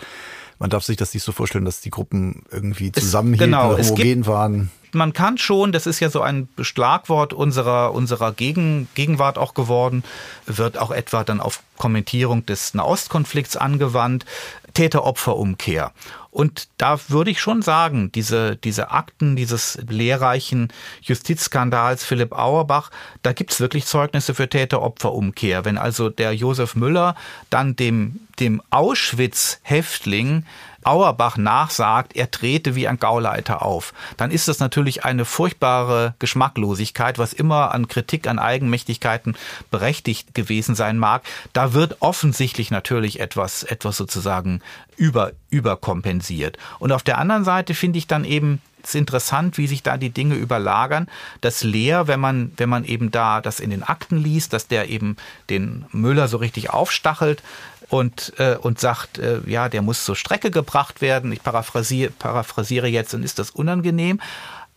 [0.59, 4.27] man darf sich das nicht so vorstellen, dass die Gruppen irgendwie zusammenhielten genau, oder homogen
[4.27, 4.71] waren.
[4.93, 10.03] Man kann schon, das ist ja so ein Schlagwort unserer, unserer Gegen, Gegenwart auch geworden,
[10.45, 14.25] wird auch etwa dann auf Kommentierung des Nahostkonflikts angewandt,
[14.73, 15.91] Täter-Opfer-Umkehr.
[16.31, 20.71] Und da würde ich schon sagen, diese, diese Akten dieses lehrreichen
[21.01, 22.89] Justizskandals Philipp Auerbach,
[23.21, 25.65] da gibt's wirklich Zeugnisse für Täter-Opfer-Umkehr.
[25.65, 27.15] Wenn also der Josef Müller
[27.49, 30.45] dann dem, dem Auschwitz-Häftling
[30.83, 37.19] Auerbach nachsagt, er trete wie ein Gauleiter auf, dann ist das natürlich eine furchtbare Geschmacklosigkeit,
[37.19, 39.35] was immer an Kritik an Eigenmächtigkeiten
[39.69, 41.23] berechtigt gewesen sein mag.
[41.53, 44.61] Da wird offensichtlich natürlich etwas, etwas sozusagen
[44.95, 46.57] über, überkompensiert.
[46.79, 49.97] Und auf der anderen Seite finde ich dann eben es ist interessant, wie sich da
[49.97, 51.07] die Dinge überlagern.
[51.41, 54.89] Das Lehr, wenn man, wenn man eben da das in den Akten liest, dass der
[54.89, 55.17] eben
[55.49, 57.43] den Müller so richtig aufstachelt,
[57.91, 61.31] und, äh, und sagt, äh, ja, der muss zur Strecke gebracht werden.
[61.31, 64.21] Ich paraphrasiere, paraphrasiere jetzt und ist das unangenehm.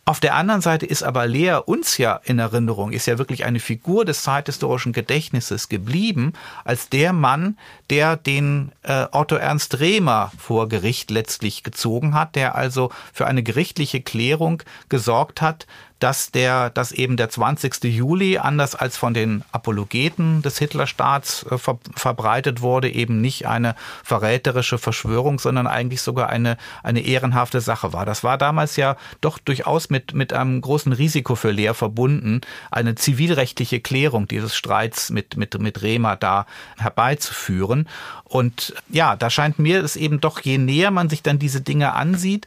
[0.07, 3.61] Auf der anderen Seite ist aber Lea uns ja in Erinnerung, ist ja wirklich eine
[3.61, 6.35] Figur des zeithistorischen Gedächtnisses geblieben,
[6.65, 7.57] als der Mann,
[7.89, 13.43] der den äh, Otto Ernst Rehmer vor Gericht letztlich gezogen hat, der also für eine
[13.43, 15.67] gerichtliche Klärung gesorgt hat,
[16.05, 17.83] dass der, dass eben der 20.
[17.85, 23.75] Juli, anders als von den Apologeten des Hitlerstaats äh, ver verbreitet wurde, eben nicht eine
[24.03, 28.05] verräterische Verschwörung, sondern eigentlich sogar eine, eine ehrenhafte Sache war.
[28.05, 32.97] Das war damals ja doch durchaus mit, mit einem großen Risiko für Lehr verbunden, eine
[32.97, 36.45] zivilrechtliche Klärung dieses Streits mit, mit, mit Rehmer da
[36.77, 37.89] herbeizuführen.
[38.25, 41.93] Und ja, da scheint mir es eben doch, je näher man sich dann diese Dinge
[41.93, 42.47] ansieht,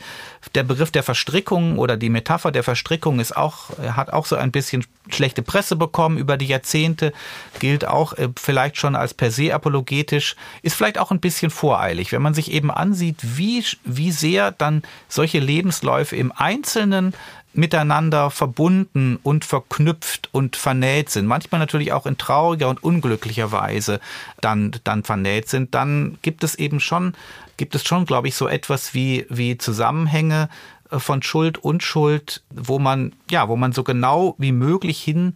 [0.55, 4.51] der Begriff der Verstrickung oder die Metapher der Verstrickung ist auch, hat auch so ein
[4.51, 7.13] bisschen schlechte Presse bekommen über die Jahrzehnte,
[7.59, 12.11] gilt auch äh, vielleicht schon als per se apologetisch, ist vielleicht auch ein bisschen voreilig,
[12.11, 17.13] wenn man sich eben ansieht, wie, wie sehr dann solche Lebensläufe im Einzelnen
[17.57, 23.99] miteinander verbunden und verknüpft und vernäht sind, manchmal natürlich auch in trauriger und unglücklicher Weise
[24.41, 27.13] dann, dann vernäht sind, dann gibt es eben schon,
[27.57, 30.49] gibt es schon, glaube ich, so etwas wie, wie Zusammenhänge
[30.91, 35.33] äh, von Schuld und Schuld, wo man, ja, wo man so genau wie möglich hin,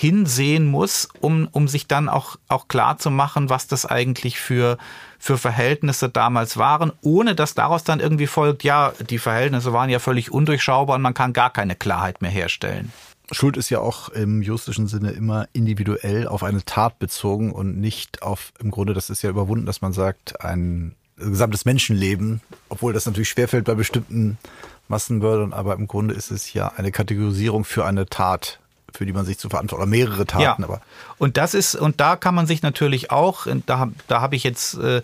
[0.00, 4.78] hinsehen muss, um, um sich dann auch, auch klar zu machen, was das eigentlich für,
[5.18, 9.98] für Verhältnisse damals waren, ohne dass daraus dann irgendwie folgt, ja, die Verhältnisse waren ja
[9.98, 12.92] völlig undurchschaubar und man kann gar keine Klarheit mehr herstellen.
[13.32, 18.22] Schuld ist ja auch im juristischen Sinne immer individuell auf eine Tat bezogen und nicht
[18.22, 23.04] auf, im Grunde, das ist ja überwunden, dass man sagt, ein gesamtes Menschenleben, obwohl das
[23.04, 24.38] natürlich schwerfällt bei bestimmten
[24.86, 28.60] Massenmördern, aber im Grunde ist es ja eine Kategorisierung für eine Tat
[28.92, 30.62] für die man sich zu verantworten, oder mehrere Taten.
[30.62, 30.68] Ja.
[30.68, 30.80] Aber
[31.18, 34.74] und das ist, und da kann man sich natürlich auch, da, da habe ich jetzt
[34.74, 35.02] äh,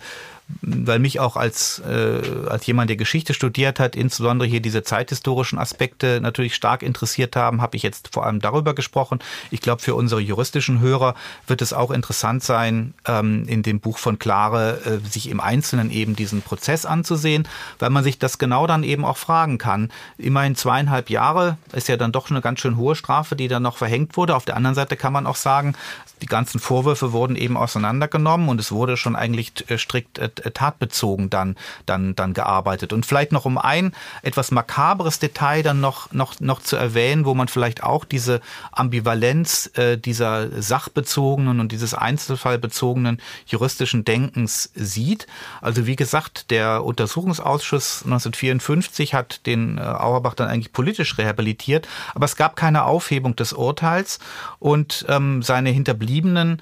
[0.61, 5.57] weil mich auch als, äh, als jemand, der Geschichte studiert hat, insbesondere hier diese zeithistorischen
[5.57, 9.19] Aspekte natürlich stark interessiert haben, habe ich jetzt vor allem darüber gesprochen.
[9.49, 11.15] Ich glaube, für unsere juristischen Hörer
[11.47, 15.89] wird es auch interessant sein, ähm, in dem Buch von Klare äh, sich im Einzelnen
[15.91, 17.47] eben diesen Prozess anzusehen,
[17.79, 19.91] weil man sich das genau dann eben auch fragen kann.
[20.17, 23.77] Immerhin zweieinhalb Jahre ist ja dann doch eine ganz schön hohe Strafe, die dann noch
[23.77, 24.35] verhängt wurde.
[24.35, 25.73] Auf der anderen Seite kann man auch sagen,
[26.21, 31.29] die ganzen Vorwürfe wurden eben auseinandergenommen und es wurde schon eigentlich äh, strikt äh, tatbezogen
[31.29, 31.55] dann,
[31.85, 32.93] dann, dann gearbeitet.
[32.93, 37.33] Und vielleicht noch um ein etwas makaberes Detail dann noch, noch, noch zu erwähnen, wo
[37.33, 45.27] man vielleicht auch diese Ambivalenz äh, dieser sachbezogenen und dieses einzelfallbezogenen juristischen Denkens sieht.
[45.61, 52.25] Also wie gesagt, der Untersuchungsausschuss 1954 hat den äh, Auerbach dann eigentlich politisch rehabilitiert, aber
[52.25, 54.19] es gab keine Aufhebung des Urteils
[54.65, 56.59] und ähm, seine Hinterbliebenen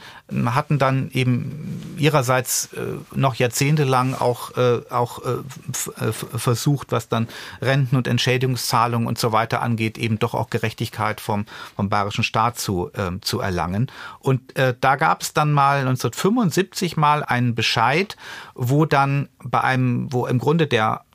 [0.48, 7.30] hatten dann eben ihrerseits äh, noch jahrzehntelang auch, äh, auch äh, versucht, was dann
[7.62, 11.46] Renten und Entschädigungszahlungen und so weiter angeht, eben doch auch Gerechtigkeit vom,
[11.78, 13.90] vom bayerischen Staat zu, äh, zu erlangen.
[14.20, 18.18] Und äh, da gab es dann mal 1975 mal einen Bescheid,
[18.54, 21.13] wo dann bei einem, wo im Grunde der äh,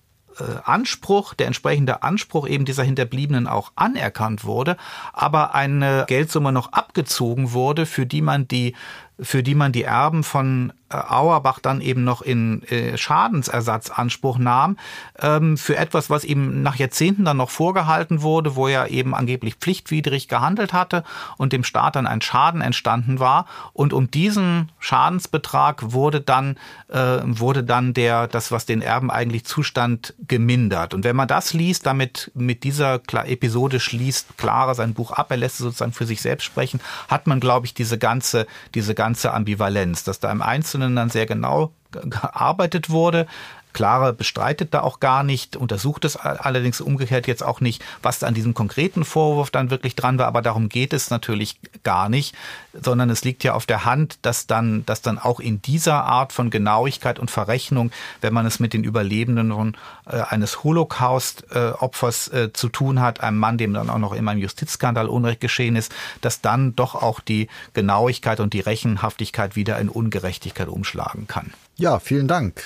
[0.64, 4.76] Anspruch, der entsprechende Anspruch eben dieser Hinterbliebenen auch anerkannt wurde,
[5.12, 8.74] aber eine Geldsumme noch abgezogen wurde, für die man die
[9.20, 14.78] für die man die Erben von äh, Auerbach dann eben noch in äh, Schadensersatzanspruch nahm,
[15.20, 19.56] ähm, für etwas, was ihm nach Jahrzehnten dann noch vorgehalten wurde, wo er eben angeblich
[19.56, 21.04] pflichtwidrig gehandelt hatte
[21.36, 23.46] und dem Staat dann ein Schaden entstanden war.
[23.74, 26.56] Und um diesen Schadensbetrag wurde dann,
[26.88, 30.94] äh, wurde dann der, das, was den Erben eigentlich zustand, gemindert.
[30.94, 35.36] Und wenn man das liest, damit mit dieser Episode schließt Clara sein Buch ab, er
[35.36, 39.34] lässt es sozusagen für sich selbst sprechen, hat man, glaube ich, diese ganze, diese ganze
[39.34, 43.26] Ambivalenz, dass da im Einzelnen Einzelnen dann sehr genau gearbeitet wurde,
[43.72, 48.34] Clara bestreitet da auch gar nicht, untersucht es allerdings umgekehrt jetzt auch nicht, was an
[48.34, 50.26] diesem konkreten Vorwurf dann wirklich dran war.
[50.26, 52.34] Aber darum geht es natürlich gar nicht,
[52.72, 56.32] sondern es liegt ja auf der Hand, dass dann, dass dann auch in dieser Art
[56.32, 57.90] von Genauigkeit und Verrechnung,
[58.20, 59.76] wenn man es mit den Überlebenden
[60.06, 64.40] äh, eines Holocaust-Opfers äh, zu tun hat, einem Mann, dem dann auch noch in einem
[64.40, 69.88] Justizskandal Unrecht geschehen ist, dass dann doch auch die Genauigkeit und die Rechenhaftigkeit wieder in
[69.88, 71.52] Ungerechtigkeit umschlagen kann.
[71.78, 72.62] Ja, vielen Dank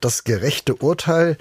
[0.00, 1.36] das gerechte Urteil.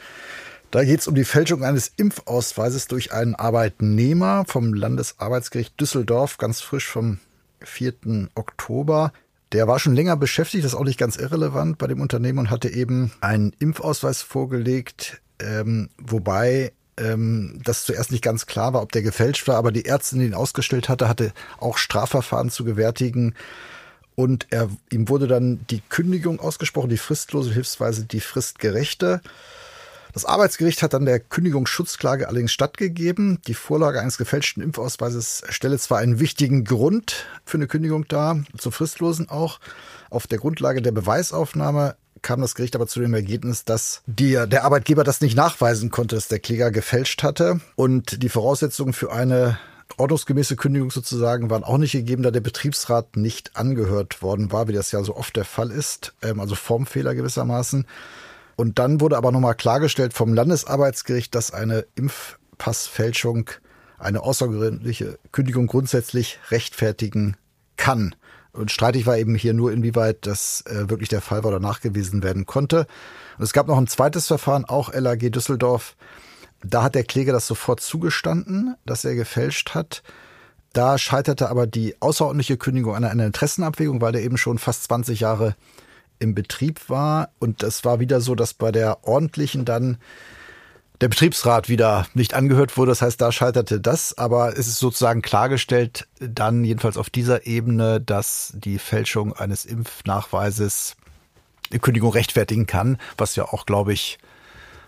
[0.71, 6.59] Da geht es um die Fälschung eines Impfausweises durch einen Arbeitnehmer vom Landesarbeitsgericht Düsseldorf, ganz
[6.59, 7.19] frisch vom
[7.61, 8.27] 4.
[8.35, 9.13] Oktober.
[9.53, 12.49] Der war schon länger beschäftigt, das ist auch nicht ganz irrelevant bei dem Unternehmen und
[12.49, 18.91] hatte eben einen Impfausweis vorgelegt, ähm, wobei ähm, das zuerst nicht ganz klar war, ob
[18.91, 23.33] der gefälscht war, aber die Ärztin, die ihn ausgestellt hatte, hatte auch Strafverfahren zu gewärtigen
[24.17, 29.21] und er, ihm wurde dann die Kündigung ausgesprochen, die fristlose, hilfsweise die fristgerechte.
[30.11, 33.39] Das Arbeitsgericht hat dann der Kündigungsschutzklage allerdings stattgegeben.
[33.45, 38.71] Die Vorlage eines gefälschten Impfausweises stelle zwar einen wichtigen Grund für eine Kündigung dar, zum
[38.71, 39.59] Fristlosen auch.
[40.09, 44.63] Auf der Grundlage der Beweisaufnahme kam das Gericht aber zu dem Ergebnis, dass die, der
[44.63, 47.59] Arbeitgeber das nicht nachweisen konnte, dass der Kläger gefälscht hatte.
[47.75, 49.59] Und die Voraussetzungen für eine
[49.95, 54.73] ordnungsgemäße Kündigung sozusagen waren auch nicht gegeben, da der Betriebsrat nicht angehört worden war, wie
[54.73, 57.85] das ja so oft der Fall ist, ähm, also Formfehler gewissermaßen.
[58.55, 63.49] Und dann wurde aber nochmal klargestellt vom Landesarbeitsgericht, dass eine Impfpassfälschung
[63.99, 67.37] eine außergewöhnliche Kündigung grundsätzlich rechtfertigen
[67.77, 68.15] kann.
[68.53, 72.23] Und streitig war eben hier nur, inwieweit das äh, wirklich der Fall war oder nachgewiesen
[72.23, 72.87] werden konnte.
[73.37, 75.95] Und es gab noch ein zweites Verfahren, auch LAG Düsseldorf,
[76.63, 80.03] da hat der Kläger das sofort zugestanden, dass er gefälscht hat.
[80.73, 85.21] Da scheiterte aber die außerordentliche Kündigung an einer Interessenabwägung, weil der eben schon fast 20
[85.21, 85.55] Jahre
[86.19, 87.29] im Betrieb war.
[87.39, 89.97] Und es war wieder so, dass bei der ordentlichen dann
[91.01, 92.91] der Betriebsrat wieder nicht angehört wurde.
[92.91, 94.17] Das heißt, da scheiterte das.
[94.17, 100.95] Aber es ist sozusagen klargestellt, dann jedenfalls auf dieser Ebene, dass die Fälschung eines Impfnachweises
[101.71, 104.17] die Kündigung rechtfertigen kann, was ja auch, glaube ich,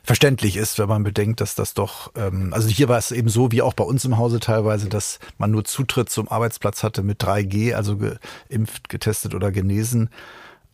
[0.04, 3.52] verständlich ist, wenn man bedenkt, dass das doch, ähm, also hier war es eben so,
[3.52, 7.22] wie auch bei uns im Hause teilweise, dass man nur Zutritt zum Arbeitsplatz hatte mit
[7.24, 10.10] 3G, also geimpft, getestet oder genesen.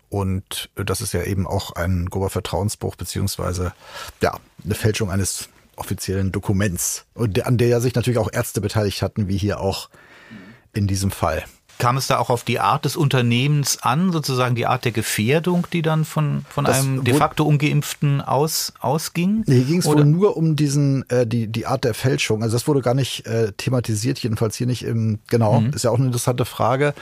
[0.10, 3.74] Und das ist ja eben auch ein grober Vertrauensbruch, beziehungsweise
[4.22, 7.06] ja, eine Fälschung eines offiziellen Dokuments.
[7.14, 9.90] Und an der ja sich natürlich auch Ärzte beteiligt hatten, wie hier auch
[10.74, 11.44] in diesem Fall.
[11.78, 15.68] Kam es da auch auf die Art des Unternehmens an, sozusagen die Art der Gefährdung,
[15.74, 19.44] die dann von, von einem de facto Ungeimpften aus, ausging?
[19.46, 22.44] Nee, hier ging es wohl nur um diesen, äh, die, die Art der Fälschung.
[22.44, 25.72] Also das wurde gar nicht äh, thematisiert, jedenfalls hier nicht im, genau, mhm.
[25.72, 26.94] ist ja auch eine interessante Frage.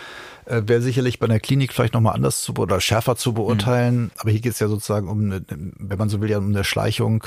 [0.46, 3.96] Äh, Wäre sicherlich bei einer Klinik vielleicht nochmal anders zu oder schärfer zu beurteilen.
[3.96, 4.12] Mhm.
[4.18, 6.64] Aber hier geht es ja sozusagen um, eine, wenn man so will, ja um eine
[6.64, 7.24] Schleichung,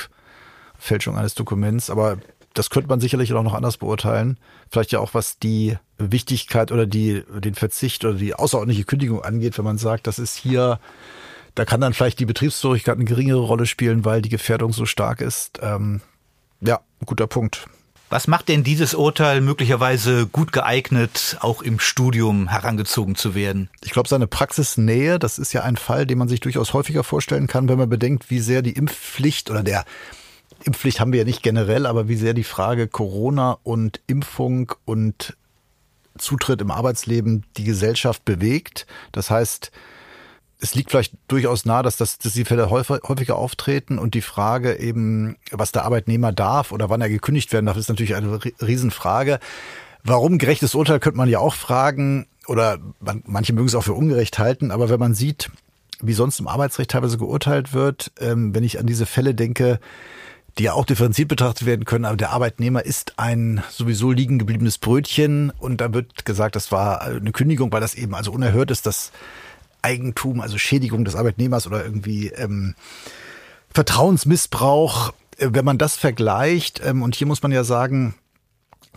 [0.78, 1.90] Fälschung eines Dokuments.
[1.90, 2.18] Aber
[2.58, 4.38] das könnte man sicherlich auch noch anders beurteilen.
[4.70, 9.58] Vielleicht ja auch, was die Wichtigkeit oder die, den Verzicht oder die außerordentliche Kündigung angeht,
[9.58, 10.80] wenn man sagt, das ist hier,
[11.54, 15.20] da kann dann vielleicht die Betriebsfähigkeit eine geringere Rolle spielen, weil die Gefährdung so stark
[15.20, 15.60] ist.
[15.62, 16.00] Ähm,
[16.60, 17.66] ja, guter Punkt.
[18.08, 23.68] Was macht denn dieses Urteil möglicherweise gut geeignet, auch im Studium herangezogen zu werden?
[23.82, 27.48] Ich glaube, seine Praxisnähe, das ist ja ein Fall, den man sich durchaus häufiger vorstellen
[27.48, 29.84] kann, wenn man bedenkt, wie sehr die Impfpflicht oder der
[30.66, 35.36] Impfpflicht haben wir ja nicht generell, aber wie sehr die Frage Corona und Impfung und
[36.18, 38.86] Zutritt im Arbeitsleben die Gesellschaft bewegt.
[39.12, 39.70] Das heißt,
[40.58, 44.78] es liegt vielleicht durchaus nahe, dass, das, dass die Fälle häufiger auftreten und die Frage
[44.78, 49.38] eben, was der Arbeitnehmer darf oder wann er gekündigt werden darf, ist natürlich eine Riesenfrage.
[50.02, 52.78] Warum gerechtes Urteil könnte man ja auch fragen oder
[53.24, 55.50] manche mögen es auch für ungerecht halten, aber wenn man sieht,
[56.00, 59.80] wie sonst im Arbeitsrecht teilweise geurteilt wird, ähm, wenn ich an diese Fälle denke,
[60.58, 64.78] die ja auch differenziert betrachtet werden können, aber der Arbeitnehmer ist ein sowieso liegen gebliebenes
[64.78, 68.86] Brötchen und da wird gesagt, das war eine Kündigung, weil das eben also unerhört ist,
[68.86, 69.12] dass
[69.82, 72.74] Eigentum, also Schädigung des Arbeitnehmers oder irgendwie ähm,
[73.72, 78.14] Vertrauensmissbrauch, äh, wenn man das vergleicht, ähm, und hier muss man ja sagen,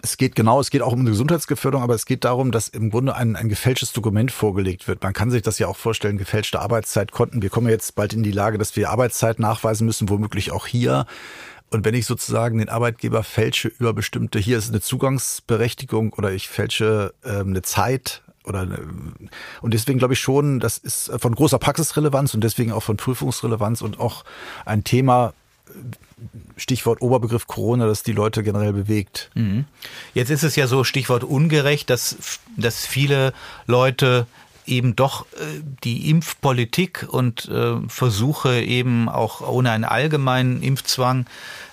[0.02, 2.90] es geht genau, es geht auch um eine Gesundheitsgefährdung, aber es geht darum, dass im
[2.90, 5.04] Grunde ein, ein gefälschtes Dokument vorgelegt wird.
[5.04, 7.42] Man kann sich das ja auch vorstellen, gefälschte Arbeitszeitkonten.
[7.42, 11.06] Wir kommen jetzt bald in die Lage, dass wir Arbeitszeit nachweisen müssen, womöglich auch hier.
[11.70, 16.50] Und wenn ich sozusagen den Arbeitgeber fälsche über bestimmte, hier ist eine Zugangsberechtigung oder ich
[16.50, 18.80] fälsche ähm, eine Zeit oder eine,
[19.62, 23.82] und deswegen glaube ich schon, das ist von großer Praxisrelevanz und deswegen auch von Prüfungsrelevanz
[23.82, 24.26] und auch
[24.66, 25.34] ein Thema,
[26.58, 29.30] Stichwort Oberbegriff Corona, das die Leute generell bewegt.
[29.36, 29.66] Mhm.
[30.14, 33.34] Jetzt ist es ja so, Stichwort ungerecht, dass, dass viele
[33.68, 34.28] Leute
[34.70, 41.26] eben doch äh, die Impfpolitik und äh, Versuche eben auch ohne einen allgemeinen Impfzwang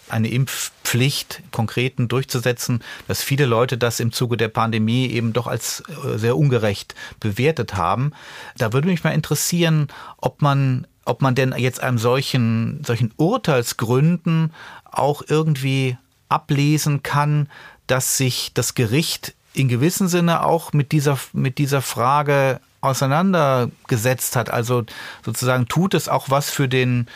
[0.09, 5.83] eine Impfpflicht konkreten durchzusetzen, dass viele Leute das im Zuge der Pandemie eben doch als
[5.89, 8.13] äh, sehr ungerecht bewertet haben.
[8.57, 14.53] Da würde mich mal interessieren, ob man ob man denn jetzt einem solchen, solchen Urteilsgründen
[14.91, 15.97] auch irgendwie
[16.29, 17.49] ablesen kann,
[17.87, 24.51] dass sich das Gericht in gewissem Sinne auch mit dieser, mit dieser Frage auseinandergesetzt hat.
[24.51, 24.85] Also
[25.25, 27.07] sozusagen tut es auch was für den,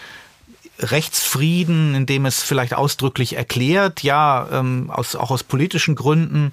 [0.82, 6.52] Rechtsfrieden, indem es vielleicht ausdrücklich erklärt, ja, ähm, aus, auch aus politischen Gründen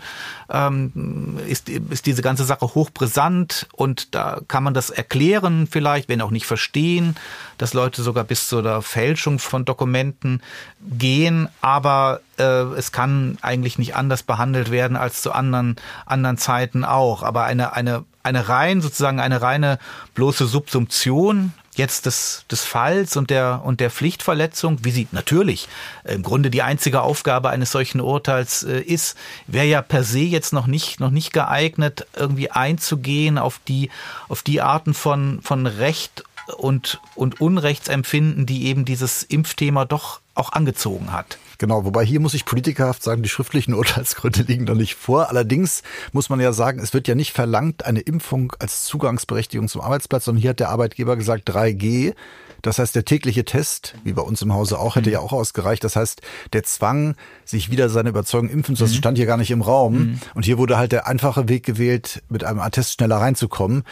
[0.49, 6.21] ähm, ist, ist diese ganze Sache hochbrisant und da kann man das erklären vielleicht, wenn
[6.21, 7.15] auch nicht verstehen,
[7.57, 10.41] dass Leute sogar bis zu der Fälschung von Dokumenten
[10.81, 16.83] gehen, aber äh, es kann eigentlich nicht anders behandelt werden als zu anderen, anderen Zeiten
[16.83, 17.23] auch.
[17.23, 19.79] Aber eine, eine, eine rein, sozusagen eine reine
[20.13, 25.67] bloße Subsumption jetzt des, des Falls und der, und der Pflichtverletzung, wie sie natürlich
[26.03, 30.53] im Grunde die einzige Aufgabe eines solchen Urteils äh, ist, wäre ja per se jetzt
[30.53, 33.89] noch nicht, noch nicht geeignet, irgendwie einzugehen auf die,
[34.27, 36.23] auf die Arten von, von Recht
[36.57, 41.37] und, und Unrechtsempfinden, die eben dieses Impfthema doch auch angezogen hat.
[41.57, 45.29] Genau, wobei hier muss ich politikerhaft sagen, die schriftlichen Urteilsgründe liegen noch nicht vor.
[45.29, 49.81] Allerdings muss man ja sagen, es wird ja nicht verlangt, eine Impfung als Zugangsberechtigung zum
[49.81, 52.13] Arbeitsplatz, sondern hier hat der Arbeitgeber gesagt 3G.
[52.61, 55.13] Das heißt, der tägliche Test, wie bei uns im Hause auch, hätte mhm.
[55.13, 55.83] ja auch ausgereicht.
[55.83, 56.21] Das heißt,
[56.53, 57.15] der Zwang,
[57.45, 58.97] sich wieder seine Überzeugung impfen zu lassen, mhm.
[58.97, 59.93] stand hier gar nicht im Raum.
[59.93, 60.19] Mhm.
[60.33, 63.83] Und hier wurde halt der einfache Weg gewählt, mit einem Attest schneller reinzukommen.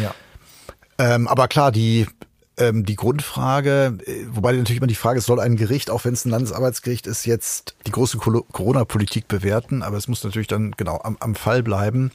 [0.00, 0.14] Ja.
[0.98, 2.06] Ähm, aber klar, die
[2.60, 6.12] ähm, die Grundfrage, äh, wobei natürlich immer die Frage ist, soll ein Gericht, auch wenn
[6.12, 11.00] es ein Landesarbeitsgericht ist, jetzt die große Corona-Politik bewerten, aber es muss natürlich dann genau
[11.02, 12.12] am, am Fall bleiben.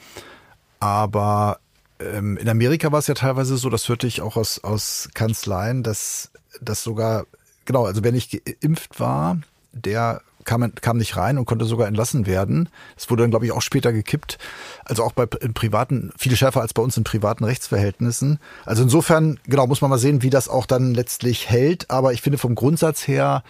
[0.79, 1.59] Aber
[1.99, 5.81] ähm, in Amerika war es ja teilweise so, das hörte ich auch aus, aus Kanzleien,
[5.81, 6.31] dass
[6.61, 7.25] das sogar,
[7.65, 9.39] genau, also wer nicht geimpft war,
[9.73, 12.69] der kam, kam nicht rein und konnte sogar entlassen werden.
[12.95, 14.37] Das wurde dann, glaube ich, auch später gekippt.
[14.85, 18.39] Also auch bei in privaten, viel schärfer als bei uns in privaten Rechtsverhältnissen.
[18.65, 21.89] Also insofern, genau, muss man mal sehen, wie das auch dann letztlich hält.
[21.91, 23.43] Aber ich finde vom Grundsatz her,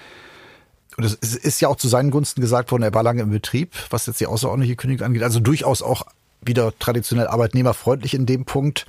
[0.97, 3.73] und es ist ja auch zu seinen Gunsten gesagt worden, er war lange im Betrieb,
[3.89, 5.23] was jetzt die außerordentliche Kündigung angeht.
[5.23, 6.03] Also durchaus auch
[6.41, 8.85] wieder traditionell arbeitnehmerfreundlich in dem Punkt.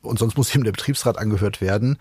[0.00, 1.98] Und sonst muss ihm der Betriebsrat angehört werden.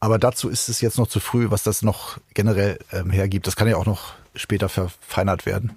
[0.00, 3.46] Aber dazu ist es jetzt noch zu früh, was das noch generell ähm, hergibt.
[3.46, 5.72] Das kann ja auch noch später verfeinert werden.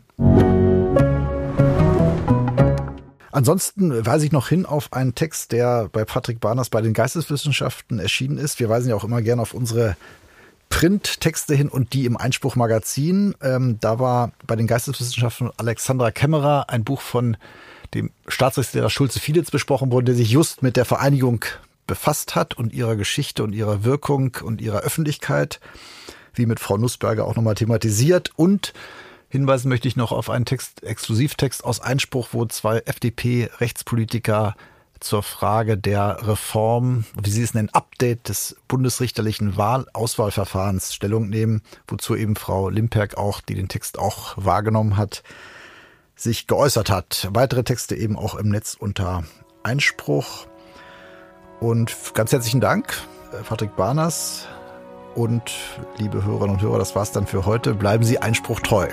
[3.31, 7.99] Ansonsten weise ich noch hin auf einen Text, der bei Patrick Barners bei den Geisteswissenschaften
[7.99, 8.59] erschienen ist.
[8.59, 9.95] Wir weisen ja auch immer gerne auf unsere
[10.69, 13.35] Printtexte hin und die im Einspruch-Magazin.
[13.41, 17.37] Ähm, da war bei den Geisteswissenschaften Alexandra Kämmerer ein Buch von
[17.93, 21.43] dem Staatsrechtslehrer Schulze Fieditz besprochen worden, der sich just mit der Vereinigung
[21.87, 25.59] befasst hat und ihrer Geschichte und ihrer Wirkung und ihrer Öffentlichkeit,
[26.39, 28.73] wie mit Frau Nussberger auch nochmal thematisiert und
[29.31, 34.55] Hinweisen möchte ich noch auf einen Text, Exklusivtext aus Einspruch, wo zwei FDP-Rechtspolitiker
[34.99, 42.15] zur Frage der Reform, wie sie es nennen, Update des bundesrichterlichen Wahlauswahlverfahrens Stellung nehmen, wozu
[42.15, 45.23] eben Frau Limperk auch, die den Text auch wahrgenommen hat,
[46.15, 47.29] sich geäußert hat.
[47.31, 49.23] Weitere Texte eben auch im Netz unter
[49.63, 50.47] Einspruch.
[51.59, 52.97] Und ganz herzlichen Dank,
[53.31, 54.47] äh, Patrick Barners.
[55.19, 55.51] Und
[55.97, 57.73] liebe Hörerinnen und Hörer, das war's dann für heute.
[57.73, 58.87] Bleiben Sie Einspruch treu.